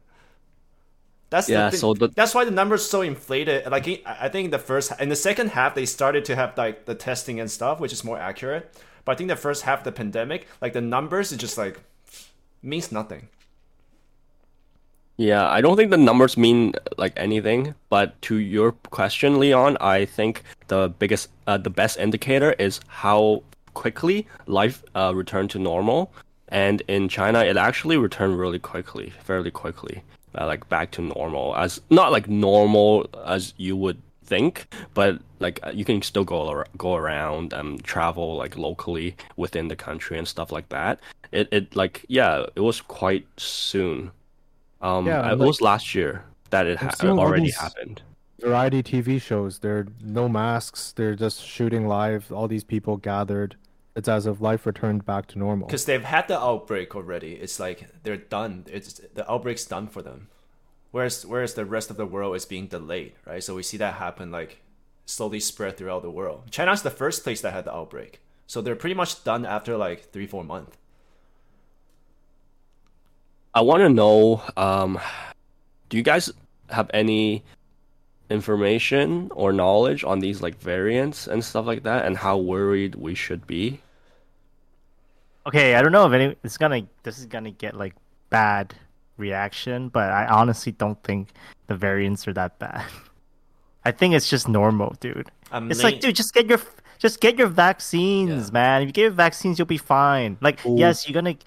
That's 1.29 1.49
Yeah, 1.49 1.69
the 1.69 1.77
so 1.77 1.93
the- 1.93 2.09
that's 2.09 2.33
why 2.33 2.45
the 2.45 2.51
numbers 2.51 2.89
so 2.89 3.01
inflated. 3.01 3.69
Like 3.69 3.87
I 3.87 4.01
I 4.05 4.29
think 4.29 4.51
the 4.51 4.59
first 4.59 4.91
in 4.99 5.09
the 5.09 5.15
second 5.15 5.49
half 5.49 5.75
they 5.75 5.85
started 5.85 6.23
to 6.25 6.35
have 6.35 6.57
like 6.57 6.85
the 6.85 6.95
testing 6.95 7.39
and 7.39 7.51
stuff, 7.51 7.79
which 7.79 7.91
is 7.91 8.03
more 8.03 8.17
accurate. 8.17 8.73
But 9.03 9.13
I 9.13 9.15
think 9.15 9.29
the 9.29 9.35
first 9.35 9.63
half 9.63 9.79
of 9.79 9.83
the 9.85 9.91
pandemic, 9.91 10.47
like 10.61 10.73
the 10.73 10.81
numbers, 10.81 11.31
is 11.31 11.37
just 11.37 11.57
like 11.57 11.79
means 12.61 12.91
nothing. 12.91 13.27
Yeah, 15.17 15.49
I 15.49 15.61
don't 15.61 15.75
think 15.75 15.89
the 15.89 15.97
numbers 15.97 16.37
mean 16.37 16.73
like 16.97 17.13
anything, 17.17 17.73
but 17.89 18.21
to 18.23 18.35
your 18.35 18.73
question, 18.91 19.39
Leon, 19.39 19.75
I 19.81 20.05
think 20.05 20.43
the 20.67 20.89
biggest, 20.99 21.29
uh, 21.47 21.57
the 21.57 21.71
best 21.71 21.97
indicator 21.97 22.51
is 22.59 22.79
how 22.87 23.41
quickly 23.73 24.27
life 24.45 24.83
uh, 24.93 25.11
returned 25.15 25.49
to 25.51 25.59
normal. 25.59 26.11
And 26.49 26.81
in 26.87 27.09
China, 27.09 27.43
it 27.43 27.57
actually 27.57 27.97
returned 27.97 28.37
really 28.37 28.59
quickly, 28.59 29.09
fairly 29.23 29.49
quickly, 29.49 30.03
uh, 30.37 30.45
like 30.45 30.67
back 30.69 30.91
to 30.91 31.01
normal. 31.01 31.55
As 31.55 31.81
not 31.89 32.11
like 32.11 32.27
normal 32.29 33.09
as 33.25 33.53
you 33.57 33.75
would 33.75 34.01
think, 34.23 34.67
but 34.93 35.19
like 35.39 35.59
uh, 35.63 35.71
you 35.73 35.85
can 35.85 36.01
still 36.01 36.23
go 36.23 36.47
ar- 36.47 36.67
go 36.77 36.95
around 36.95 37.53
and 37.53 37.83
travel 37.83 38.35
like 38.37 38.57
locally 38.57 39.15
within 39.37 39.67
the 39.67 39.75
country 39.75 40.17
and 40.17 40.27
stuff 40.27 40.51
like 40.51 40.69
that. 40.69 40.99
It 41.31 41.47
it 41.51 41.75
like 41.75 42.05
yeah, 42.07 42.45
it 42.55 42.61
was 42.61 42.81
quite 42.81 43.25
soon. 43.37 44.11
Um, 44.81 45.07
Yeah, 45.07 45.31
it 45.31 45.37
like- 45.39 45.47
was 45.47 45.61
last 45.61 45.95
year 45.95 46.23
that 46.49 46.67
it 46.67 46.77
ha- 46.77 46.91
already 47.03 47.51
happened. 47.51 48.01
Variety 48.39 48.83
TV 48.83 49.19
shows. 49.19 49.59
There 49.59 49.77
are 49.79 49.87
no 50.03 50.29
masks. 50.29 50.93
They're 50.95 51.15
just 51.15 51.43
shooting 51.43 51.87
live. 51.87 52.31
All 52.31 52.47
these 52.47 52.63
people 52.63 52.97
gathered. 52.97 53.55
It's 53.97 54.07
as 54.07 54.27
if 54.27 54.39
life 54.39 54.67
returned 54.67 55.05
back 55.05 55.25
to 55.29 55.39
normal. 55.39 55.65
Because 55.65 55.85
they've 55.85 56.03
had 56.03 56.27
the 56.27 56.39
outbreak 56.39 56.95
already. 56.95 57.33
It's 57.33 57.59
like 57.59 57.87
they're 58.03 58.15
done. 58.15 58.67
It's 58.71 59.01
the 59.15 59.29
outbreak's 59.29 59.65
done 59.65 59.87
for 59.87 60.03
them. 60.03 60.27
Whereas 60.91 61.25
whereas 61.25 61.55
the 61.55 61.65
rest 61.65 61.89
of 61.89 61.97
the 61.97 62.05
world 62.05 62.35
is 62.35 62.45
being 62.45 62.67
delayed, 62.67 63.13
right? 63.25 63.43
So 63.43 63.55
we 63.55 63.63
see 63.63 63.77
that 63.77 63.95
happen 63.95 64.29
like 64.29 64.61
slowly 65.07 65.39
spread 65.39 65.77
throughout 65.77 66.03
the 66.03 66.11
world. 66.11 66.43
China's 66.51 66.83
the 66.83 66.91
first 66.91 67.23
place 67.23 67.41
that 67.41 67.53
had 67.53 67.65
the 67.65 67.73
outbreak. 67.73 68.21
So 68.45 68.61
they're 68.61 68.75
pretty 68.75 68.93
much 68.93 69.23
done 69.23 69.47
after 69.47 69.75
like 69.75 70.11
three, 70.11 70.27
four 70.27 70.43
months. 70.43 70.77
I 73.55 73.61
want 73.61 73.81
to 73.81 73.89
know, 73.89 74.43
um, 74.55 74.99
do 75.89 75.97
you 75.97 76.03
guys 76.03 76.31
have 76.69 76.91
any 76.93 77.43
information 78.29 79.31
or 79.33 79.51
knowledge 79.51 80.03
on 80.03 80.19
these 80.19 80.39
like 80.39 80.59
variants 80.59 81.25
and 81.25 81.43
stuff 81.43 81.65
like 81.65 81.81
that, 81.81 82.05
and 82.05 82.15
how 82.15 82.37
worried 82.37 82.93
we 82.93 83.15
should 83.15 83.47
be? 83.47 83.81
Okay, 85.47 85.75
I 85.75 85.81
don't 85.81 85.91
know 85.91 86.05
if 86.05 86.13
any. 86.13 86.35
It's 86.43 86.57
gonna. 86.57 86.81
This 87.03 87.17
is 87.19 87.25
gonna 87.25 87.51
get 87.51 87.75
like 87.75 87.95
bad 88.29 88.73
reaction, 89.17 89.89
but 89.89 90.11
I 90.11 90.25
honestly 90.27 90.71
don't 90.71 91.01
think 91.03 91.29
the 91.67 91.75
variants 91.75 92.27
are 92.27 92.33
that 92.33 92.59
bad. 92.59 92.85
I 93.85 93.91
think 93.91 94.13
it's 94.13 94.29
just 94.29 94.47
normal, 94.49 94.95
dude. 94.99 95.29
It's 95.53 95.81
like, 95.83 96.01
dude, 96.01 96.15
just 96.15 96.33
get 96.33 96.47
your 96.47 96.59
just 96.99 97.21
get 97.21 97.37
your 97.37 97.47
vaccines, 97.47 98.47
Yeah. 98.49 98.53
man. 98.53 98.81
If 98.81 98.87
you 98.87 98.91
get 98.91 99.01
your 99.03 99.11
vaccines, 99.11 99.57
you'll 99.57 99.65
be 99.65 99.77
fine. 99.77 100.37
Like, 100.41 100.59
yes, 100.65 101.07
you're 101.07 101.13
gonna 101.15 101.37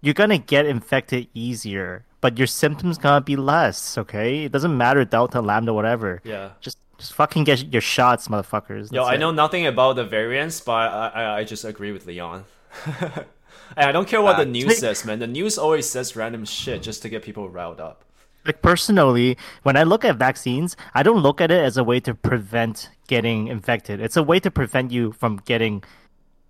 you're 0.00 0.14
gonna 0.14 0.38
get 0.38 0.64
infected 0.64 1.26
easier, 1.34 2.04
but 2.20 2.38
your 2.38 2.46
symptoms 2.46 2.96
gonna 2.98 3.20
be 3.20 3.34
less. 3.34 3.98
Okay, 3.98 4.44
it 4.44 4.52
doesn't 4.52 4.76
matter 4.76 5.04
delta, 5.04 5.40
lambda, 5.40 5.74
whatever. 5.74 6.20
yeah. 6.22 6.50
Just 6.60 6.78
just 6.98 7.12
fucking 7.14 7.42
get 7.44 7.72
your 7.72 7.82
shots, 7.82 8.28
motherfuckers. 8.28 8.92
Yo, 8.92 9.02
That's 9.02 9.10
I 9.10 9.14
it. 9.14 9.18
know 9.18 9.32
nothing 9.32 9.66
about 9.66 9.96
the 9.96 10.04
variants, 10.04 10.60
but 10.60 10.72
I, 10.92 11.08
I, 11.08 11.36
I 11.38 11.44
just 11.44 11.64
agree 11.64 11.90
with 11.90 12.06
Leon. 12.06 12.44
and 13.76 13.88
I 13.88 13.92
don't 13.92 14.08
care 14.08 14.22
what 14.22 14.36
the 14.36 14.42
Uh, 14.42 14.46
news 14.46 14.78
says, 14.78 15.04
man. 15.04 15.18
The 15.18 15.26
news 15.26 15.58
always 15.58 15.88
says 15.88 16.16
random 16.16 16.44
shit 16.44 16.82
just 16.82 17.02
to 17.02 17.08
get 17.08 17.22
people 17.22 17.48
riled 17.48 17.80
up. 17.80 18.04
Like 18.44 18.62
personally, 18.62 19.36
when 19.62 19.76
I 19.76 19.82
look 19.82 20.04
at 20.04 20.16
vaccines, 20.16 20.76
I 20.94 21.02
don't 21.02 21.20
look 21.20 21.40
at 21.40 21.50
it 21.50 21.62
as 21.62 21.76
a 21.76 21.84
way 21.84 22.00
to 22.00 22.14
prevent 22.14 22.88
getting 23.08 23.48
infected. 23.48 24.00
It's 24.00 24.16
a 24.16 24.22
way 24.22 24.40
to 24.40 24.50
prevent 24.50 24.90
you 24.90 25.12
from 25.12 25.36
getting 25.44 25.82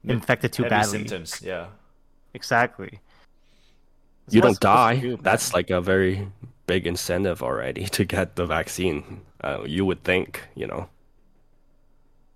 infected 0.05 0.53
too 0.53 0.62
Heavy 0.64 0.71
badly. 0.77 0.91
symptoms, 0.99 1.43
yeah. 1.43 1.66
Exactly. 2.35 3.01
That's 4.27 4.35
you 4.35 4.41
don't 4.43 4.51
it's 4.51 4.61
supposed 4.61 4.91
to 5.01 5.01
die. 5.01 5.01
do. 5.01 5.16
That's 5.23 5.55
like 5.55 5.71
a 5.71 5.81
very 5.81 6.29
big 6.66 6.87
incentive 6.87 7.43
already 7.43 7.85
to 7.97 8.05
get 8.05 8.37
the 8.37 8.47
vaccine. 8.47 9.23
Uh, 9.43 9.62
you 9.66 9.85
would 9.85 10.05
think, 10.05 10.43
you 10.55 10.66
know. 10.66 10.89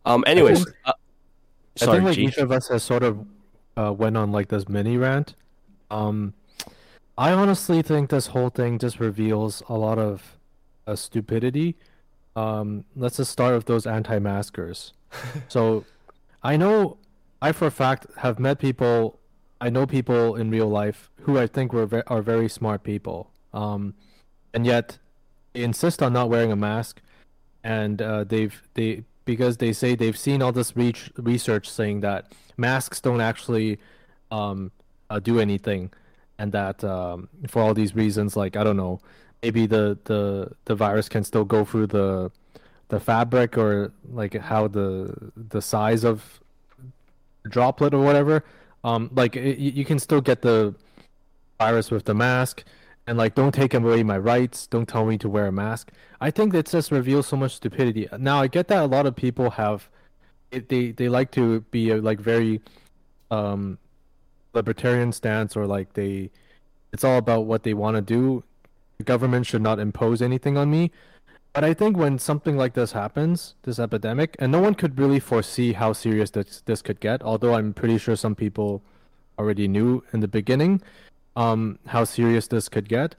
Um. 0.04 0.24
Anyways, 0.26 0.64
think- 0.64 0.76
uh, 0.86 0.92
I 1.82 1.86
think 1.86 2.04
like 2.04 2.14
G. 2.16 2.24
each 2.26 2.38
of 2.38 2.50
us 2.50 2.68
has 2.68 2.82
sort 2.82 3.02
of 3.04 3.24
uh, 3.76 3.92
went 3.92 4.16
on 4.16 4.32
like 4.32 4.48
this 4.48 4.68
mini 4.68 4.96
rant. 4.96 5.34
Um, 5.90 6.34
I 7.16 7.32
honestly 7.32 7.82
think 7.82 8.10
this 8.10 8.28
whole 8.28 8.48
thing 8.48 8.78
just 8.78 8.98
reveals 8.98 9.62
a 9.68 9.74
lot 9.74 9.98
of 9.98 10.38
uh, 10.86 10.96
stupidity. 10.96 11.76
Um, 12.34 12.84
let's 12.96 13.18
just 13.18 13.30
start 13.30 13.54
with 13.54 13.66
those 13.66 13.86
anti-maskers. 13.86 14.92
so, 15.48 15.84
I 16.42 16.56
know 16.56 16.96
I 17.40 17.52
for 17.52 17.66
a 17.66 17.70
fact 17.70 18.06
have 18.18 18.38
met 18.38 18.58
people. 18.58 19.18
I 19.60 19.68
know 19.68 19.86
people 19.86 20.36
in 20.36 20.50
real 20.50 20.68
life 20.68 21.10
who 21.22 21.38
I 21.38 21.46
think 21.46 21.72
were 21.72 21.86
ve- 21.86 22.02
are 22.06 22.22
very 22.22 22.48
smart 22.48 22.82
people. 22.82 23.30
Um, 23.52 23.94
and 24.54 24.64
yet 24.66 24.98
they 25.52 25.62
insist 25.62 26.02
on 26.02 26.12
not 26.12 26.30
wearing 26.30 26.50
a 26.50 26.56
mask, 26.56 27.00
and 27.62 28.00
uh, 28.00 28.24
they've 28.24 28.62
they 28.74 29.04
because 29.24 29.56
they 29.58 29.72
say 29.72 29.94
they've 29.94 30.18
seen 30.18 30.42
all 30.42 30.52
this 30.52 30.76
re- 30.76 30.94
research 31.16 31.68
saying 31.68 32.00
that 32.00 32.32
masks 32.56 33.00
don't 33.00 33.20
actually 33.20 33.78
um, 34.30 34.72
uh, 35.10 35.18
do 35.18 35.38
anything, 35.38 35.90
and 36.38 36.52
that 36.52 36.82
um, 36.84 37.28
for 37.48 37.62
all 37.62 37.74
these 37.74 37.94
reasons, 37.94 38.36
like 38.36 38.56
I 38.56 38.64
don't 38.64 38.76
know, 38.76 39.00
maybe 39.42 39.66
the 39.66 39.98
the 40.04 40.52
the 40.64 40.74
virus 40.74 41.08
can 41.08 41.24
still 41.24 41.44
go 41.44 41.64
through 41.64 41.88
the 41.88 42.30
the 42.88 43.00
fabric 43.00 43.56
or 43.56 43.92
like 44.10 44.34
how 44.34 44.68
the 44.68 45.14
the 45.36 45.62
size 45.62 46.04
of 46.04 46.40
droplet 47.48 47.94
or 47.94 48.02
whatever. 48.02 48.44
Um, 48.84 49.10
like 49.14 49.36
it, 49.36 49.58
you 49.58 49.84
can 49.84 49.98
still 49.98 50.20
get 50.20 50.42
the 50.42 50.74
virus 51.58 51.90
with 51.90 52.04
the 52.04 52.14
mask 52.14 52.64
and 53.12 53.18
like 53.18 53.34
don't 53.34 53.52
take 53.52 53.74
away 53.74 54.02
my 54.02 54.16
rights 54.16 54.66
don't 54.66 54.88
tell 54.88 55.04
me 55.04 55.18
to 55.18 55.28
wear 55.28 55.46
a 55.46 55.52
mask. 55.52 55.92
I 56.18 56.30
think 56.30 56.54
that 56.54 56.64
just 56.64 56.90
reveals 56.90 57.26
so 57.26 57.36
much 57.36 57.54
stupidity. 57.56 58.08
Now 58.18 58.40
i 58.40 58.46
get 58.46 58.68
that 58.68 58.82
a 58.82 58.86
lot 58.86 59.04
of 59.04 59.14
people 59.14 59.50
have 59.50 59.90
they 60.50 60.92
they 60.92 61.10
like 61.10 61.30
to 61.32 61.60
be 61.70 61.90
a, 61.90 61.96
like 62.00 62.18
very 62.18 62.62
um 63.30 63.76
libertarian 64.54 65.12
stance 65.12 65.54
or 65.58 65.66
like 65.66 65.92
they 65.92 66.30
it's 66.90 67.04
all 67.04 67.18
about 67.18 67.44
what 67.44 67.64
they 67.64 67.74
want 67.74 67.96
to 67.96 68.00
do. 68.00 68.44
The 68.96 69.04
government 69.04 69.44
should 69.44 69.60
not 69.60 69.78
impose 69.78 70.22
anything 70.22 70.56
on 70.56 70.70
me. 70.70 70.90
But 71.52 71.64
i 71.64 71.74
think 71.74 71.98
when 71.98 72.18
something 72.18 72.56
like 72.56 72.72
this 72.72 72.92
happens 72.92 73.56
this 73.64 73.78
epidemic 73.78 74.36
and 74.38 74.50
no 74.50 74.60
one 74.66 74.74
could 74.74 74.98
really 74.98 75.20
foresee 75.20 75.74
how 75.74 75.92
serious 75.92 76.30
this 76.30 76.62
this 76.64 76.80
could 76.80 76.98
get 76.98 77.22
although 77.22 77.52
i'm 77.56 77.74
pretty 77.74 77.98
sure 77.98 78.16
some 78.16 78.34
people 78.34 78.82
already 79.38 79.68
knew 79.68 80.02
in 80.14 80.20
the 80.20 80.28
beginning 80.28 80.80
um, 81.36 81.78
how 81.86 82.04
serious 82.04 82.46
this 82.46 82.68
could 82.68 82.88
get. 82.88 83.14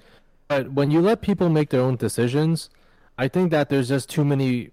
But 0.47 0.71
when 0.73 0.91
you 0.91 1.01
let 1.01 1.21
people 1.21 1.49
make 1.49 1.69
their 1.69 1.81
own 1.81 1.95
decisions, 1.95 2.69
I 3.17 3.27
think 3.27 3.51
that 3.51 3.69
there's 3.69 3.89
just 3.89 4.09
too 4.09 4.25
many 4.25 4.71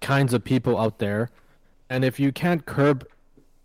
kinds 0.00 0.34
of 0.34 0.44
people 0.44 0.78
out 0.78 0.98
there. 0.98 1.30
And 1.88 2.04
if 2.04 2.18
you 2.18 2.32
can't 2.32 2.66
curb 2.66 3.06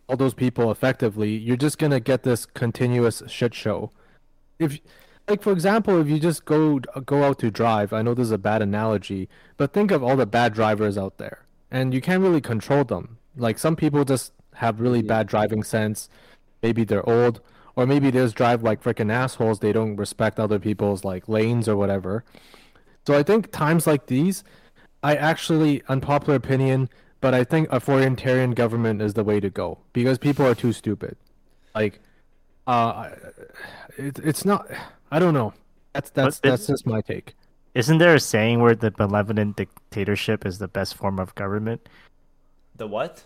all 0.08 0.18
those 0.18 0.34
people 0.34 0.72
effectively, 0.72 1.36
you're 1.36 1.58
just 1.58 1.78
going 1.78 1.92
to 1.92 2.00
get 2.00 2.24
this 2.24 2.46
continuous 2.46 3.24
shit 3.28 3.54
show. 3.54 3.92
If 4.60 4.80
like 5.28 5.44
for 5.44 5.52
example, 5.52 6.00
if 6.00 6.08
you 6.08 6.20
just 6.20 6.46
go 6.46 6.80
go 6.80 7.24
out 7.24 7.40
to 7.40 7.52
drive, 7.52 7.92
I 7.92 8.02
know 8.02 8.14
this 8.14 8.26
is 8.28 8.32
a 8.32 8.38
bad 8.38 8.62
analogy, 8.62 9.28
but 9.58 9.74
think 9.74 9.92
of 9.92 10.04
all 10.04 10.16
the 10.16 10.26
bad 10.26 10.54
drivers 10.54 10.98
out 10.98 11.18
there. 11.18 11.40
And 11.70 11.94
you 11.94 12.00
can't 12.00 12.24
really 12.24 12.42
control 12.42 12.86
them. 12.86 13.18
Like 13.36 13.60
some 13.60 13.76
people 13.76 14.06
just 14.06 14.32
have 14.56 14.80
really 14.80 15.02
yeah. 15.02 15.08
bad 15.08 15.28
driving 15.28 15.64
sense. 15.64 16.10
Maybe 16.64 16.86
they're 16.86 17.08
old 17.08 17.42
or 17.78 17.86
maybe 17.86 18.10
they 18.10 18.20
just 18.20 18.36
drive 18.36 18.64
like 18.64 18.84
freaking 18.84 19.12
assholes. 19.12 19.60
They 19.60 19.72
don't 19.72 19.96
respect 19.96 20.40
other 20.40 20.58
people's 20.58 21.06
like 21.06 21.30
lanes 21.30 21.70
or 21.70 21.78
whatever. 21.78 22.26
So 23.06 23.14
I 23.14 23.22
think 23.22 23.52
times 23.52 23.86
like 23.86 24.08
these, 24.08 24.44
I 25.04 25.16
actually 25.16 25.84
unpopular 25.88 26.36
opinion, 26.36 26.90
but 27.22 27.36
I 27.36 27.44
think 27.44 27.72
authoritarian 27.72 28.52
government 28.52 29.02
is 29.02 29.14
the 29.14 29.24
way 29.24 29.40
to 29.40 29.52
go 29.52 29.78
because 29.94 30.18
people 30.18 30.46
are 30.46 30.56
too 30.56 30.74
stupid. 30.74 31.18
Like, 31.76 32.00
uh, 32.66 33.10
it, 33.96 34.18
it's 34.20 34.44
not. 34.44 34.70
I 35.12 35.20
don't 35.20 35.36
know. 35.36 35.54
That's 35.94 36.10
that's 36.10 36.40
that's 36.40 36.66
just 36.66 36.88
my 36.88 37.02
take. 37.02 37.36
Isn't 37.76 38.00
there 38.00 38.16
a 38.16 38.20
saying 38.20 38.60
where 38.60 38.74
the 38.74 38.90
benevolent 38.90 39.56
dictatorship 39.56 40.48
is 40.48 40.58
the 40.58 40.68
best 40.68 40.96
form 40.96 41.20
of 41.20 41.36
government? 41.36 41.88
The 42.76 42.88
what? 42.88 43.24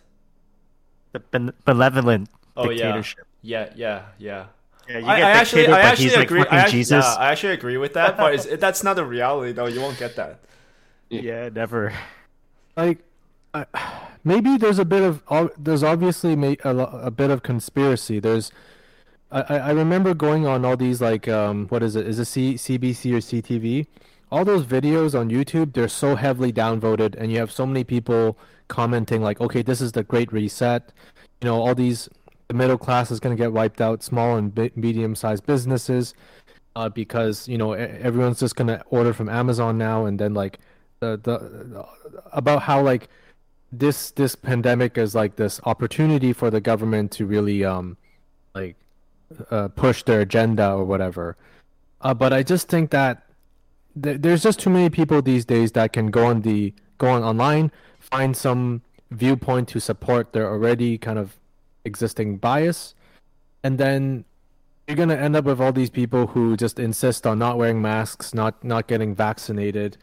The 1.14 1.20
ben- 1.20 1.54
benevolent 1.64 2.30
oh, 2.58 2.68
dictatorship. 2.68 3.20
Yeah, 3.20 3.31
yeah, 3.42 4.06
yeah. 4.18 4.46
Yeah, 4.90 5.00
I, 5.06 5.22
I 5.22 5.32
actually, 5.32 5.68
I 5.68 5.80
actually 5.82 6.14
agree. 6.16 6.40
Like 6.40 6.52
I, 6.52 6.58
actually, 6.58 6.82
yeah, 6.82 7.16
I 7.18 7.32
actually 7.32 7.54
agree 7.54 7.78
with 7.78 7.94
that, 7.94 8.18
but 8.18 8.60
that's 8.60 8.84
not 8.84 8.96
the 8.96 9.06
reality, 9.06 9.52
though. 9.52 9.68
You 9.68 9.80
won't 9.80 9.98
get 9.98 10.16
that. 10.16 10.40
Yeah, 11.10 11.50
never. 11.50 11.94
Like, 12.76 13.00
uh, 13.54 13.66
maybe 14.24 14.58
there's 14.58 14.80
a 14.80 14.86
bit 14.86 15.04
of 15.04 15.52
there's 15.58 15.84
obviously 15.84 16.34
a, 16.64 16.70
a 16.70 17.12
bit 17.12 17.30
of 17.30 17.44
conspiracy. 17.44 18.20
There's, 18.20 18.52
I, 19.32 19.42
I 19.42 19.72
remember 19.72 20.14
going 20.14 20.48
on 20.48 20.66
all 20.66 20.78
these 20.78 21.02
like 21.02 21.28
um 21.28 21.68
what 21.68 21.84
is 21.84 21.96
it? 21.96 22.08
Is 22.08 22.20
it 22.20 22.26
C, 22.26 22.54
CBC 22.56 23.14
or 23.14 23.18
CTV? 23.18 23.88
All 24.32 24.46
those 24.46 24.66
videos 24.66 25.18
on 25.20 25.30
YouTube, 25.30 25.74
they're 25.74 25.90
so 25.90 26.16
heavily 26.16 26.54
downvoted, 26.54 27.16
and 27.18 27.32
you 27.32 27.40
have 27.40 27.52
so 27.52 27.66
many 27.66 27.84
people 27.84 28.38
commenting 28.70 29.22
like, 29.22 29.42
okay, 29.42 29.62
this 29.62 29.82
is 29.82 29.92
the 29.92 30.04
Great 30.04 30.32
Reset. 30.32 30.94
You 31.42 31.50
know, 31.50 31.62
all 31.62 31.76
these 31.76 32.08
the 32.52 32.58
middle 32.58 32.78
class 32.78 33.12
is 33.12 33.22
going 33.22 33.36
to 33.36 33.42
get 33.42 33.54
wiped 33.54 33.80
out, 33.80 34.04
small 34.04 34.36
and 34.36 34.54
medium 34.76 35.16
sized 35.16 35.46
businesses, 35.46 36.14
uh, 36.76 36.90
because 36.90 37.48
you 37.48 37.58
know 37.58 37.72
everyone's 37.72 38.42
just 38.42 38.58
going 38.58 38.68
to 38.68 38.84
order 38.90 39.14
from 39.14 39.30
Amazon 39.30 39.78
now, 39.78 40.06
and 40.06 40.20
then 40.20 40.34
like 40.34 40.60
the 41.00 41.18
the 41.24 41.86
about 42.34 42.64
how 42.64 42.82
like 42.82 43.08
this 43.72 44.12
this 44.12 44.36
pandemic 44.36 44.98
is 44.98 45.16
like 45.16 45.38
this 45.38 45.62
opportunity 45.64 46.34
for 46.34 46.50
the 46.50 46.60
government 46.60 47.10
to 47.14 47.26
really 47.26 47.64
um 47.64 47.96
like 48.54 48.76
uh, 49.50 49.70
push 49.70 50.04
their 50.04 50.20
agenda 50.20 50.74
or 50.74 50.84
whatever. 50.84 51.38
Uh, 52.02 52.14
but 52.14 52.34
I 52.34 52.44
just 52.44 52.68
think 52.68 52.90
that 52.90 53.24
th- 54.04 54.20
there's 54.20 54.44
just 54.44 54.60
too 54.60 54.70
many 54.70 54.90
people 54.90 55.22
these 55.22 55.46
days 55.46 55.72
that 55.72 55.94
can 55.94 56.12
go 56.12 56.26
on 56.26 56.42
the 56.42 56.74
go 56.98 57.08
on 57.08 57.24
online, 57.24 57.72
find 57.98 58.36
some 58.36 58.82
viewpoint 59.10 59.70
to 59.70 59.80
support 59.80 60.34
their 60.34 60.50
already 60.52 60.98
kind 60.98 61.18
of 61.18 61.38
existing 61.86 62.38
bias, 62.38 62.96
and 63.64 63.78
then 63.78 64.26
you're 64.88 64.98
gonna 64.98 65.16
end 65.16 65.36
up 65.36 65.46
with 65.46 65.62
all 65.62 65.72
these 65.72 65.90
people 65.90 66.28
who 66.28 66.58
just 66.58 66.80
insist 66.80 67.26
on 67.26 67.40
not 67.40 67.58
wearing 67.58 67.82
masks, 67.82 68.34
not 68.34 68.64
not 68.64 68.88
getting 68.88 69.16
vaccinated, 69.16 69.98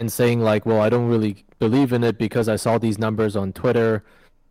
and 0.00 0.10
saying 0.12 0.40
like, 0.40 0.66
"Well, 0.66 0.80
I 0.80 0.88
don't 0.88 1.08
really 1.08 1.44
believe 1.58 1.92
in 1.92 2.02
it 2.04 2.18
because 2.18 2.48
I 2.48 2.56
saw 2.56 2.78
these 2.78 2.98
numbers 2.98 3.36
on 3.36 3.52
Twitter, 3.52 4.04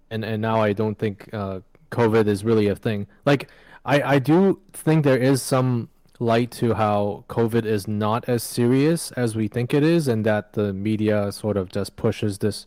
and 0.10 0.24
and 0.24 0.42
now 0.42 0.62
I 0.62 0.74
don't 0.74 0.98
think 0.98 1.30
uh, 1.34 1.60
COVID 1.92 2.28
is 2.28 2.44
really 2.44 2.68
a 2.68 2.76
thing." 2.76 3.08
Like, 3.26 3.50
I 3.86 4.16
I 4.16 4.20
do 4.20 4.62
think 4.74 5.04
there 5.04 5.18
is 5.18 5.42
some 5.42 5.90
light 6.20 6.52
to 6.52 6.74
how 6.76 7.26
COVID 7.28 7.66
is 7.66 7.88
not 7.88 8.30
as 8.30 8.44
serious 8.44 9.12
as 9.14 9.36
we 9.36 9.48
think 9.48 9.74
it 9.74 9.84
is, 9.84 10.08
and 10.08 10.26
that 10.26 10.54
the 10.54 10.74
media 10.74 11.32
sort 11.32 11.58
of 11.58 11.70
just 11.72 11.96
pushes 11.96 12.38
this 12.38 12.66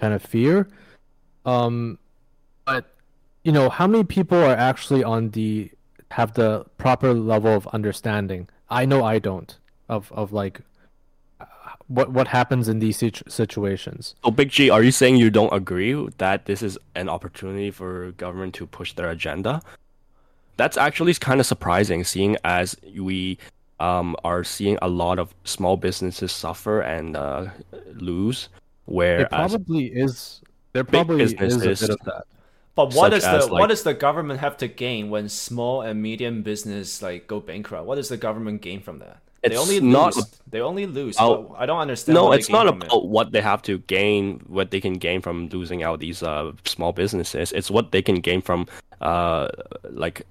kind 0.00 0.14
of 0.14 0.22
fear. 0.22 0.68
Um, 1.44 1.98
you 3.48 3.52
know, 3.52 3.70
how 3.70 3.86
many 3.86 4.04
people 4.04 4.36
are 4.36 4.54
actually 4.54 5.02
on 5.02 5.30
the 5.30 5.70
have 6.10 6.34
the 6.34 6.66
proper 6.76 7.14
level 7.14 7.54
of 7.54 7.66
understanding? 7.68 8.46
I 8.68 8.84
know 8.84 9.02
I 9.02 9.18
don't 9.18 9.56
of 9.88 10.12
of 10.12 10.34
like 10.34 10.60
what 11.86 12.10
what 12.10 12.28
happens 12.28 12.68
in 12.68 12.78
these 12.78 12.98
situ- 12.98 13.24
situations. 13.26 14.16
So, 14.22 14.30
Big 14.30 14.50
G, 14.50 14.68
are 14.68 14.82
you 14.82 14.92
saying 14.92 15.16
you 15.16 15.30
don't 15.30 15.50
agree 15.50 15.94
that 16.18 16.44
this 16.44 16.62
is 16.62 16.76
an 16.94 17.08
opportunity 17.08 17.70
for 17.70 18.12
government 18.18 18.52
to 18.56 18.66
push 18.66 18.92
their 18.92 19.08
agenda? 19.08 19.62
That's 20.58 20.76
actually 20.76 21.14
kind 21.14 21.40
of 21.40 21.46
surprising, 21.46 22.04
seeing 22.04 22.36
as 22.44 22.76
we 22.98 23.38
um, 23.80 24.14
are 24.24 24.44
seeing 24.44 24.76
a 24.82 24.88
lot 24.88 25.18
of 25.18 25.34
small 25.44 25.78
businesses 25.78 26.32
suffer 26.32 26.82
and 26.82 27.16
uh, 27.16 27.46
lose. 27.94 28.50
Where 28.84 29.20
it 29.20 29.30
probably 29.30 29.86
is. 29.86 30.42
There 30.74 30.84
probably 30.84 31.24
is 31.24 31.32
a 31.32 31.36
bit 31.36 31.80
of 31.88 31.98
that. 32.04 32.24
But 32.78 32.94
what 32.94 33.08
does 33.08 33.24
the 33.24 33.40
like, 33.40 33.50
what 33.50 33.66
does 33.70 33.82
the 33.82 33.92
government 33.92 34.38
have 34.38 34.56
to 34.58 34.68
gain 34.68 35.10
when 35.10 35.28
small 35.28 35.82
and 35.82 36.00
medium 36.00 36.42
business 36.42 37.02
like 37.02 37.26
go 37.26 37.40
bankrupt? 37.40 37.86
What 37.86 37.96
does 37.96 38.08
the 38.08 38.16
government 38.16 38.62
gain 38.62 38.80
from 38.80 39.00
that? 39.00 39.18
They 39.42 39.56
only 39.56 39.80
not, 39.80 40.14
lose. 40.14 40.40
They 40.48 40.60
only 40.60 40.86
lose. 40.86 41.16
I 41.18 41.66
don't 41.66 41.80
understand. 41.80 42.14
No, 42.14 42.30
it's 42.30 42.48
not 42.48 42.68
about 42.68 42.92
it. 42.92 43.04
what 43.04 43.32
they 43.32 43.40
have 43.40 43.62
to 43.62 43.78
gain, 43.78 44.44
what 44.46 44.70
they 44.70 44.80
can 44.80 44.94
gain 44.94 45.22
from 45.22 45.48
losing 45.48 45.82
out 45.82 45.98
these 45.98 46.22
uh, 46.22 46.52
small 46.66 46.92
businesses. 46.92 47.50
It's 47.50 47.68
what 47.68 47.90
they 47.90 48.00
can 48.00 48.20
gain 48.20 48.42
from 48.42 48.68
uh, 49.00 49.48
like 49.90 50.24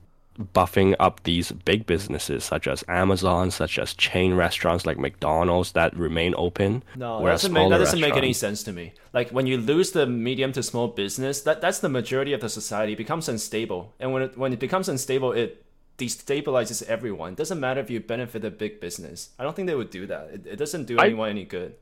buffing 0.54 0.96
up 1.00 1.24
these 1.24 1.52
big 1.52 1.86
businesses 1.86 2.44
such 2.44 2.68
as 2.68 2.84
Amazon, 2.88 3.52
such 3.52 3.80
as 3.80 3.94
chain 3.94 4.34
restaurants 4.34 4.86
like 4.86 4.98
McDonald's 4.98 5.72
that 5.74 5.96
remain 5.96 6.34
open. 6.38 6.84
No, 6.96 7.24
that 7.24 7.32
doesn't, 7.32 7.54
make, 7.54 7.70
that 7.70 7.78
doesn't 7.78 8.00
make 8.00 8.16
any 8.16 8.34
sense 8.34 8.64
to 8.64 8.72
me. 8.72 8.94
Like 9.14 9.30
when 9.32 9.48
you 9.48 9.58
lose 9.58 9.92
the 9.92 10.06
medium 10.06 10.52
to 10.54 10.64
small 10.64 10.88
business, 10.88 11.42
that 11.42 11.62
that's 11.62 11.80
the 11.80 11.90
majority 11.90 12.34
of 12.34 12.42
the 12.42 12.50
society 12.50 12.94
it 12.94 12.98
becomes 12.98 13.28
unstable, 13.28 13.94
and 14.00 14.14
when 14.14 14.24
it, 14.24 14.38
when 14.38 14.54
it 14.54 14.60
becomes 14.60 14.90
unstable, 14.90 15.32
it 15.32 15.64
destabilizes 15.98 16.84
everyone. 16.84 17.34
It 17.34 17.38
doesn't 17.38 17.60
matter 17.60 17.82
if 17.82 17.90
you 17.90 18.00
benefit 18.00 18.46
a 18.46 18.52
big 18.52 18.80
business. 18.80 19.30
I 19.40 19.44
don't 19.44 19.56
think 19.56 19.68
they 19.68 19.76
would 19.76 19.90
do 19.90 20.06
that. 20.08 20.30
It, 20.32 20.48
it 20.48 20.56
doesn't 20.58 20.86
do 20.86 20.98
I, 21.00 21.06
anyone 21.06 21.30
any 21.30 21.44
good. 21.44 21.76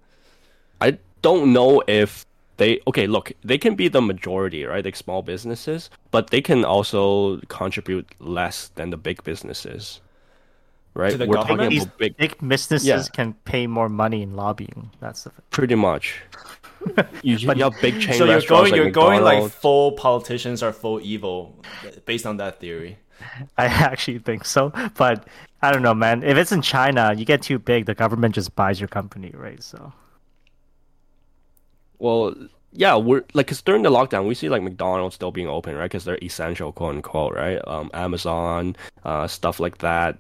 I 0.80 0.98
don't 1.22 1.52
know 1.52 1.84
if 1.88 2.26
they 2.58 2.80
okay 2.88 3.08
look 3.08 3.32
they 3.44 3.58
can 3.58 3.76
be 3.76 3.88
the 3.88 4.02
majority 4.02 4.64
right 4.66 4.86
like 4.86 4.96
small 4.96 5.22
businesses 5.22 5.90
but 6.12 6.30
they 6.30 6.42
can 6.42 6.64
also 6.64 7.38
contribute 7.48 8.08
less 8.20 8.70
than 8.76 8.90
the 8.90 8.98
big 8.98 9.24
businesses 9.24 10.02
right? 10.96 11.12
To 11.12 11.18
the 11.18 11.28
We're 11.28 11.36
government? 11.36 11.72
talking 11.72 11.82
about 11.84 11.98
big, 11.98 12.18
big 12.18 12.48
businesses 12.48 12.88
Yeah. 12.88 13.04
can 13.14 13.34
pay 13.46 13.68
more 13.68 13.90
money 13.90 14.22
in 14.22 14.36
lobbying. 14.36 14.92
That's 15.00 15.24
the 15.24 15.30
thing. 15.30 15.42
pretty 15.52 15.76
much. 15.76 16.22
you, 17.22 17.36
you 17.36 17.50
have 17.64 17.74
big 17.82 18.00
chain 18.00 18.14
So 18.14 18.26
you're 18.26 18.36
restaurants 18.36 18.48
going, 18.48 18.72
like 18.72 18.78
you're 18.78 18.92
going 18.92 19.24
like 19.24 19.52
full 19.52 19.92
politicians 19.94 20.64
are 20.64 20.72
full 20.72 21.00
evil, 21.02 21.56
based 22.06 22.26
on 22.26 22.38
that 22.38 22.60
theory. 22.60 22.98
I 23.58 23.66
actually 23.66 24.20
think 24.20 24.46
so, 24.46 24.72
but 24.98 25.28
I 25.62 25.72
don't 25.72 25.82
know, 25.82 25.94
man. 25.94 26.24
If 26.24 26.38
it's 26.38 26.52
in 26.52 26.62
China, 26.62 27.14
you 27.14 27.26
get 27.26 27.42
too 27.42 27.60
big, 27.60 27.86
the 27.86 27.96
government 27.96 28.36
just 28.36 28.56
buys 28.56 28.80
your 28.80 28.88
company, 28.90 29.32
right? 29.36 29.62
So 29.62 29.92
Well, 32.00 32.34
yeah, 32.72 32.96
we're 32.98 33.24
like 33.34 33.48
'cause 33.48 33.62
during 33.62 33.84
the 33.84 33.90
lockdown, 33.90 34.28
we 34.28 34.36
see 34.36 34.50
like 34.50 34.62
McDonald's 34.62 35.16
still 35.16 35.32
being 35.32 35.48
open, 35.48 35.76
right? 35.76 35.84
Because 35.86 36.04
they're 36.06 36.20
essential, 36.24 36.72
quote 36.72 36.96
unquote, 36.96 37.34
right? 37.36 37.60
Um, 37.68 37.90
Amazon, 37.94 38.76
uh, 39.04 39.28
stuff 39.28 39.60
like 39.60 39.78
that. 39.80 40.18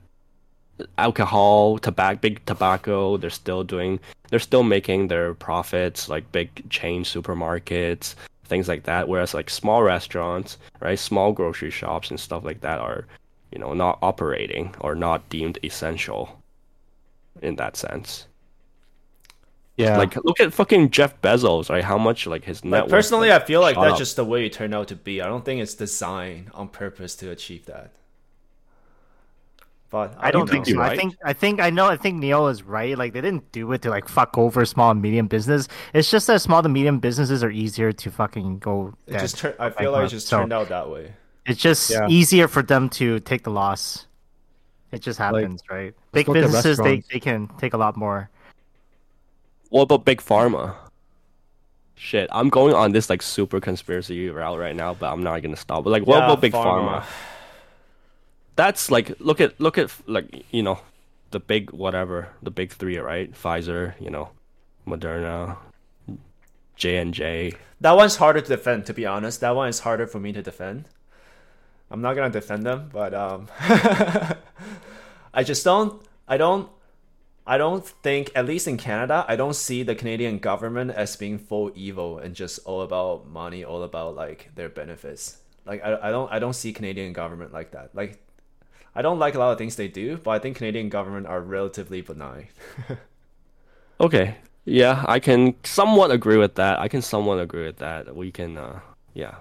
Alcohol, 0.97 1.77
tobacco, 1.79 2.19
big 2.19 2.45
tobacco, 2.45 3.17
they're 3.17 3.29
still 3.29 3.63
doing, 3.63 3.99
they're 4.29 4.39
still 4.39 4.63
making 4.63 5.07
their 5.07 5.33
profits, 5.33 6.09
like 6.09 6.31
big 6.31 6.69
chain 6.69 7.03
supermarkets, 7.03 8.15
things 8.45 8.67
like 8.67 8.83
that. 8.83 9.07
Whereas 9.07 9.33
like 9.33 9.49
small 9.49 9.83
restaurants, 9.83 10.57
right, 10.81 10.99
small 10.99 11.31
grocery 11.33 11.71
shops 11.71 12.09
and 12.11 12.19
stuff 12.19 12.43
like 12.45 12.61
that 12.61 12.79
are, 12.79 13.05
you 13.51 13.59
know, 13.59 13.73
not 13.73 13.99
operating 14.01 14.75
or 14.81 14.95
not 14.95 15.27
deemed 15.29 15.59
essential 15.63 16.41
in 17.41 17.55
that 17.57 17.77
sense. 17.77 18.27
Yeah. 19.77 19.97
Like, 19.97 20.15
look 20.23 20.39
at 20.39 20.53
fucking 20.53 20.91
Jeff 20.91 21.21
Bezos, 21.21 21.69
right? 21.69 21.83
How 21.83 21.97
much 21.97 22.25
like 22.27 22.45
his 22.45 22.63
net 22.63 22.71
Like, 22.71 22.81
worth, 22.83 22.91
personally, 22.91 23.31
I 23.33 23.39
feel 23.39 23.59
like 23.61 23.75
that's 23.75 23.93
up. 23.93 23.97
just 23.97 24.15
the 24.15 24.23
way 24.23 24.45
it 24.45 24.53
turned 24.53 24.73
out 24.73 24.87
to 24.87 24.95
be. 24.95 25.21
I 25.21 25.27
don't 25.27 25.43
think 25.43 25.61
it's 25.61 25.73
designed 25.75 26.49
on 26.53 26.69
purpose 26.69 27.15
to 27.17 27.29
achieve 27.29 27.65
that. 27.65 27.91
But 29.89 30.15
I, 30.19 30.27
I 30.27 30.31
don't 30.31 30.45
know. 30.47 30.51
think 30.51 30.65
so. 30.65 30.73
you're 30.73 30.81
I 30.81 30.95
think 30.97 31.15
I 31.23 31.33
think 31.33 31.61
I 31.61 31.69
know. 31.69 31.85
I 31.87 31.95
think 31.95 32.17
Neil 32.19 32.47
is 32.47 32.63
right. 32.63 32.97
Like 32.97 33.13
they 33.13 33.21
didn't 33.21 33.51
do 33.51 33.71
it 33.71 33.81
to 33.83 33.89
like 33.89 34.07
fuck 34.09 34.37
over 34.37 34.65
small 34.65 34.91
and 34.91 35.01
medium 35.01 35.27
business. 35.27 35.67
It's 35.93 36.09
just 36.09 36.27
that 36.27 36.41
small 36.41 36.63
to 36.63 36.69
medium 36.69 36.99
businesses 36.99 37.43
are 37.43 37.51
easier 37.51 37.91
to 37.91 38.11
fucking 38.11 38.59
go. 38.59 38.93
It 39.07 39.19
just 39.19 39.37
tur- 39.37 39.55
I 39.59 39.69
feel 39.69 39.91
like 39.91 40.05
it 40.07 40.09
just 40.09 40.27
So- 40.27 40.39
turned 40.39 40.53
out 40.53 40.69
that 40.69 40.89
way. 40.89 41.13
It's 41.45 41.61
just 41.61 41.91
Yeah. 41.91 42.07
easier 42.09 42.47
for 42.47 42.63
them 42.63 42.89
to 42.91 43.19
take 43.19 43.43
the 43.43 43.51
loss. 43.51 44.07
It 44.91 45.01
just 45.01 45.19
happens, 45.19 45.61
right? 45.69 45.93
Big 46.11 46.25
businesses, 46.25 46.77
they, 46.79 47.03
they 47.11 47.19
can 47.19 47.47
take 47.59 47.73
a 47.73 47.77
lot 47.77 47.95
more. 47.95 48.29
What 49.69 49.83
about 49.83 50.05
big 50.05 50.21
pharma? 50.21 50.75
Shit, 51.95 52.29
I'm 52.31 52.49
going 52.49 52.73
on 52.73 52.91
this 52.91 53.09
like 53.09 53.21
super 53.21 53.59
conspiracy 53.59 54.29
route 54.29 54.59
right 54.59 54.75
now, 54.75 54.93
but 54.93 55.11
I'm 55.11 55.23
not 55.23 55.41
gonna 55.41 55.55
stop. 55.55 55.83
But 55.85 55.91
like, 55.91 56.05
what 56.05 56.17
Yeah, 56.17 56.25
about 56.25 56.41
big 56.41 56.53
pharma. 56.53 57.01
pharma? 57.01 57.05
That's 58.55 58.91
like 58.91 59.19
look 59.19 59.41
at 59.41 59.59
look 59.59 59.77
at 59.77 59.91
like 60.07 60.45
you 60.51 60.63
know, 60.63 60.79
the 61.31 61.39
big 61.39 61.71
whatever, 61.71 62.29
the 62.43 62.51
big 62.51 62.71
three, 62.71 62.97
right? 62.97 63.31
Pfizer, 63.33 63.93
you 63.99 64.09
know, 64.09 64.29
Moderna, 64.87 65.57
J 66.75 66.97
and 66.97 67.13
J. 67.13 67.53
That 67.81 67.95
one's 67.95 68.17
harder 68.17 68.41
to 68.41 68.47
defend, 68.47 68.85
to 68.87 68.93
be 68.93 69.05
honest. 69.05 69.41
That 69.41 69.55
one 69.55 69.69
is 69.69 69.79
harder 69.79 70.07
for 70.07 70.19
me 70.19 70.31
to 70.33 70.41
defend. 70.41 70.85
I'm 71.91 72.01
not 72.01 72.15
gonna 72.15 72.29
defend 72.29 72.63
them, 72.63 72.89
but 72.91 73.13
um, 73.13 73.47
I 75.33 75.43
just 75.43 75.63
don't. 75.63 76.01
I 76.27 76.37
don't. 76.37 76.69
I 77.47 77.57
don't 77.57 77.85
think, 77.85 78.31
at 78.33 78.45
least 78.45 78.67
in 78.67 78.77
Canada, 78.77 79.23
I 79.27 79.35
don't 79.35 79.55
see 79.55 79.83
the 79.83 79.93
Canadian 79.93 80.39
government 80.39 80.91
as 80.91 81.15
being 81.15 81.37
full 81.37 81.71
evil 81.75 82.17
and 82.17 82.33
just 82.33 82.59
all 82.65 82.81
about 82.81 83.27
money, 83.27 83.63
all 83.63 83.83
about 83.83 84.15
like 84.15 84.49
their 84.55 84.69
benefits. 84.69 85.37
Like 85.65 85.83
I, 85.83 85.97
I 86.01 86.11
don't 86.11 86.31
I 86.31 86.39
don't 86.39 86.53
see 86.53 86.73
Canadian 86.73 87.13
government 87.13 87.53
like 87.53 87.71
that. 87.71 87.93
Like 87.93 88.19
I 88.95 89.01
don't 89.01 89.19
like 89.19 89.35
a 89.35 89.39
lot 89.39 89.51
of 89.51 89.57
things 89.57 89.75
they 89.75 89.87
do, 89.87 90.17
but 90.17 90.31
I 90.31 90.39
think 90.39 90.57
Canadian 90.57 90.89
government 90.89 91.27
are 91.27 91.41
relatively 91.41 92.01
benign. 92.01 92.47
Okay, 93.99 94.35
yeah, 94.65 95.05
I 95.07 95.19
can 95.19 95.55
somewhat 95.63 96.11
agree 96.11 96.37
with 96.37 96.55
that. 96.55 96.79
I 96.79 96.87
can 96.87 97.01
somewhat 97.01 97.39
agree 97.39 97.65
with 97.65 97.77
that. 97.77 98.13
We 98.13 98.31
can, 98.31 98.57
uh, 98.57 98.79
yeah. 99.13 99.35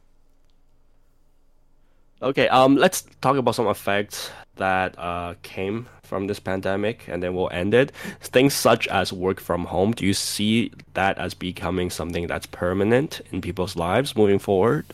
Okay, 2.23 2.47
um, 2.49 2.77
let's 2.77 3.03
talk 3.21 3.37
about 3.37 3.57
some 3.57 3.67
effects 3.67 4.31
that 4.57 4.99
uh 4.99 5.35
came 5.43 5.89
from 6.03 6.27
this 6.27 6.39
pandemic, 6.41 7.05
and 7.09 7.23
then 7.23 7.35
we'll 7.35 7.51
end 7.51 7.75
it. 7.75 7.91
Things 8.21 8.55
such 8.55 8.87
as 8.89 9.13
work 9.13 9.41
from 9.41 9.65
home. 9.67 9.93
Do 9.93 10.05
you 10.07 10.15
see 10.15 10.71
that 10.95 11.19
as 11.19 11.35
becoming 11.35 11.91
something 11.91 12.27
that's 12.27 12.47
permanent 12.47 13.21
in 13.33 13.41
people's 13.41 13.75
lives 13.77 14.15
moving 14.17 14.39
forward? 14.39 14.87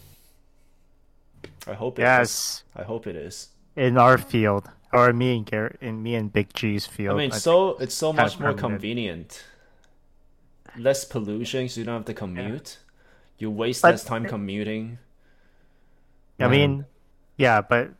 I 1.67 1.75
hope 1.75 1.99
it 1.99 2.03
is. 2.03 2.07
Yes, 2.07 2.63
I 2.75 2.83
hope 2.83 3.07
it 3.07 3.17
is. 3.17 3.49
in 3.77 3.99
our 3.99 4.17
field, 4.19 4.69
or 4.93 5.13
me 5.13 5.37
and 5.37 5.47
Garrett, 5.47 5.77
in 5.81 6.03
me 6.03 6.15
and 6.15 6.33
Big 6.33 6.53
G's 6.55 6.87
field. 6.87 7.15
I 7.15 7.19
mean, 7.19 7.33
I 7.33 7.37
so 7.37 7.77
it's 7.79 7.95
so 7.95 8.13
much 8.13 8.39
more 8.41 8.53
permanent. 8.53 8.61
convenient. 8.61 9.45
Less 10.79 11.05
pollution, 11.05 11.69
so 11.69 11.81
you 11.81 11.87
don't 11.87 11.97
have 11.97 12.05
to 12.07 12.15
commute. 12.15 12.79
You 13.39 13.51
waste 13.51 13.83
But- 13.83 13.91
less 13.93 14.05
time 14.05 14.25
commuting. 14.25 14.99
I 16.39 16.49
mean, 16.49 16.87
yeah, 17.37 17.61
but 17.61 17.91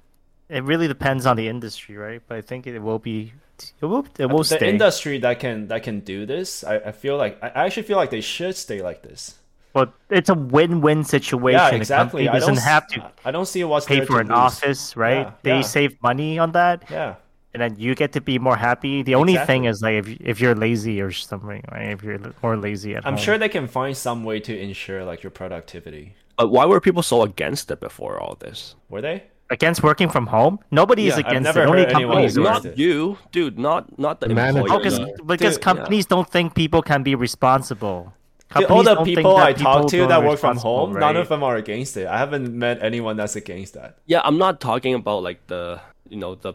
it 0.51 0.65
really 0.65 0.89
depends 0.89 1.27
on 1.27 1.37
the 1.37 1.49
industry, 1.49 1.97
right? 1.97 2.23
But 2.27 2.39
I 2.39 2.43
think 2.43 2.67
it 2.67 2.79
will 2.81 2.99
be, 2.99 3.33
it 3.81 3.87
will, 3.87 4.07
it 4.19 4.27
will 4.27 4.45
the 4.49 4.59
stay. 4.59 4.69
industry 4.69 5.19
that 5.19 5.41
can 5.41 5.69
that 5.69 5.83
can 5.83 6.01
do 6.01 6.27
this, 6.27 6.65
I, 6.65 6.77
I 6.77 6.93
feel 6.93 7.17
like 7.17 7.39
I 7.43 7.49
I 7.49 7.67
actually 7.67 7.85
feel 7.85 7.97
like 7.97 8.11
they 8.11 8.21
should 8.23 8.57
stay 8.57 8.83
like 8.83 9.03
this. 9.03 9.39
but 9.73 9.93
it's 10.11 10.29
a 10.29 10.35
win-win 10.35 11.05
situation. 11.05 11.71
Yeah, 11.71 11.71
exactly. 11.71 12.27
company 12.27 12.29
I 12.29 12.39
doesn't 12.39 12.59
have 12.59 12.87
to 12.89 13.03
I 13.25 13.31
don't 13.31 13.47
see 13.47 13.65
what's 13.65 13.87
pay 13.87 14.01
for 14.01 14.21
an 14.21 14.29
lose. 14.29 14.31
office, 14.31 14.97
right? 14.97 15.29
Yeah, 15.29 15.33
they 15.43 15.61
yeah. 15.61 15.63
save 15.63 15.97
money 16.03 16.39
on 16.39 16.53
that, 16.53 16.85
Yeah, 16.89 17.17
and 17.55 17.63
then 17.63 17.77
you 17.79 17.95
get 17.95 18.13
to 18.15 18.21
be 18.21 18.39
more 18.39 18.57
happy. 18.57 19.03
The 19.03 19.15
only 19.17 19.39
thing 19.39 19.65
is 19.65 19.83
like 19.83 19.95
if 19.95 20.09
if 20.21 20.41
you're 20.41 20.55
lazy 20.55 21.01
or 21.01 21.11
something, 21.13 21.63
right? 21.73 21.91
If 21.93 22.03
you're 22.03 22.19
more 22.43 22.57
lazy 22.57 22.95
at 22.97 23.07
all. 23.07 23.11
I'm 23.11 23.17
home. 23.17 23.19
sure 23.19 23.39
they 23.39 23.49
can 23.49 23.67
find 23.69 23.97
some 23.97 24.25
way 24.25 24.41
to 24.41 24.59
ensure 24.59 25.05
like 25.05 25.23
your 25.23 25.31
productivity. 25.31 26.17
But 26.37 26.49
why 26.51 26.65
were 26.67 26.81
people 26.81 27.03
so 27.03 27.23
against 27.23 27.71
it 27.71 27.81
before 27.81 28.19
all 28.19 28.35
this? 28.35 28.75
Were 28.89 29.01
they? 29.03 29.25
Against 29.51 29.83
working 29.83 30.09
from 30.09 30.27
home. 30.29 30.59
Nobody 30.71 31.07
is 31.07 31.15
Yeah, 31.17 31.25
I've 31.27 31.27
against 31.33 31.45
never 31.45 31.63
it. 31.63 31.67
Only 31.67 31.83
heard 31.83 31.93
anyone 31.95 32.13
companies 32.15 32.35
who's 32.37 32.47
are. 32.47 32.53
not 32.55 32.65
it. 32.65 32.79
you, 32.79 33.19
dude. 33.33 33.59
Not 33.59 33.99
not 33.99 34.21
the, 34.21 34.29
The 34.29 34.35
manager. 34.35 34.67
Oh, 34.73 34.79
because 34.79 34.99
because 35.27 35.55
Dude, 35.57 35.63
companies 35.65 36.07
don't 36.07 36.29
think 36.29 36.55
people 36.55 36.83
can 36.83 37.03
be 37.03 37.15
responsible. 37.15 38.13
The- 38.55 38.67
all 38.67 38.83
the 38.83 38.95
don't 38.97 39.05
people 39.05 39.37
I 39.37 39.53
talk 39.53 39.89
to 39.91 40.07
that 40.09 40.23
work 40.25 40.39
from 40.41 40.57
responsible, 40.57 40.87
home, 40.89 40.99
none 40.99 41.17
of 41.17 41.29
them 41.29 41.43
are 41.45 41.55
against 41.57 41.97
it. 41.97 42.07
I 42.09 42.19
haven't 42.19 42.53
met 42.53 42.83
anyone 42.83 43.17
that's 43.17 43.37
against 43.37 43.75
that. 43.75 43.99
Yeah, 44.07 44.23
I'm 44.25 44.39
not 44.39 44.61
talking 44.61 44.95
about 44.95 45.23
like 45.23 45.47
the 45.47 45.81
you 46.09 46.17
know 46.17 46.35
the 46.35 46.55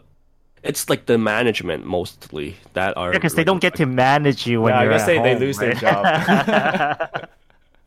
it's 0.62 0.90
like 0.90 1.06
the 1.06 1.16
management 1.16 1.86
mostly 1.86 2.56
that 2.74 2.96
are 2.98 3.12
because 3.12 3.34
they 3.34 3.44
don't 3.44 3.60
get 3.60 3.74
to 3.76 3.86
manage 3.86 4.46
you 4.46 4.60
when 4.60 4.74
yeah, 4.74 4.82
you're 4.82 4.92
guess 4.92 5.02
at 5.02 5.06
they, 5.06 5.18
they 5.34 5.38
lose 5.38 5.56
right? 5.58 5.78
their 5.80 5.92
job. 5.92 7.28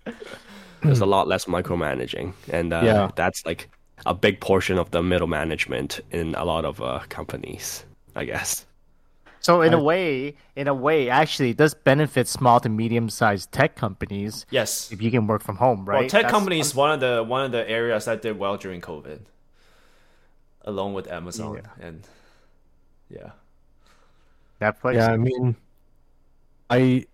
there's 0.82 1.02
a 1.02 1.06
lot 1.06 1.28
less 1.28 1.46
micromanaging 1.46 2.34
and 2.50 2.74
uh, 2.74 2.82
Yeah. 2.84 3.10
that's 3.16 3.46
like 3.46 3.70
a 4.06 4.14
big 4.14 4.40
portion 4.40 4.78
of 4.78 4.92
the 4.92 5.02
middle 5.04 5.28
management 5.28 6.00
in 6.12 6.36
a 6.36 6.46
lot 6.46 6.66
of 6.66 6.82
uh, 6.82 7.00
companies 7.10 7.86
i 8.16 8.24
guess 8.26 8.66
So 9.42 9.62
in 9.62 9.74
a 9.74 9.80
I- 9.80 9.82
way, 9.82 10.36
in 10.58 10.68
a 10.68 10.74
way, 10.74 11.10
actually, 11.10 11.52
it 11.52 11.58
does 11.58 11.74
benefit 11.74 12.28
small 12.28 12.60
to 12.60 12.68
medium-sized 12.68 13.50
tech 13.54 13.76
companies 13.76 14.46
yes. 14.52 14.92
if 14.92 15.02
you 15.02 15.10
can 15.10 15.28
work 15.28 15.42
from 15.42 15.56
home, 15.56 15.86
right? 15.88 16.02
Well, 16.02 16.10
tech 16.10 16.24
That's- 16.24 16.32
companies 16.32 16.76
one 16.76 16.92
of 16.92 17.00
the 17.00 17.24
one 17.24 17.46
of 17.46 17.52
the 17.56 17.64
areas 17.64 18.04
that 18.04 18.22
did 18.22 18.38
well 18.38 18.58
during 18.58 18.82
COVID, 18.82 19.22
along 20.66 20.94
with 20.94 21.08
Amazon 21.08 21.62
and 21.80 22.04
yeah. 23.10 23.32
Netflix. 24.60 24.96
Yeah, 24.96 25.08
I 25.08 25.18
mean, 25.18 25.56
I 26.70 27.06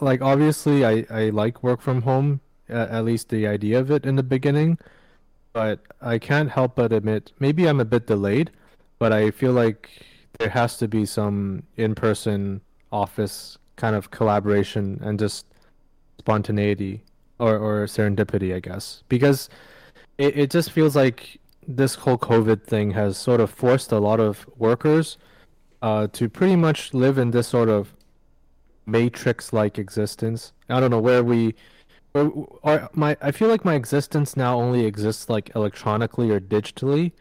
like 0.00 0.20
obviously 0.20 0.84
I 0.84 1.06
I 1.08 1.30
like 1.30 1.62
work 1.62 1.80
from 1.80 2.02
home 2.02 2.40
at 2.68 3.04
least 3.04 3.30
the 3.30 3.46
idea 3.46 3.80
of 3.80 3.90
it 3.90 4.04
in 4.04 4.16
the 4.16 4.22
beginning, 4.22 4.76
but 5.52 5.80
I 6.00 6.18
can't 6.18 6.50
help 6.50 6.76
but 6.76 6.92
admit 6.92 7.32
maybe 7.38 7.66
I'm 7.66 7.80
a 7.80 7.84
bit 7.84 8.06
delayed, 8.06 8.50
but 8.98 9.12
I 9.12 9.30
feel 9.30 9.52
like 9.52 9.90
there 10.38 10.50
has 10.50 10.76
to 10.78 10.88
be 10.88 11.04
some 11.04 11.62
in-person 11.76 12.60
office 12.92 13.58
kind 13.76 13.94
of 13.94 14.10
collaboration 14.10 14.98
and 15.02 15.18
just 15.18 15.46
spontaneity 16.18 17.02
or 17.38 17.56
or 17.56 17.86
serendipity, 17.86 18.54
I 18.54 18.60
guess, 18.60 19.02
because 19.08 19.48
it 20.18 20.36
it 20.36 20.50
just 20.50 20.70
feels 20.72 20.96
like 20.96 21.40
this 21.66 21.94
whole 21.94 22.18
COVID 22.18 22.64
thing 22.64 22.92
has 22.92 23.16
sort 23.18 23.40
of 23.40 23.50
forced 23.50 23.92
a 23.92 23.98
lot 23.98 24.20
of 24.20 24.46
workers 24.56 25.18
uh, 25.82 26.06
to 26.12 26.28
pretty 26.28 26.56
much 26.56 26.94
live 26.94 27.18
in 27.18 27.30
this 27.30 27.46
sort 27.46 27.68
of 27.68 27.94
matrix-like 28.86 29.78
existence. 29.78 30.52
I 30.70 30.80
don't 30.80 30.90
know 30.90 31.00
where 31.00 31.22
we, 31.22 31.54
or, 32.14 32.88
my. 32.92 33.16
I 33.20 33.30
feel 33.30 33.48
like 33.48 33.64
my 33.64 33.74
existence 33.74 34.36
now 34.36 34.58
only 34.58 34.84
exists 34.84 35.28
like 35.28 35.50
electronically 35.54 36.30
or 36.30 36.40
digitally. 36.40 37.12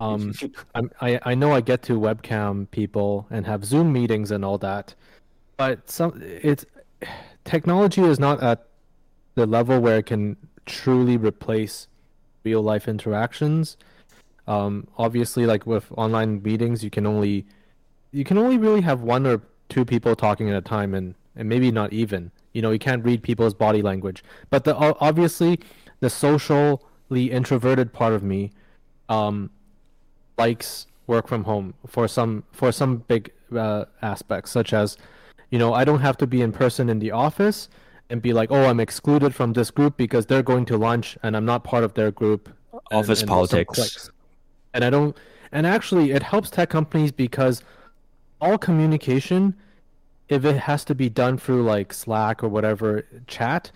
Um, 0.00 0.32
I'm, 0.74 0.90
I 1.00 1.20
I 1.22 1.34
know 1.34 1.52
I 1.52 1.60
get 1.60 1.82
to 1.84 1.98
webcam 1.98 2.70
people 2.70 3.26
and 3.30 3.46
have 3.46 3.64
Zoom 3.64 3.92
meetings 3.92 4.30
and 4.30 4.44
all 4.44 4.58
that, 4.58 4.94
but 5.56 5.88
some 5.90 6.20
it's 6.22 6.64
technology 7.44 8.02
is 8.02 8.18
not 8.18 8.42
at 8.42 8.66
the 9.34 9.46
level 9.46 9.80
where 9.80 9.98
it 9.98 10.06
can 10.06 10.36
truly 10.66 11.16
replace 11.16 11.88
real 12.44 12.62
life 12.62 12.88
interactions. 12.88 13.76
Um, 14.46 14.88
obviously, 14.98 15.46
like 15.46 15.66
with 15.66 15.86
online 15.92 16.42
meetings, 16.42 16.82
you 16.82 16.90
can 16.90 17.06
only 17.06 17.46
you 18.10 18.24
can 18.24 18.38
only 18.38 18.58
really 18.58 18.80
have 18.80 19.02
one 19.02 19.26
or 19.26 19.40
two 19.68 19.84
people 19.84 20.16
talking 20.16 20.50
at 20.50 20.56
a 20.56 20.60
time, 20.60 20.94
and 20.94 21.14
and 21.36 21.48
maybe 21.48 21.70
not 21.70 21.92
even. 21.92 22.30
You 22.52 22.62
know, 22.62 22.70
you 22.70 22.78
can't 22.78 23.04
read 23.04 23.22
people's 23.22 23.54
body 23.54 23.82
language. 23.82 24.22
But 24.50 24.64
the 24.64 24.74
obviously, 24.76 25.60
the 26.00 26.10
socially 26.10 26.78
introverted 27.30 27.92
part 27.92 28.12
of 28.12 28.22
me, 28.22 28.52
um, 29.08 29.50
likes 30.38 30.86
work 31.06 31.28
from 31.28 31.44
home 31.44 31.74
for 31.86 32.08
some 32.08 32.44
for 32.52 32.72
some 32.72 32.98
big 32.98 33.32
uh, 33.56 33.84
aspects, 34.00 34.50
such 34.50 34.72
as, 34.72 34.96
you 35.50 35.58
know, 35.58 35.74
I 35.74 35.84
don't 35.84 36.00
have 36.00 36.16
to 36.18 36.26
be 36.26 36.42
in 36.42 36.52
person 36.52 36.88
in 36.88 36.98
the 36.98 37.10
office 37.10 37.68
and 38.10 38.20
be 38.20 38.32
like, 38.32 38.50
oh, 38.50 38.64
I'm 38.64 38.80
excluded 38.80 39.34
from 39.34 39.52
this 39.52 39.70
group 39.70 39.96
because 39.96 40.26
they're 40.26 40.42
going 40.42 40.64
to 40.66 40.76
lunch 40.76 41.16
and 41.22 41.36
I'm 41.36 41.44
not 41.44 41.64
part 41.64 41.84
of 41.84 41.94
their 41.94 42.10
group. 42.10 42.50
Office 42.90 43.08
and 43.08 43.18
some 43.18 43.28
politics. 43.28 44.10
And 44.74 44.84
I 44.84 44.90
don't. 44.90 45.16
And 45.52 45.66
actually, 45.66 46.12
it 46.12 46.22
helps 46.22 46.50
tech 46.50 46.70
companies 46.70 47.12
because 47.12 47.62
all 48.40 48.58
communication, 48.58 49.54
if 50.32 50.44
it 50.44 50.56
has 50.56 50.84
to 50.86 50.94
be 50.94 51.08
done 51.08 51.36
through 51.38 51.62
like 51.62 51.92
Slack 51.92 52.42
or 52.42 52.48
whatever 52.48 53.04
chat, 53.26 53.70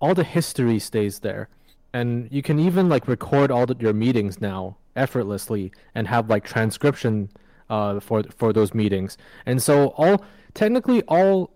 all 0.00 0.14
the 0.14 0.24
history 0.24 0.78
stays 0.78 1.20
there, 1.20 1.48
and 1.92 2.28
you 2.30 2.42
can 2.42 2.58
even 2.58 2.88
like 2.88 3.08
record 3.08 3.50
all 3.50 3.66
the, 3.66 3.76
your 3.78 3.92
meetings 3.92 4.40
now 4.40 4.76
effortlessly 4.94 5.72
and 5.94 6.06
have 6.06 6.28
like 6.28 6.44
transcription 6.44 7.30
uh, 7.70 7.98
for 8.00 8.22
for 8.36 8.52
those 8.52 8.74
meetings. 8.74 9.16
And 9.46 9.62
so 9.62 9.88
all 9.96 10.24
technically 10.54 11.02
all 11.08 11.50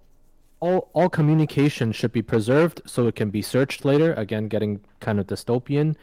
all 0.60 0.88
all 0.94 1.08
communication 1.08 1.92
should 1.92 2.12
be 2.12 2.22
preserved 2.22 2.80
so 2.86 3.06
it 3.06 3.14
can 3.14 3.30
be 3.30 3.42
searched 3.42 3.84
later. 3.84 4.14
Again, 4.14 4.48
getting 4.48 4.80
kind 5.00 5.20
of 5.20 5.26
dystopian. 5.26 5.96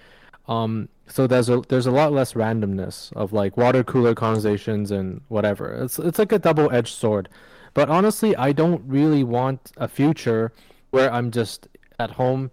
Um, 0.47 0.89
so 1.07 1.25
there's 1.27 1.49
a 1.49 1.61
there's 1.69 1.87
a 1.87 1.91
lot 1.91 2.13
less 2.13 2.33
randomness 2.33 3.11
of 3.13 3.33
like 3.33 3.57
water 3.57 3.83
cooler 3.83 4.13
conversations 4.13 4.91
and 4.91 5.21
whatever. 5.29 5.73
It's 5.83 5.97
it's 5.99 6.19
like 6.19 6.31
a 6.31 6.39
double 6.39 6.71
edged 6.71 6.95
sword. 6.95 7.29
But 7.73 7.89
honestly, 7.89 8.35
I 8.35 8.51
don't 8.51 8.81
really 8.87 9.23
want 9.23 9.71
a 9.77 9.87
future 9.87 10.51
where 10.91 11.11
I'm 11.11 11.31
just 11.31 11.67
at 11.99 12.11
home 12.11 12.51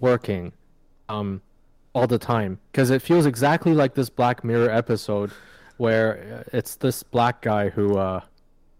working 0.00 0.52
um 1.08 1.40
all 1.94 2.06
the 2.06 2.18
time 2.18 2.58
because 2.72 2.90
it 2.90 3.00
feels 3.02 3.24
exactly 3.26 3.72
like 3.74 3.94
this 3.94 4.10
Black 4.10 4.42
Mirror 4.42 4.70
episode 4.70 5.30
where 5.76 6.44
uh, 6.52 6.56
it's 6.58 6.76
this 6.76 7.02
black 7.02 7.42
guy 7.42 7.68
who 7.68 7.96
uh 7.98 8.20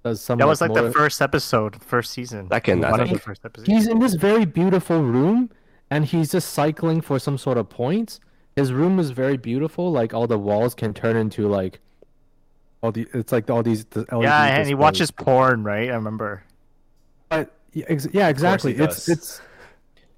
does 0.04 0.20
some 0.20 0.38
That 0.38 0.46
was 0.48 0.60
like 0.60 0.70
more- 0.70 0.82
the 0.82 0.92
first 0.92 1.22
episode, 1.22 1.80
first 1.82 2.10
season. 2.12 2.48
Second, 2.50 2.84
I 2.84 2.90
One 2.90 3.00
of 3.00 3.08
the 3.08 3.12
think. 3.14 3.22
first 3.22 3.44
episodes. 3.44 3.68
he's 3.68 3.86
in 3.86 3.98
this 4.00 4.14
very 4.14 4.44
beautiful 4.44 5.02
room 5.02 5.50
and 5.90 6.04
he's 6.04 6.30
just 6.32 6.50
cycling 6.52 7.00
for 7.00 7.18
some 7.18 7.38
sort 7.38 7.56
of 7.58 7.68
points. 7.68 8.20
His 8.56 8.72
room 8.72 8.98
is 8.98 9.10
very 9.10 9.36
beautiful, 9.36 9.90
like 9.92 10.14
all 10.14 10.26
the 10.26 10.38
walls 10.38 10.74
can 10.74 10.94
turn 10.94 11.16
into 11.16 11.48
like 11.48 11.80
all 12.84 12.92
the 12.92 13.08
it's 13.14 13.32
like 13.32 13.48
all 13.48 13.62
these 13.62 13.86
the 13.86 14.00
LED 14.12 14.22
Yeah, 14.24 14.44
and 14.44 14.66
he 14.66 14.74
displays. 14.74 14.76
watches 14.76 15.10
porn, 15.10 15.64
right? 15.64 15.88
I 15.90 15.94
remember. 15.94 16.44
But 17.30 17.50
yeah, 17.72 17.86
ex- 17.88 18.08
yeah 18.12 18.28
exactly. 18.28 18.72
It's 18.76 19.06
does. 19.06 19.08
it's 19.08 19.40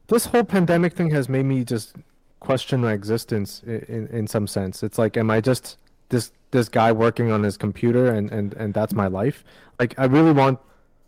this 0.08 0.26
whole 0.26 0.42
pandemic 0.44 0.92
thing 0.94 1.10
has 1.10 1.28
made 1.28 1.44
me 1.44 1.64
just 1.64 1.94
question 2.40 2.80
my 2.80 2.92
existence 2.92 3.62
in, 3.64 3.80
in 3.88 4.06
in 4.08 4.26
some 4.26 4.46
sense. 4.48 4.82
It's 4.82 4.98
like 4.98 5.16
am 5.16 5.30
I 5.30 5.40
just 5.40 5.78
this 6.08 6.32
this 6.50 6.68
guy 6.68 6.90
working 6.90 7.30
on 7.30 7.44
his 7.44 7.56
computer 7.56 8.10
and 8.10 8.30
and 8.32 8.52
and 8.54 8.74
that's 8.74 8.94
my 8.94 9.06
life? 9.06 9.44
Like 9.78 9.94
I 9.98 10.06
really 10.06 10.32
want 10.32 10.58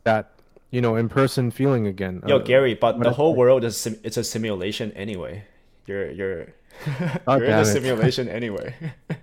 that 0.04 0.30
you 0.70 0.80
know 0.80 0.94
in 0.94 1.09
person 1.09 1.50
feeling 1.50 1.88
again. 1.88 2.22
Yo, 2.26 2.36
Uh, 2.36 2.38
Gary, 2.38 2.74
but 2.74 2.96
what 2.98 3.02
the 3.04 3.11
I- 3.11 3.14
whole 3.14 3.34
world 3.34 3.64
is 3.64 3.76
sim- 3.76 3.98
it's 4.04 4.16
a 4.16 4.22
simulation 4.24 4.92
anyway. 4.92 5.42
You're 5.86 6.11
you're 6.12 6.46
God 7.26 7.40
you're 7.40 7.44
in 7.44 7.58
a 7.58 7.64
simulation 7.64 8.28
anyway. 8.40 8.74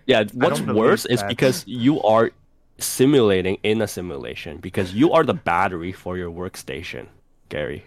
Yeah, 0.05 0.25
what's 0.33 0.61
worse 0.61 1.05
is 1.05 1.19
that. 1.21 1.29
because 1.29 1.63
you 1.67 2.01
are 2.03 2.31
simulating 2.77 3.57
in 3.63 3.81
a 3.81 3.87
simulation 3.87 4.57
because 4.57 4.93
you 4.93 5.13
are 5.13 5.23
the 5.23 5.33
battery 5.33 5.91
for 5.91 6.17
your 6.17 6.31
workstation, 6.31 7.07
Gary. 7.49 7.85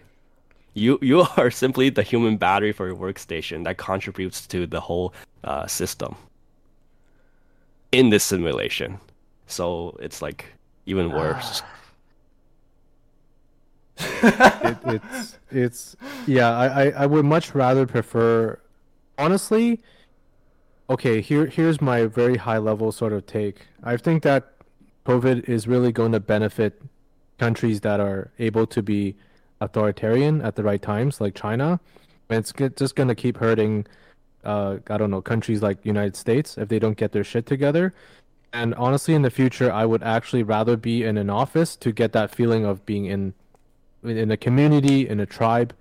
You 0.75 0.99
you 1.03 1.21
are 1.37 1.51
simply 1.51 1.91
the 1.91 2.03
human 2.03 2.37
battery 2.37 2.73
for 2.73 2.87
your 2.87 2.97
workstation 2.97 3.65
that 3.65 3.77
contributes 3.77 4.47
to 4.49 4.67
the 4.67 4.81
whole 4.81 5.13
uh, 5.45 5.67
system 5.67 6.17
in 7.93 8.11
this 8.11 8.25
simulation. 8.25 8.99
So 9.47 9.97
it's 10.01 10.23
like 10.23 10.47
even 10.87 11.11
worse. 11.13 11.63
it, 14.01 14.79
it's 14.87 15.39
it's 15.51 15.97
yeah 16.29 16.57
I, 16.57 16.85
I 16.85 16.91
i 17.03 17.07
would 17.07 17.25
much 17.25 17.53
rather 17.53 17.85
prefer 17.85 18.57
honestly 19.19 19.81
okay 20.89 21.21
here 21.21 21.47
here's 21.47 21.81
my 21.81 22.07
very 22.07 22.37
high 22.37 22.59
level 22.59 22.93
sort 22.93 23.13
of 23.13 23.27
take. 23.27 23.67
I 23.83 23.97
think 23.97 24.23
that 24.23 24.55
covid 25.05 25.49
is 25.49 25.67
really 25.67 25.93
going 25.93 26.13
to 26.13 26.21
benefit 26.21 26.81
countries 27.39 27.81
that 27.81 28.01
are 28.01 28.31
able 28.39 28.67
to 28.67 28.83
be 28.83 29.17
authoritarian 29.61 30.41
at 30.43 30.55
the 30.57 30.63
right 30.63 30.81
times 30.81 31.21
like 31.21 31.35
china. 31.35 31.81
And 32.31 32.39
it's 32.39 32.53
just 32.77 32.95
going 32.95 33.09
to 33.09 33.15
keep 33.15 33.39
hurting 33.39 33.87
uh 34.45 34.77
i 34.89 34.97
don't 34.97 35.11
know 35.11 35.21
countries 35.21 35.63
like 35.63 35.85
united 35.85 36.15
states 36.17 36.57
if 36.57 36.69
they 36.69 36.79
don't 36.79 36.97
get 36.97 37.13
their 37.13 37.25
shit 37.25 37.45
together. 37.47 37.93
And 38.53 38.75
honestly 38.77 39.15
in 39.15 39.23
the 39.23 39.31
future 39.31 39.71
i 39.73 39.85
would 39.85 40.03
actually 40.03 40.43
rather 40.43 40.77
be 40.77 41.03
in 41.05 41.19
an 41.19 41.29
office 41.29 41.77
to 41.77 41.93
get 41.93 42.13
that 42.13 42.35
feeling 42.35 42.65
of 42.65 42.87
being 42.87 43.07
in 43.07 43.35
in 44.05 44.31
a 44.31 44.37
community 44.37 45.09
in 45.09 45.19
a 45.21 45.27
tribe 45.27 45.75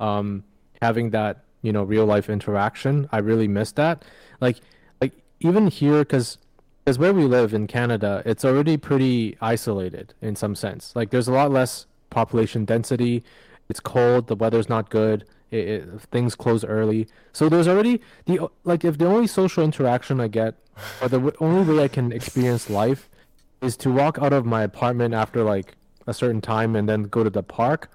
um 0.00 0.42
having 0.82 1.10
that 1.10 1.44
you 1.62 1.72
know 1.72 1.82
real 1.82 2.06
life 2.06 2.28
interaction. 2.28 3.08
I 3.12 3.18
really 3.18 3.48
miss 3.48 3.72
that. 3.72 4.04
Like 4.40 4.60
like 5.00 5.12
even 5.40 5.68
here 5.68 6.00
because 6.00 6.38
because 6.84 6.98
where 6.98 7.12
we 7.12 7.24
live 7.24 7.52
in 7.52 7.66
canada 7.66 8.22
it's 8.24 8.44
already 8.44 8.76
pretty 8.76 9.36
isolated 9.40 10.14
in 10.20 10.36
some 10.36 10.54
sense. 10.54 10.94
Like 10.94 11.10
there's 11.10 11.28
a 11.28 11.32
lot 11.32 11.50
less 11.50 11.86
population 12.10 12.64
density. 12.64 13.22
It's 13.68 13.80
cold. 13.80 14.26
The 14.26 14.36
weather's 14.36 14.68
not 14.68 14.90
good. 14.90 15.24
It, 15.50 15.68
it, 15.68 16.00
things 16.12 16.34
close 16.34 16.64
early. 16.64 17.08
So 17.32 17.48
there's 17.48 17.68
already 17.68 18.00
the 18.26 18.48
like 18.64 18.84
if 18.84 18.98
the 18.98 19.06
only 19.06 19.26
social 19.26 19.64
interaction 19.64 20.20
i 20.20 20.28
get 20.28 20.54
or 21.02 21.08
the 21.08 21.34
only 21.40 21.74
way 21.74 21.84
i 21.84 21.88
can 21.88 22.12
experience 22.12 22.70
life 22.70 23.08
is 23.60 23.76
to 23.76 23.90
walk 23.90 24.18
out 24.18 24.32
of 24.32 24.46
my 24.46 24.62
apartment 24.62 25.14
after 25.14 25.42
like 25.42 25.74
a 26.06 26.14
certain 26.14 26.40
time 26.40 26.74
and 26.76 26.88
then 26.88 27.04
go 27.04 27.22
to 27.24 27.30
the 27.30 27.42
park. 27.42 27.90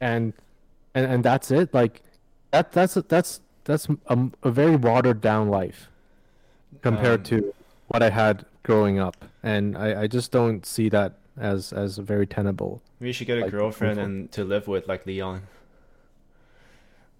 And 0.00 0.32
and, 0.94 1.06
and 1.06 1.24
that's 1.24 1.50
it. 1.50 1.72
Like 1.74 2.02
that 2.50 2.72
that's 2.72 2.94
that's 3.08 3.40
that's 3.64 3.88
a, 4.06 4.18
a 4.42 4.50
very 4.50 4.76
watered 4.76 5.20
down 5.20 5.48
life 5.48 5.88
compared 6.82 7.20
Um, 7.20 7.24
to 7.24 7.54
what 7.88 8.02
i 8.02 8.10
had 8.10 8.44
growing 8.62 8.98
up 8.98 9.24
and 9.42 9.76
I, 9.76 10.02
I 10.02 10.06
just 10.06 10.30
don't 10.32 10.64
see 10.66 10.88
that 10.90 11.14
as 11.38 11.72
as 11.72 11.98
very 11.98 12.26
tenable 12.26 12.80
We 13.00 13.12
should 13.12 13.26
get 13.26 13.38
a 13.38 13.42
Like, 13.42 13.50
girlfriend 13.50 13.98
info- 13.98 14.04
and 14.04 14.32
to 14.32 14.44
live 14.44 14.66
with 14.66 14.88
like 14.88 15.04
Leon. 15.06 15.42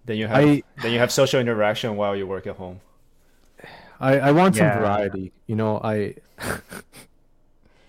Then 0.05 0.17
you 0.17 0.27
have 0.27 0.37
I- 0.43 0.63
then 0.81 0.91
you 0.93 0.99
have 0.99 1.11
social 1.11 1.39
interaction 1.39 1.95
while 1.97 2.15
you 2.15 2.25
work 2.27 2.47
at 2.47 2.55
home. 2.57 2.79
i 3.99 4.19
i 4.29 4.31
want 4.31 4.55
some 4.55 4.71
variety 4.79 5.31
you 5.47 5.55
know 5.55 5.79
i 5.83 6.15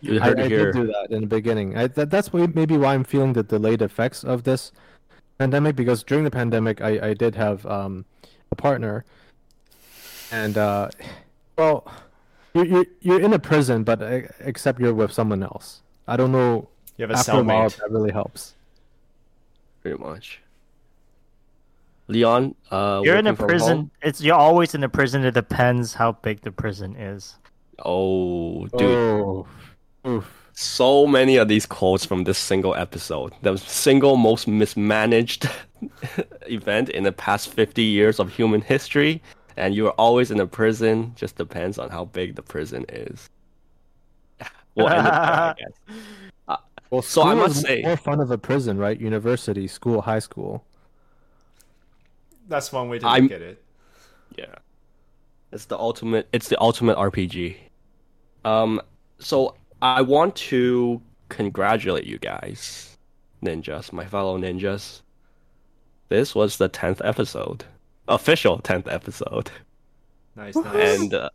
You 0.00 0.20
I, 0.20 0.24
heard 0.26 0.38
I 0.40 0.44
it 0.44 0.48
did 0.50 0.72
do 0.74 0.86
that 0.86 1.06
in 1.10 1.22
the 1.22 1.26
beginning. 1.26 1.76
I, 1.76 1.88
that, 1.88 2.08
that's 2.08 2.32
maybe 2.32 2.76
why 2.76 2.94
I'm 2.94 3.02
feeling 3.02 3.32
the 3.32 3.42
delayed 3.42 3.82
effects 3.82 4.22
of 4.22 4.44
this 4.44 4.70
pandemic 5.38 5.76
because 5.76 6.02
during 6.02 6.24
the 6.24 6.30
pandemic 6.30 6.80
I, 6.80 7.10
I 7.10 7.14
did 7.14 7.34
have 7.34 7.64
um, 7.66 8.04
a 8.50 8.54
partner, 8.54 9.04
and 10.30 10.58
uh, 10.58 10.90
well, 11.56 11.90
you're, 12.54 12.66
you're 12.66 12.86
you're 13.00 13.20
in 13.20 13.32
a 13.32 13.38
prison, 13.38 13.84
but 13.84 14.02
uh, 14.02 14.20
except 14.40 14.80
you're 14.80 14.94
with 14.94 15.12
someone 15.12 15.42
else. 15.42 15.82
I 16.06 16.16
don't 16.16 16.32
know. 16.32 16.68
You 16.96 17.04
have 17.04 17.10
a 17.10 17.18
After 17.18 17.32
a 17.32 17.42
while, 17.42 17.68
that 17.68 17.90
really 17.90 18.10
helps. 18.12 18.54
Pretty 19.82 19.98
much. 19.98 20.40
Leon, 22.08 22.54
uh, 22.70 23.02
You're 23.04 23.16
in 23.16 23.26
a 23.26 23.34
prison. 23.34 23.76
home? 23.76 23.90
It's 24.02 24.20
you're 24.22 24.34
always 24.34 24.74
in 24.74 24.82
a 24.82 24.88
prison. 24.88 25.24
It 25.24 25.34
depends 25.34 25.92
how 25.92 26.12
big 26.12 26.40
the 26.40 26.50
prison 26.50 26.96
is. 26.96 27.36
Oh, 27.84 28.66
dude. 28.78 28.82
Oh, 28.82 29.46
oof. 30.06 30.47
So 30.60 31.06
many 31.06 31.36
of 31.36 31.46
these 31.46 31.66
quotes 31.66 32.04
from 32.04 32.24
this 32.24 32.36
single 32.36 32.74
episode. 32.74 33.32
The 33.42 33.56
single 33.58 34.16
most 34.16 34.48
mismanaged 34.48 35.48
event 36.48 36.88
in 36.88 37.04
the 37.04 37.12
past 37.12 37.50
50 37.52 37.80
years 37.82 38.18
of 38.18 38.32
human 38.34 38.60
history. 38.60 39.22
And 39.56 39.72
you're 39.74 39.92
always 39.92 40.32
in 40.32 40.40
a 40.40 40.46
prison. 40.48 41.12
Just 41.14 41.36
depends 41.36 41.78
on 41.78 41.90
how 41.90 42.06
big 42.06 42.34
the 42.34 42.42
prison 42.42 42.84
is. 42.88 43.30
We'll 44.74 44.88
end 44.88 45.06
it 45.06 45.10
there, 45.10 45.12
I 45.12 45.54
guess. 45.56 46.58
Well, 46.90 47.02
So 47.02 47.22
I 47.22 47.34
must 47.34 47.56
is 47.56 47.62
say- 47.62 47.82
more 47.82 47.98
fun 47.98 48.18
of 48.18 48.30
a 48.30 48.38
prison, 48.38 48.78
right? 48.78 48.98
University, 48.98 49.66
school, 49.68 50.00
high 50.00 50.20
school. 50.20 50.64
That's 52.48 52.72
one 52.72 52.88
way 52.88 52.98
to 52.98 53.06
I'm- 53.06 53.24
look 53.24 53.32
at 53.32 53.42
it. 53.42 53.62
Yeah. 54.36 54.54
It's 55.52 55.66
the 55.66 55.78
ultimate 55.78 56.28
it's 56.32 56.48
the 56.48 56.58
ultimate 56.60 56.96
RPG. 56.96 57.56
Um 58.44 58.80
so 59.18 59.54
I 59.80 60.02
want 60.02 60.34
to 60.36 61.00
congratulate 61.28 62.04
you 62.04 62.18
guys, 62.18 62.96
ninjas, 63.42 63.92
my 63.92 64.06
fellow 64.06 64.38
ninjas. 64.38 65.02
This 66.08 66.34
was 66.34 66.56
the 66.56 66.68
10th 66.68 67.00
episode. 67.04 67.64
Official 68.08 68.58
10th 68.60 68.92
episode. 68.92 69.50
Nice, 70.34 70.56
nice. 70.56 70.98
And 71.00 71.14
uh, 71.14 71.30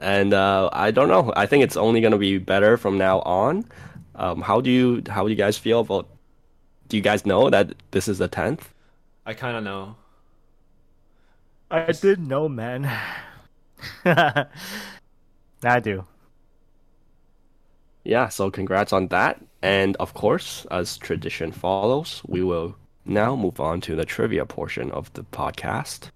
and 0.00 0.32
uh, 0.32 0.70
I 0.72 0.90
don't 0.90 1.08
know. 1.08 1.32
I 1.36 1.46
think 1.46 1.62
it's 1.62 1.76
only 1.76 2.00
gonna 2.00 2.18
be 2.18 2.38
better 2.38 2.76
from 2.76 2.98
now 2.98 3.20
on. 3.20 3.64
Um, 4.16 4.40
how 4.40 4.60
do 4.60 4.70
you 4.70 5.02
how 5.08 5.24
do 5.24 5.30
you 5.30 5.36
guys 5.36 5.58
feel 5.58 5.80
about? 5.80 6.08
Do 6.88 6.96
you 6.96 7.02
guys 7.02 7.26
know 7.26 7.50
that 7.50 7.74
this 7.90 8.08
is 8.08 8.18
the 8.18 8.28
tenth? 8.28 8.72
I 9.26 9.34
kind 9.34 9.56
of 9.56 9.64
know. 9.64 9.96
I 11.70 11.92
didn't 11.92 12.28
know, 12.28 12.48
man. 12.48 12.90
I 14.04 14.46
do. 15.82 16.06
Yeah, 18.04 18.28
so 18.28 18.50
congrats 18.50 18.92
on 18.92 19.08
that. 19.08 19.40
And 19.62 19.96
of 19.96 20.14
course, 20.14 20.66
as 20.70 20.98
tradition 20.98 21.52
follows, 21.52 22.22
we 22.26 22.42
will 22.42 22.76
now 23.06 23.34
move 23.36 23.60
on 23.60 23.80
to 23.82 23.96
the 23.96 24.04
trivia 24.04 24.44
portion 24.46 24.90
of 24.90 25.12
the 25.14 25.22
podcast, 25.24 26.10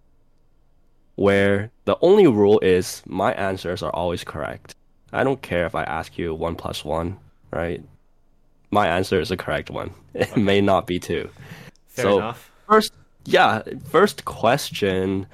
where 1.16 1.70
the 1.84 1.96
only 2.00 2.26
rule 2.26 2.58
is 2.60 3.02
my 3.06 3.32
answers 3.34 3.82
are 3.82 3.94
always 3.94 4.24
correct. 4.24 4.74
I 5.12 5.24
don't 5.24 5.40
care 5.42 5.66
if 5.66 5.74
I 5.74 5.84
ask 5.84 6.18
you 6.18 6.34
one 6.34 6.54
plus 6.54 6.84
one, 6.84 7.16
right? 7.50 7.82
My 8.70 8.86
answer 8.86 9.18
is 9.20 9.30
the 9.30 9.36
correct 9.36 9.70
one. 9.70 9.90
It 10.14 10.36
may 10.36 10.60
not 10.60 10.86
be 10.86 10.98
two. 10.98 11.30
Fair 11.88 12.04
So- 12.04 12.16
enough. 12.18 12.50
First, 12.68 12.92
yeah, 13.24 13.62
first 13.90 14.26
question. 14.26 15.26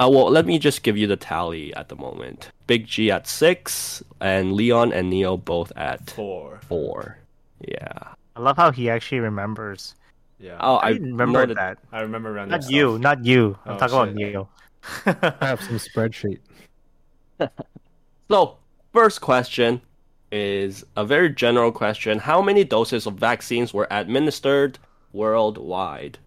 Uh, 0.00 0.08
well, 0.12 0.28
let 0.30 0.44
me 0.46 0.58
just 0.58 0.82
give 0.82 0.96
you 0.96 1.06
the 1.06 1.16
tally 1.16 1.72
at 1.74 1.88
the 1.88 1.94
moment. 1.96 2.50
Big 2.66 2.86
G 2.86 3.10
at 3.10 3.28
six, 3.28 4.02
and 4.20 4.52
Leon 4.52 4.92
and 4.92 5.08
Neo 5.10 5.36
both 5.36 5.70
at 5.76 6.10
Four. 6.10 6.58
four. 6.68 7.18
Yeah. 7.60 8.14
I 8.36 8.40
love 8.40 8.56
how 8.56 8.72
he 8.72 8.90
actually 8.90 9.20
remembers. 9.20 9.94
Yeah. 10.40 10.56
Oh, 10.60 10.76
I, 10.76 10.88
I 10.88 10.90
remember 10.92 11.38
noted- 11.40 11.56
that. 11.58 11.78
I 11.92 12.00
remember 12.00 12.32
random 12.32 12.60
Not 12.60 12.70
you, 12.70 12.92
stuff. 12.94 13.00
not 13.02 13.24
you. 13.24 13.56
I'm 13.64 13.74
Oh, 13.74 13.78
talking 13.78 13.96
about. 13.96 14.14
Neo. 14.14 14.48
I 15.06 15.46
have 15.46 15.62
some 15.62 15.78
spreadsheet. 15.78 16.40
So, 18.30 18.56
first 18.92 19.20
question 19.20 19.82
is 20.32 20.84
a 20.96 21.04
very 21.04 21.28
general 21.30 21.70
question. 21.70 22.18
How 22.18 22.40
many 22.40 22.64
doses 22.64 23.06
of 23.06 23.14
vaccines 23.14 23.74
were 23.74 23.86
administered 23.90 24.78
worldwide? 25.12 26.18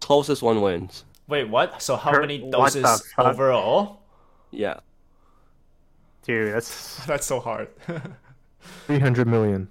Closest 0.00 0.40
one 0.42 0.60
wins. 0.62 1.04
Wait, 1.28 1.48
what? 1.48 1.82
So 1.82 1.96
how 1.96 2.12
Per- 2.12 2.20
many 2.20 2.38
doses 2.50 3.12
overall? 3.18 4.00
Yeah. 4.50 4.80
Dude, 6.22 6.54
that's 6.54 7.04
That's 7.06 7.26
so 7.26 7.40
hard. 7.40 7.68
Three 8.86 8.98
hundred 8.98 9.26
million. 9.28 9.68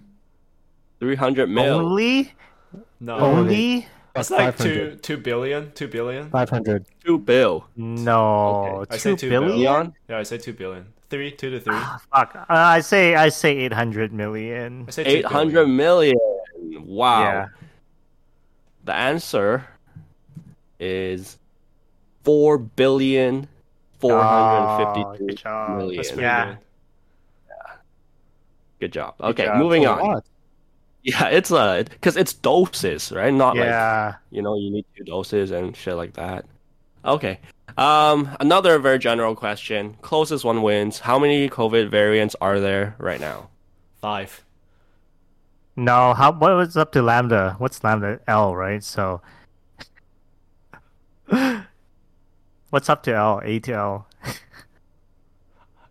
Three 1.00 1.16
hundred 1.16 1.50
million. 1.50 1.74
only 1.74 2.34
no. 3.00 3.18
only 3.18 3.88
It's 4.16 4.32
Like 4.32 4.40
like 4.40 4.58
500. 4.58 4.92
two 5.04 5.16
two 5.16 5.18
billion, 5.22 5.72
two 5.74 5.88
billion. 5.88 6.30
500. 6.30 6.86
2 7.06 7.18
bill. 7.20 7.68
no 7.76 8.86
I 8.90 8.94
two 8.96 9.00
say 9.00 9.16
two 9.16 9.30
billion. 9.30 9.60
Leon? 9.60 9.94
Yeah, 10.10 10.20
I 10.20 10.24
say 10.24 10.38
two 10.38 10.54
billion. 10.54 10.88
Three, 11.10 11.32
two 11.32 11.52
to 11.52 11.60
three. 11.60 11.76
Ah, 11.76 12.00
Fuck. 12.12 12.36
Uh, 12.36 12.44
I 12.50 12.80
say 12.80 13.16
I 13.16 13.30
say 13.30 13.56
eight 13.58 13.74
hundred 13.74 14.12
million. 14.12 14.86
I 14.88 14.92
say 14.92 15.04
two 15.04 15.10
800 15.28 15.52
billion. 15.54 15.76
million. 15.78 16.18
Wow. 16.88 17.22
Yeah. 17.22 17.48
The 18.86 18.94
answer 18.94 19.68
is 20.80 21.38
4 22.26 22.58
billion 22.58 23.48
Oh, 24.04 24.10
452 24.10 25.26
good 25.28 25.38
job. 25.38 25.78
million. 25.78 25.96
That's 25.96 26.10
pretty 26.10 26.22
Yeah. 26.24 26.46
good. 26.46 26.58
Good 28.82 28.92
job. 28.94 29.16
Okay, 29.22 29.46
job. 29.46 29.58
moving 29.58 29.88
on. 29.88 30.00
lot. 30.00 30.26
Yeah, 31.02 31.28
it's 31.30 31.50
a 31.52 31.86
because 31.90 32.18
it's 32.18 32.34
doses, 32.34 33.12
right? 33.12 33.34
Not 33.34 33.56
like 33.56 33.66
Yeah. 33.68 34.16
you 34.32 34.42
know 34.42 34.58
you 34.58 34.70
need 34.70 34.86
two 34.98 35.04
doses 35.06 35.52
and 35.52 35.76
shit 35.78 35.96
like 35.96 36.14
that. 36.14 36.46
Okay. 37.06 37.40
Um, 37.78 38.36
another 38.40 38.78
very 38.80 39.00
general 39.00 39.36
question. 39.36 39.96
Closest 40.02 40.44
one 40.44 40.62
wins. 40.62 41.00
How 41.00 41.18
many 41.20 41.50
COVID 41.50 41.90
variants 41.90 42.36
are 42.42 42.60
there 42.60 42.96
right 43.00 43.20
now? 43.20 43.50
Five. 44.02 44.44
No. 45.76 46.14
How? 46.14 46.32
What 46.32 46.56
was 46.56 46.76
up 46.78 46.92
to 46.94 47.02
lambda? 47.02 47.56
What's 47.60 47.84
lambda? 47.84 48.20
L, 48.28 48.56
right? 48.56 48.84
So. 48.84 49.22
What's 52.70 52.90
up 52.90 53.04
to 53.04 53.16
L? 53.16 53.42
A 53.44 53.60
to 53.60 53.74
L. 53.74 54.08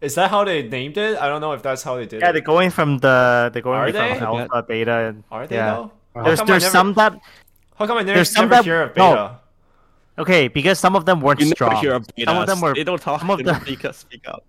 Is 0.01 0.17
that 0.17 0.31
how 0.31 0.45
they 0.45 0.69
named 0.69 0.99
it? 0.99 1.17
I 1.17 1.29
don't 1.29 1.41
know 1.41 1.53
if 1.53 1.63
that's 1.63 1.83
how 1.83 1.97
they 1.97 2.05
did 2.05 2.21
Yeah, 2.21 2.27
it. 2.27 2.29
Yeah, 2.29 2.33
they're 2.33 2.41
going 2.43 2.71
from 2.71 2.99
the 2.99 3.51
they're 3.53 3.63
going 3.63 3.79
Are 3.79 3.87
from 3.87 3.93
they? 3.95 4.19
alpha, 4.21 4.63
beta, 4.63 4.93
and 5.09 5.25
Are 5.31 5.47
they 5.47 5.57
yeah. 5.57 5.71
though? 5.71 5.93
How 6.15 6.23
There's 6.25 6.39
there's 6.43 6.63
never- 6.65 6.73
some 6.73 6.93
that 6.95 7.19
How 7.77 7.87
come 7.87 7.99
I 7.99 8.03
never, 8.03 8.15
there's 8.19 8.31
some 8.31 8.45
never 8.49 8.57
that- 8.57 8.65
hear 8.65 8.83
of 8.83 8.97
no. 8.97 9.11
beta? 9.11 9.41
okay 10.19 10.49
because 10.49 10.79
some 10.79 10.95
of 10.95 11.07
them 11.07 11.21
weren't 11.21 11.41
You 11.41 11.47
strong. 11.47 11.77
hear 11.77 11.95
of 11.95 12.07
Some 12.23 12.37
of 12.37 12.47
them 12.47 12.61
were 12.61 12.75
They 12.75 12.85
don't 12.85 13.01
talk. 13.01 13.21
some 13.21 13.31
of 13.31 13.39
they 13.39 13.45
don't 13.45 13.55
them- 13.65 13.77
speak, 13.77 13.95
speak 13.95 14.29
up. 14.29 14.45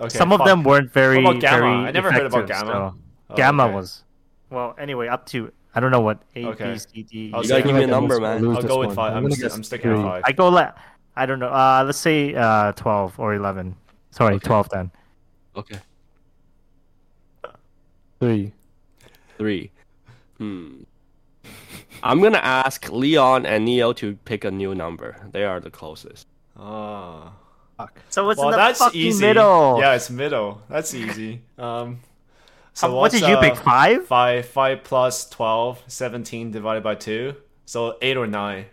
Okay, 0.00 0.10
some 0.18 0.32
of 0.32 0.44
them 0.44 0.62
weren't 0.64 0.92
very 0.92 1.22
What 1.24 1.36
about 1.36 1.40
Gamma? 1.40 1.58
very 1.60 1.72
I 1.88 1.90
never 1.92 2.12
heard 2.12 2.26
about 2.26 2.46
Gamma. 2.46 2.66
so- 2.66 2.94
Oh, 3.30 3.34
Gamma 3.36 3.64
okay. 3.66 3.74
was 3.74 4.02
well 4.50 4.74
anyway 4.78 5.08
up 5.08 5.24
to 5.26 5.50
I 5.74 5.80
don't 5.80 5.92
know 5.92 6.00
what 6.00 6.18
A 6.36 6.44
Okay. 6.46 6.72
B 6.72 6.78
C 6.78 7.02
D. 7.04 7.30
I'll 7.32 7.42
You 7.42 7.48
gotta 7.48 7.62
give 7.62 7.74
me 7.74 7.80
a 7.82 7.84
I'm 7.84 7.90
number, 7.90 8.20
man. 8.20 8.44
I'll 8.46 8.60
go 8.62 8.80
with 8.80 8.94
five. 8.94 9.14
I'm, 9.16 9.22
gonna 9.22 9.34
st- 9.36 9.42
guess 9.48 9.54
I'm 9.56 9.62
sticking 9.64 9.92
three. 9.92 10.00
at 10.00 10.04
five. 10.04 10.22
I 10.26 10.32
go 10.32 10.48
let 10.50 10.74
I 11.20 11.26
don't 11.26 11.38
know. 11.38 11.48
Uh, 11.52 11.82
let's 11.84 11.98
say 11.98 12.34
uh 12.34 12.72
twelve 12.72 13.18
or 13.20 13.34
eleven. 13.34 13.76
Sorry, 14.10 14.36
Okay. 14.36 14.46
twelve 14.46 14.68
then. 14.70 14.90
Okay. 15.54 15.78
Three. 18.18 18.52
Three. 19.38 19.70
Hmm. 20.38 20.82
I'm 22.02 22.22
gonna 22.22 22.38
ask 22.38 22.90
Leon 22.90 23.44
and 23.46 23.64
Neo 23.64 23.92
to 23.94 24.16
pick 24.24 24.44
a 24.44 24.50
new 24.50 24.74
number. 24.74 25.16
They 25.32 25.44
are 25.44 25.60
the 25.60 25.70
closest. 25.70 26.26
Ah. 26.58 27.32
So 28.10 28.26
what's 28.26 28.38
well, 28.38 28.48
in 28.48 28.52
the 28.52 28.56
that's 28.58 28.78
fucking 28.78 29.00
easy. 29.00 29.24
middle? 29.24 29.78
Yeah, 29.80 29.94
it's 29.94 30.10
middle. 30.10 30.60
That's 30.68 30.92
easy. 30.94 31.40
Um, 31.58 32.00
so 32.74 32.94
what 32.94 33.10
did 33.10 33.22
you 33.22 33.36
pick? 33.38 33.52
uh, 33.52 33.56
Five? 33.56 34.06
Five. 34.06 34.46
Five 34.46 34.84
plus 34.84 35.28
12, 35.30 35.82
17 35.86 36.50
divided 36.50 36.82
by 36.82 36.94
two. 36.94 37.36
So 37.64 37.96
eight 38.02 38.18
or 38.18 38.26
nine. 38.26 38.66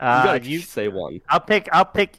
You 0.00 0.06
Uh, 0.06 0.24
gotta 0.24 0.44
you. 0.48 0.60
say 0.60 0.88
one. 0.88 1.20
I'll 1.28 1.40
pick. 1.40 1.68
I'll 1.72 1.84
pick. 1.84 2.12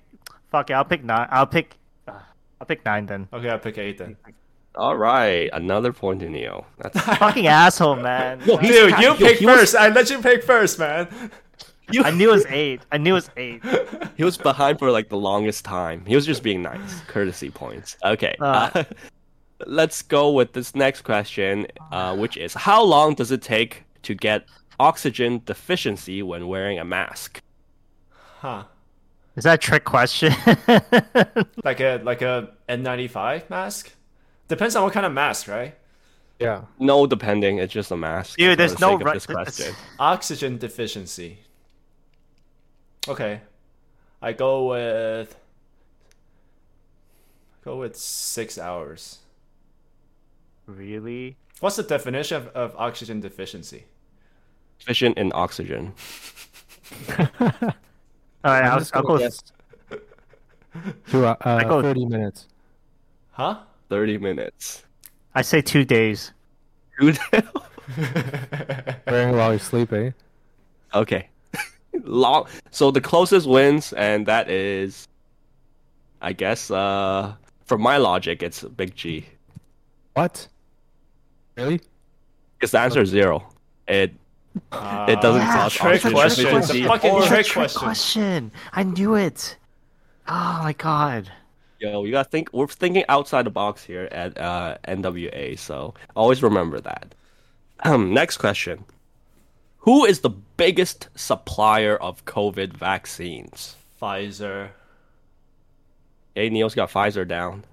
Fuck 0.51 0.69
it. 0.69 0.73
I'll 0.73 0.85
pick 0.85 1.03
nine. 1.03 1.27
I'll 1.29 1.45
pick. 1.47 1.75
Uh, 2.07 2.13
I'll 2.59 2.67
pick 2.67 2.83
nine 2.85 3.05
then. 3.05 3.27
Okay, 3.33 3.49
I'll 3.49 3.59
pick 3.59 3.77
eight 3.77 3.97
then. 3.97 4.17
All 4.75 4.95
right, 4.97 5.49
another 5.53 5.91
point 5.91 6.19
to 6.21 6.29
Neo. 6.29 6.65
That's 6.77 6.99
Fucking 7.17 7.47
asshole, 7.47 7.95
man. 7.97 8.39
Yo, 8.45 8.57
he's 8.57 8.71
Dude, 8.71 8.93
ca- 8.93 9.01
you 9.01 9.07
yo, 9.07 9.15
pick 9.15 9.37
he 9.39 9.45
was- 9.45 9.55
first. 9.59 9.75
I 9.75 9.89
let 9.89 10.09
you 10.09 10.21
pick 10.21 10.43
first, 10.43 10.77
man. 10.79 11.07
You... 11.91 12.03
I 12.03 12.11
knew 12.11 12.29
it 12.29 12.33
was 12.33 12.45
eight. 12.49 12.81
I 12.91 12.97
knew 12.97 13.11
it 13.13 13.13
was 13.13 13.29
eight. 13.37 13.61
He 14.17 14.23
was 14.23 14.37
behind 14.37 14.77
for 14.77 14.91
like 14.91 15.07
the 15.09 15.17
longest 15.17 15.63
time. 15.65 16.03
He 16.05 16.15
was 16.15 16.25
just 16.25 16.43
being 16.43 16.61
nice. 16.61 17.01
Courtesy 17.07 17.49
points. 17.49 17.95
Okay. 18.03 18.35
Uh. 18.41 18.69
Uh, 18.75 18.83
let's 19.65 20.01
go 20.01 20.31
with 20.31 20.51
this 20.53 20.75
next 20.75 21.01
question, 21.03 21.65
uh, 21.91 22.15
which 22.15 22.35
is 22.37 22.53
How 22.53 22.83
long 22.83 23.13
does 23.15 23.31
it 23.31 23.41
take 23.41 23.83
to 24.03 24.13
get 24.13 24.45
oxygen 24.79 25.41
deficiency 25.45 26.21
when 26.23 26.47
wearing 26.47 26.77
a 26.79 26.85
mask? 26.85 27.41
Huh. 28.39 28.63
Is 29.35 29.43
that 29.43 29.55
a 29.55 29.57
trick 29.57 29.83
question? 29.83 30.33
Like 31.63 31.79
a 31.81 31.99
like 32.03 32.21
a 32.21 32.49
N95 32.69 33.49
mask? 33.49 33.91
Depends 34.47 34.75
on 34.75 34.83
what 34.83 34.93
kind 34.93 35.05
of 35.05 35.11
mask, 35.11 35.47
right? 35.47 35.75
Yeah. 36.39 36.61
No, 36.79 37.05
depending. 37.07 37.57
It's 37.59 37.73
just 37.73 37.91
a 37.91 37.97
mask. 37.97 38.37
Dude, 38.37 38.57
there's 38.57 38.75
the 38.75 38.79
no 38.79 38.97
sake 38.97 39.05
right- 39.05 39.13
this 39.15 39.25
question. 39.25 39.73
Oxygen 39.99 40.57
deficiency. 40.57 41.39
Okay. 43.07 43.41
I 44.21 44.33
go 44.33 44.67
with 44.69 45.35
go 47.65 47.77
with 47.77 47.95
six 47.95 48.57
hours. 48.57 49.19
really? 50.65 51.35
What's 51.59 51.75
the 51.75 51.83
definition 51.83 52.37
of, 52.37 52.47
of 52.49 52.75
oxygen 52.77 53.19
deficiency? 53.19 53.85
Deficient 54.79 55.17
in 55.17 55.31
oxygen. 55.35 55.93
All 58.43 58.51
right, 58.51 58.63
I'm 58.63 58.71
I'll, 58.73 58.79
just 58.79 58.95
I'll 58.95 59.01
gonna 59.03 59.19
go. 59.19 59.25
guess. 59.25 59.43
Two, 61.09 61.25
uh, 61.25 61.35
uh, 61.41 61.63
go- 61.63 61.81
30 61.81 62.05
minutes. 62.05 62.47
Huh? 63.31 63.59
30 63.89 64.17
minutes. 64.17 64.83
I 65.35 65.41
say 65.41 65.61
two 65.61 65.85
days. 65.85 66.33
Dude. 66.99 67.19
Wearing 69.07 69.35
while 69.37 69.53
you 69.53 69.59
sleep, 69.59 69.93
eh? 69.93 70.11
okay. 70.93 71.29
Long. 72.03 72.47
So 72.71 72.91
the 72.91 73.01
closest 73.01 73.47
wins, 73.47 73.93
and 73.93 74.25
that 74.25 74.49
is, 74.49 75.07
I 76.21 76.33
guess, 76.33 76.69
uh, 76.71 77.33
from 77.65 77.81
my 77.81 77.97
logic, 77.97 78.41
it's 78.43 78.63
Big 78.63 78.95
G. 78.95 79.25
What? 80.13 80.47
Really? 81.55 81.81
Because 82.57 82.71
the 82.71 82.79
answer 82.79 83.01
is 83.01 83.09
zero. 83.09 83.47
It 83.87 84.13
Uh, 84.71 85.05
It 85.09 85.21
doesn't 85.21 85.41
Yeah, 85.41 85.53
cause 85.55 85.73
trick 85.73 85.93
oxygen 85.95 86.11
question. 86.13 86.45
It's 86.47 86.69
a 86.69 86.73
deficiency 86.73 86.87
fucking 86.87 87.11
or- 87.11 87.21
trick 87.27 87.45
Trick 87.45 87.53
question. 87.71 87.79
question. 87.81 88.51
I 88.73 88.83
knew 88.83 89.15
it. 89.15 89.57
Oh 90.27 90.59
my 90.63 90.73
god. 90.73 91.31
Yo, 91.79 92.03
you 92.03 92.11
gotta 92.11 92.27
think. 92.29 92.49
We're 92.53 92.67
thinking 92.67 93.03
outside 93.07 93.45
the 93.45 93.49
box 93.51 93.83
here 93.83 94.07
at 94.11 94.37
uh, 94.37 94.77
NWA, 94.87 95.57
so 95.59 95.93
always 96.15 96.41
remember 96.41 96.79
that. 96.81 97.13
Um, 97.83 98.13
next 98.13 98.37
question: 98.37 98.83
Who 99.79 100.03
is 100.05 100.21
the 100.21 100.31
biggest 100.31 101.09
supplier 101.15 101.95
of 101.95 102.25
COVID 102.25 102.73
vaccines? 102.73 103.75
Pfizer. 104.01 104.69
Hey, 106.33 106.49
Neil's 106.49 106.73
got 106.75 106.89
Pfizer 106.91 107.27
down. 107.27 107.63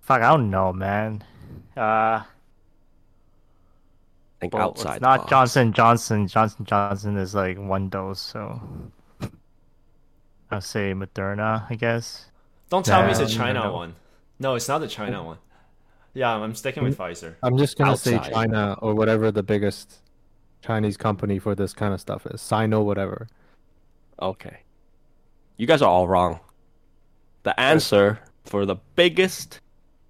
Fuck, 0.00 0.22
I 0.22 0.30
don't 0.30 0.50
know, 0.50 0.72
man. 0.72 1.22
Uh, 1.76 2.22
think 4.40 4.54
well, 4.54 4.68
outside. 4.68 4.94
it's 4.94 5.02
not 5.02 5.20
box. 5.20 5.30
Johnson 5.30 5.72
Johnson. 5.72 6.28
Johnson 6.28 6.64
Johnson 6.64 7.16
is 7.16 7.34
like 7.34 7.58
one 7.58 7.88
dose, 7.88 8.20
so 8.20 8.60
I'll 10.50 10.60
say 10.60 10.92
Moderna, 10.94 11.66
I 11.70 11.74
guess. 11.74 12.30
Don't 12.70 12.84
tell 12.84 13.04
me 13.04 13.10
it's 13.10 13.20
a 13.20 13.26
China 13.26 13.64
no. 13.64 13.72
one. 13.72 13.94
No, 14.38 14.54
it's 14.54 14.68
not 14.68 14.78
the 14.78 14.88
China 14.88 15.22
one. 15.22 15.38
Yeah, 16.14 16.34
I'm 16.34 16.54
sticking 16.54 16.82
with 16.82 16.96
Pfizer. 16.96 17.34
I'm 17.42 17.56
just 17.58 17.76
gonna 17.76 17.96
say 17.96 18.18
China 18.18 18.76
or 18.80 18.94
whatever 18.94 19.30
the 19.30 19.42
biggest 19.42 20.00
Chinese 20.62 20.96
company 20.96 21.38
for 21.38 21.54
this 21.54 21.72
kind 21.72 21.94
of 21.94 22.00
stuff 22.00 22.26
is. 22.26 22.40
Sino, 22.40 22.82
whatever. 22.82 23.28
Okay. 24.20 24.60
You 25.56 25.66
guys 25.66 25.82
are 25.82 25.88
all 25.88 26.08
wrong. 26.08 26.40
The 27.42 27.58
answer 27.58 28.20
for 28.44 28.66
the 28.66 28.76
biggest 28.96 29.60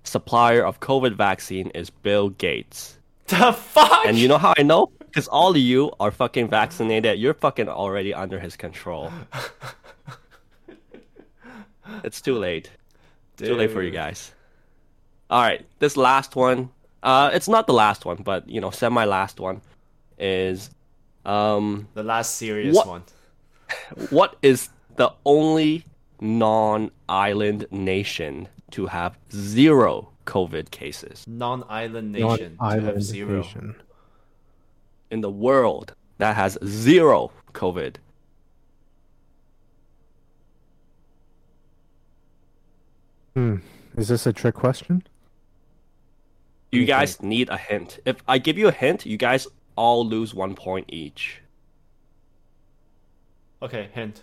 supplier 0.02 0.64
of 0.64 0.80
COVID 0.80 1.14
vaccine 1.14 1.68
is 1.68 1.90
Bill 1.90 2.30
Gates. 2.30 2.97
The 3.28 3.52
fuck? 3.52 4.06
And 4.06 4.16
you 4.18 4.28
know 4.28 4.38
how 4.38 4.54
I 4.56 4.62
know? 4.62 4.90
Because 5.00 5.28
all 5.28 5.50
of 5.50 5.56
you 5.56 5.92
are 6.00 6.10
fucking 6.10 6.48
vaccinated. 6.48 7.18
You're 7.18 7.34
fucking 7.34 7.68
already 7.68 8.14
under 8.14 8.38
his 8.40 8.56
control. 8.56 9.12
it's 12.04 12.20
too 12.20 12.34
late. 12.34 12.70
Too 13.36 13.54
late 13.54 13.70
for 13.70 13.82
you 13.82 13.90
guys. 13.90 14.32
All 15.30 15.42
right, 15.42 15.64
this 15.78 15.96
last 15.96 16.36
one. 16.36 16.70
Uh, 17.02 17.30
it's 17.32 17.48
not 17.48 17.66
the 17.66 17.72
last 17.74 18.04
one, 18.04 18.22
but 18.22 18.48
you 18.48 18.60
know, 18.60 18.70
semi 18.70 19.04
last 19.04 19.40
one 19.40 19.60
is, 20.18 20.70
um, 21.24 21.88
The 21.94 22.02
last 22.02 22.36
serious 22.36 22.74
What- 22.76 22.86
one. 22.86 23.02
what 24.10 24.36
is 24.42 24.70
the 24.96 25.12
only 25.26 25.84
non-island 26.20 27.66
nation 27.70 28.48
to 28.72 28.86
have 28.86 29.16
zero 29.30 30.08
COVID 30.28 30.70
cases 30.70 31.24
Non-island 31.26 32.12
Not 32.12 32.40
nation 32.40 32.56
to 32.58 32.80
have 32.80 33.02
zero. 33.02 33.40
nation. 33.40 33.74
in 35.10 35.20
the 35.22 35.30
world 35.30 35.94
that 36.18 36.36
has 36.36 36.58
zero 36.64 37.32
COVID? 37.54 37.96
Hmm. 43.34 43.56
Is 43.96 44.08
this 44.08 44.26
a 44.26 44.32
trick 44.32 44.54
question? 44.54 45.02
You 46.72 46.80
you 46.80 46.86
guys 46.86 47.22
need 47.22 47.48
a 47.48 47.56
hint. 47.56 47.98
If 48.04 48.16
I 48.28 48.38
give 48.38 48.58
you 48.58 48.68
a 48.68 48.72
hint, 48.72 49.06
you 49.06 49.16
guys 49.16 49.46
all 49.76 50.06
lose 50.06 50.34
one 50.34 50.54
point 50.54 50.86
each. 50.88 51.40
Okay, 53.62 53.88
hint. 53.92 54.22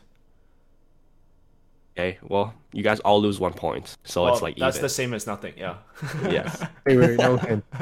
Okay, 1.97 2.17
well, 2.23 2.53
you 2.73 2.83
guys 2.83 2.99
all 3.01 3.21
lose 3.21 3.39
one 3.39 3.53
point, 3.53 3.95
so 4.03 4.23
Well, 4.25 4.33
it's 4.33 4.41
like 4.41 4.57
that's 4.57 4.75
even. 4.75 4.83
the 4.83 4.89
same 4.89 5.13
as 5.13 5.25
nothing. 5.25 5.53
Yeah. 5.57 5.75
Yes. 6.29 6.61
Wait, 6.85 6.97
wait, 6.97 7.17
no 7.17 7.37
hint. 7.37 7.63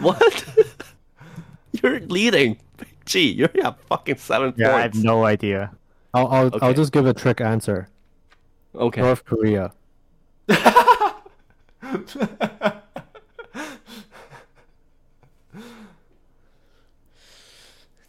What? 0.00 0.44
You're 1.82 2.00
leading. 2.00 2.58
Gee, 3.06 3.30
you 3.32 3.44
already 3.44 3.62
have 3.62 3.76
fucking 3.88 4.16
seven 4.18 4.52
Yeah, 4.56 4.74
I 4.74 4.80
have 4.82 4.94
no 4.96 5.24
idea. 5.24 5.70
I'll 6.12 6.26
I'll, 6.28 6.46
Okay. 6.46 6.58
I'll 6.66 6.74
just 6.74 6.92
give 6.92 7.06
a 7.06 7.14
trick 7.14 7.40
answer. 7.40 7.88
Okay. 8.74 9.00
North 9.00 9.24
Korea. 9.24 9.72
Yo, 10.48 10.54
I 10.56 11.22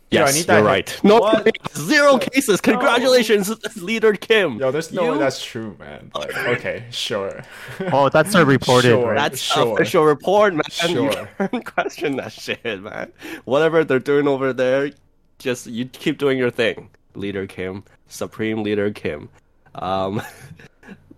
Yes, 0.10 0.36
need 0.36 0.46
that 0.46 0.58
you're 0.60 0.66
right. 0.66 1.00
No, 1.04 1.20
What? 1.20 1.58
zero 1.76 2.18
cases. 2.18 2.62
Congratulations, 2.62 3.52
leader 3.82 4.14
Kim. 4.14 4.58
Yo, 4.58 4.72
there's 4.72 4.92
no 4.94 5.12
way 5.12 5.18
that's 5.18 5.44
true, 5.44 5.76
man. 5.80 6.12
Like, 6.16 6.36
okay, 6.56 6.86
sure. 6.92 7.44
Oh, 7.92 8.08
that's 8.10 8.34
a 8.34 8.46
reported. 8.46 8.90
Sure. 8.90 9.08
right? 9.12 9.16
That's 9.32 9.42
Sure. 9.42 9.74
official 9.74 10.06
report, 10.06 10.54
man. 10.54 10.64
You 10.88 11.12
Sure. 11.12 11.30
can't 11.38 11.66
question 11.66 12.16
that 12.18 12.32
shit, 12.32 12.64
man. 12.82 13.12
Whatever 13.44 13.84
they're 13.84 14.00
doing 14.00 14.28
over 14.30 14.54
there, 14.54 14.92
just 15.40 15.68
you 15.68 15.86
keep 15.86 16.18
doing 16.18 16.38
your 16.38 16.52
thing, 16.52 16.90
Leader 17.16 17.46
Kim, 17.46 17.84
Supreme 18.08 18.64
Leader 18.64 18.92
Kim. 18.92 19.28
Um, 19.76 20.22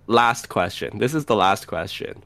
last 0.08 0.50
question. 0.50 0.98
This 0.98 1.14
is 1.14 1.26
the 1.26 1.36
last 1.36 1.68
question. 1.68 2.24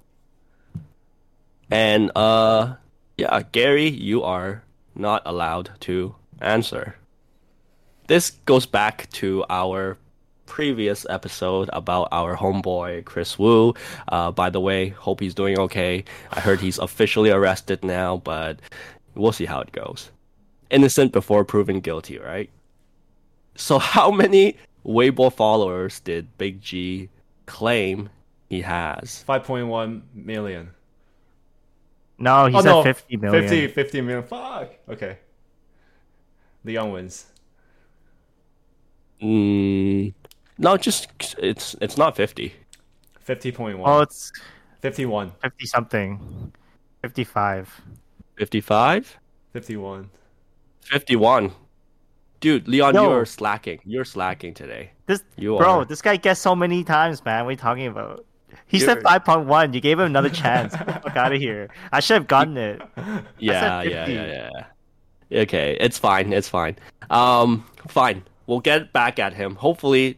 And 1.69 2.09
uh, 2.15 2.75
yeah, 3.17 3.41
Gary, 3.51 3.89
you 3.89 4.23
are 4.23 4.63
not 4.95 5.21
allowed 5.25 5.71
to 5.81 6.15
answer. 6.41 6.95
This 8.07 8.31
goes 8.45 8.65
back 8.65 9.09
to 9.13 9.45
our 9.49 9.97
previous 10.45 11.05
episode 11.09 11.69
about 11.73 12.09
our 12.11 12.35
homeboy 12.35 13.05
Kris 13.05 13.39
Wu. 13.39 13.73
Uh, 14.09 14.31
by 14.31 14.49
the 14.49 14.59
way, 14.59 14.89
hope 14.89 15.19
he's 15.19 15.33
doing 15.33 15.57
okay. 15.57 16.03
I 16.31 16.39
heard 16.39 16.59
he's 16.59 16.77
officially 16.79 17.31
arrested 17.31 17.83
now, 17.83 18.17
but 18.17 18.59
we'll 19.15 19.31
see 19.31 19.45
how 19.45 19.61
it 19.61 19.71
goes. 19.71 20.11
Innocent 20.69 21.11
before 21.11 21.45
proven 21.45 21.79
guilty, 21.79 22.19
right? 22.19 22.49
So, 23.55 23.79
how 23.79 24.11
many 24.11 24.57
Weibo 24.85 25.31
followers 25.31 25.99
did 25.99 26.37
Big 26.37 26.61
G 26.61 27.09
claim 27.45 28.09
he 28.49 28.61
has? 28.61 29.23
5.1 29.27 30.01
million. 30.13 30.71
No, 32.17 32.45
he 32.45 32.55
oh 32.55 32.61
said 32.61 32.69
no, 32.69 32.83
50 32.83 33.17
million. 33.17 33.49
50, 33.49 33.67
50 33.67 34.01
million. 34.01 34.23
Fuck. 34.23 34.71
Okay. 34.89 35.17
Leon 36.63 36.91
wins. 36.91 37.25
Mm, 39.21 40.13
no, 40.57 40.77
just 40.77 41.07
it's 41.37 41.75
it's 41.81 41.97
not 41.97 42.15
fifty. 42.15 42.53
50.1. 43.25 43.81
Oh, 43.85 44.01
it's 44.01 44.33
51. 44.81 45.31
50 45.41 45.65
something. 45.65 46.51
55. 47.01 47.81
55? 48.35 49.17
51. 49.53 50.09
51. 50.81 51.51
Dude, 52.41 52.67
Leon, 52.67 52.93
Yo. 52.93 53.09
you're 53.09 53.25
slacking. 53.25 53.79
You're 53.85 54.03
slacking 54.03 54.53
today. 54.53 54.91
This 55.05 55.23
You 55.37 55.55
bro, 55.55 55.79
are. 55.79 55.85
this 55.85 56.01
guy 56.01 56.17
guessed 56.17 56.41
so 56.41 56.53
many 56.53 56.83
times, 56.83 57.23
man. 57.23 57.45
What 57.45 57.49
are 57.49 57.51
you 57.51 57.57
talking 57.57 57.87
about? 57.87 58.25
He 58.67 58.77
said 58.77 58.95
You're- 58.97 59.19
5.1. 59.19 59.73
You 59.73 59.79
gave 59.79 59.99
him 59.99 60.05
another 60.07 60.29
chance. 60.29 60.75
Get 60.75 60.85
the 60.85 60.93
fuck 60.93 61.15
out 61.15 61.31
of 61.31 61.39
here. 61.39 61.69
I 61.93 62.01
should 62.01 62.15
have 62.15 62.27
gotten 62.27 62.57
it. 62.57 62.81
Yeah, 63.39 63.83
yeah, 63.83 64.05
yeah, 64.05 64.25
yeah. 64.27 64.49
Okay, 65.33 65.77
it's 65.79 65.97
fine. 65.97 66.31
It's 66.31 66.49
fine. 66.49 66.77
Um, 67.09 67.65
fine. 67.87 68.23
We'll 68.45 68.59
get 68.59 68.93
back 68.93 69.19
at 69.19 69.33
him. 69.33 69.55
Hopefully, 69.55 70.17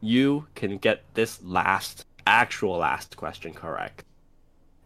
you 0.00 0.46
can 0.54 0.78
get 0.78 1.02
this 1.14 1.42
last, 1.42 2.06
actual 2.26 2.78
last 2.78 3.16
question 3.16 3.52
correct. 3.52 4.04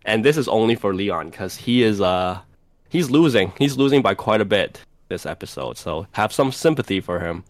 And 0.05 0.25
this 0.25 0.37
is 0.37 0.49
only 0.49 0.75
for 0.75 0.95
Leon 0.95 1.31
because 1.31 1.57
he 1.57 1.83
is 1.83 2.01
uh, 2.01 2.41
he's 2.89 3.11
losing. 3.11 3.53
He's 3.59 3.77
losing 3.77 4.03
by 4.03 4.15
quite 4.15 4.41
a 4.41 4.45
bit 4.45 4.81
this 5.09 5.27
episode. 5.27 5.77
So 5.77 6.07
have 6.13 6.33
some 6.33 6.51
sympathy 6.51 7.01
for 7.01 7.21
him. 7.21 7.45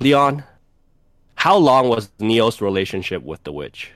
Leon, 0.00 0.44
how 1.36 1.56
long 1.56 1.88
was 1.88 2.10
Neo's 2.18 2.60
relationship 2.60 3.22
with 3.22 3.42
the 3.44 3.52
witch? 3.52 3.92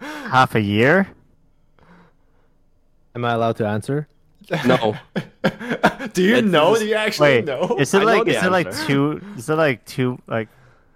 Half 0.00 0.54
a 0.54 0.60
year? 0.60 1.08
Am 3.14 3.24
I 3.24 3.32
allowed 3.32 3.56
to 3.56 3.66
answer? 3.66 4.08
No. 4.66 4.96
Do 6.12 6.22
you 6.22 6.36
It's- 6.36 6.44
know? 6.44 6.74
it's- 6.74 6.80
Do 6.80 6.86
you 6.86 6.94
actually 6.94 7.28
Wait, 7.28 7.44
know? 7.46 7.76
is 7.78 7.94
it 7.94 7.98
I 7.98 8.00
know 8.00 8.06
like 8.06 8.24
the 8.24 8.36
is 8.36 8.42
it 8.44 8.50
like 8.52 8.66
answer. 8.66 8.86
two 8.86 9.20
is 9.36 9.48
it 9.48 9.54
like 9.54 9.84
two 9.86 10.18
like 10.26 10.48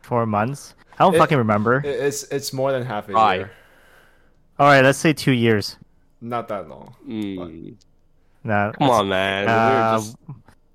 four 0.03 0.27
months? 0.27 0.75
I 0.99 1.05
don't 1.05 1.15
It- 1.15 1.19
fucking 1.19 1.39
remember. 1.39 1.81
It's 1.85 2.25
it's 2.25 2.53
more 2.53 2.73
than 2.73 2.85
half 2.85 3.09
a 3.09 3.13
Right. 3.13 3.37
year. 3.37 3.51
Alright, 4.61 4.83
let's 4.85 4.99
say 4.99 5.13
two 5.13 5.33
years. 5.33 5.77
Not 6.21 6.49
that 6.49 6.69
long. 6.69 6.95
Mm, 7.09 7.75
Nah, 8.45 8.73
come 8.73 8.91
on, 8.91 9.09
man. 9.09 9.47
We're 9.47 9.53
Uh, 9.53 9.99
just 9.99 10.17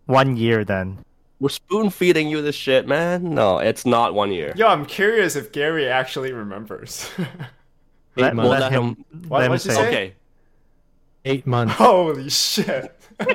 one 0.05 0.37
year 0.37 0.63
then. 0.63 0.99
We're 1.39 1.49
spoon 1.49 1.89
feeding 1.89 2.29
you 2.29 2.41
this 2.41 2.55
shit, 2.55 2.87
man. 2.87 3.35
No, 3.35 3.59
it's 3.59 3.85
not 3.85 4.13
one 4.13 4.31
year. 4.31 4.53
Yo, 4.55 4.67
I'm 4.67 4.85
curious 4.85 5.35
if 5.35 5.51
Gary 5.51 5.87
actually 5.89 6.31
remembers. 6.31 7.09
Let, 8.15 8.35
months. 8.35 8.49
let 8.51 8.61
Let 8.61 8.71
him, 8.71 8.83
him- 8.83 9.05
What- 9.27 9.39
let 9.39 9.45
him 9.45 9.51
what'd 9.51 9.65
you 9.65 9.71
say. 9.71 9.75
say? 9.77 9.87
Okay. 9.87 10.13
Eight 11.25 11.47
months. 11.47 11.73
Holy 11.75 12.29
shit. 12.29 12.93
of 13.19 13.27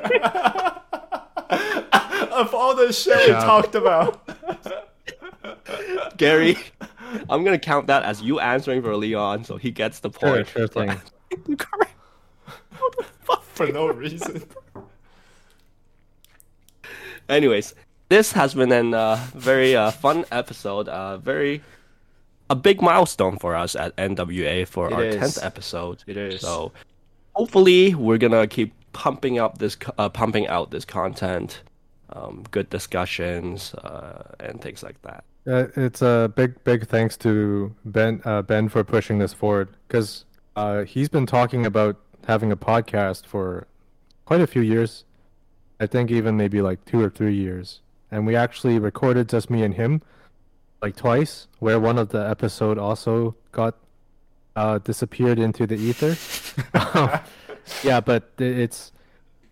all 2.54 2.74
the 2.76 2.92
shit 2.92 3.26
we 3.28 3.32
talked 3.32 3.74
about. 3.74 4.28
Gary, 6.18 6.58
I'm 7.30 7.42
gonna 7.44 7.58
count 7.58 7.86
that 7.86 8.02
as 8.02 8.20
you 8.22 8.40
answering 8.40 8.82
for 8.82 8.94
Leon, 8.96 9.44
so 9.44 9.56
he 9.56 9.70
gets 9.70 10.00
the 10.00 10.10
point. 10.10 10.48
sure 10.48 10.66
thing. 10.68 10.94
For 13.52 13.66
no 13.66 13.88
reason. 13.88 14.44
Anyways, 17.28 17.74
this 18.08 18.32
has 18.32 18.54
been 18.54 18.70
a 18.72 18.96
uh, 18.96 19.16
very 19.34 19.74
uh, 19.74 19.90
fun 19.90 20.24
episode. 20.30 20.88
Uh, 20.88 21.16
very 21.18 21.62
a 22.50 22.54
big 22.54 22.80
milestone 22.80 23.36
for 23.38 23.54
us 23.56 23.74
at 23.76 23.94
NWA 23.96 24.66
for 24.66 24.86
It 24.88 24.92
our 24.94 25.04
is. 25.04 25.16
tenth 25.16 25.44
episode. 25.44 26.02
It 26.06 26.16
is. 26.16 26.40
So 26.40 26.72
hopefully 27.38 27.94
we're 27.94 28.18
gonna 28.18 28.48
keep 28.48 28.72
pumping 28.92 29.38
up 29.38 29.58
this 29.58 29.76
uh, 29.96 30.08
pumping 30.08 30.48
out 30.48 30.72
this 30.72 30.84
content 30.84 31.62
um, 32.10 32.44
good 32.50 32.68
discussions 32.68 33.74
uh, 33.74 34.34
and 34.40 34.60
things 34.60 34.82
like 34.82 35.00
that. 35.02 35.22
Uh, 35.46 35.66
it's 35.76 36.02
a 36.02 36.32
big, 36.34 36.62
big 36.64 36.86
thanks 36.86 37.16
to 37.18 37.74
Ben 37.84 38.20
uh, 38.24 38.42
Ben 38.42 38.68
for 38.68 38.82
pushing 38.82 39.18
this 39.18 39.32
forward 39.32 39.68
because 39.86 40.24
uh, 40.56 40.82
he's 40.82 41.08
been 41.08 41.26
talking 41.26 41.64
about 41.64 41.96
having 42.26 42.50
a 42.50 42.56
podcast 42.56 43.24
for 43.24 43.66
quite 44.24 44.40
a 44.40 44.46
few 44.46 44.62
years. 44.62 45.04
I 45.80 45.86
think 45.86 46.10
even 46.10 46.36
maybe 46.36 46.60
like 46.60 46.84
two 46.86 47.00
or 47.00 47.08
three 47.08 47.36
years, 47.36 47.80
and 48.10 48.26
we 48.26 48.34
actually 48.34 48.80
recorded 48.80 49.28
just 49.28 49.48
me 49.48 49.62
and 49.62 49.74
him 49.74 50.02
like 50.82 50.96
twice, 50.96 51.46
where 51.60 51.78
one 51.78 51.98
of 51.98 52.08
the 52.08 52.28
episode 52.28 52.78
also 52.78 53.36
got 53.52 53.76
uh, 54.58 54.78
disappeared 54.78 55.38
into 55.38 55.66
the 55.66 55.76
ether. 55.76 56.16
yeah, 57.84 58.00
but 58.00 58.30
it's 58.38 58.92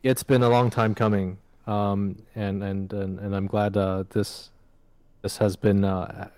it's 0.03 0.23
been 0.23 0.43
a 0.43 0.49
long 0.49 0.71
time 0.71 0.95
coming, 0.95 1.39
um, 1.67 2.17
and, 2.35 2.63
and 2.63 2.93
and 2.93 3.19
and 3.21 3.37
I'm 3.37 3.47
glad 3.47 3.77
uh, 3.77 4.05
this 4.11 4.51
this 5.23 5.39
has 5.39 5.57
been 5.57 5.85
uh, 5.85 6.29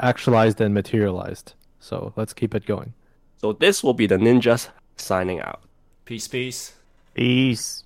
actualized 0.00 0.60
and 0.60 0.74
materialized. 0.74 1.54
So 1.78 2.12
let's 2.16 2.32
keep 2.32 2.54
it 2.54 2.66
going. 2.66 2.94
So 3.36 3.52
this 3.52 3.84
will 3.84 3.94
be 3.94 4.06
the 4.06 4.16
ninjas 4.16 4.68
signing 4.96 5.40
out. 5.40 5.62
Peace, 6.04 6.26
peace. 6.26 6.74
Peace. 7.14 7.84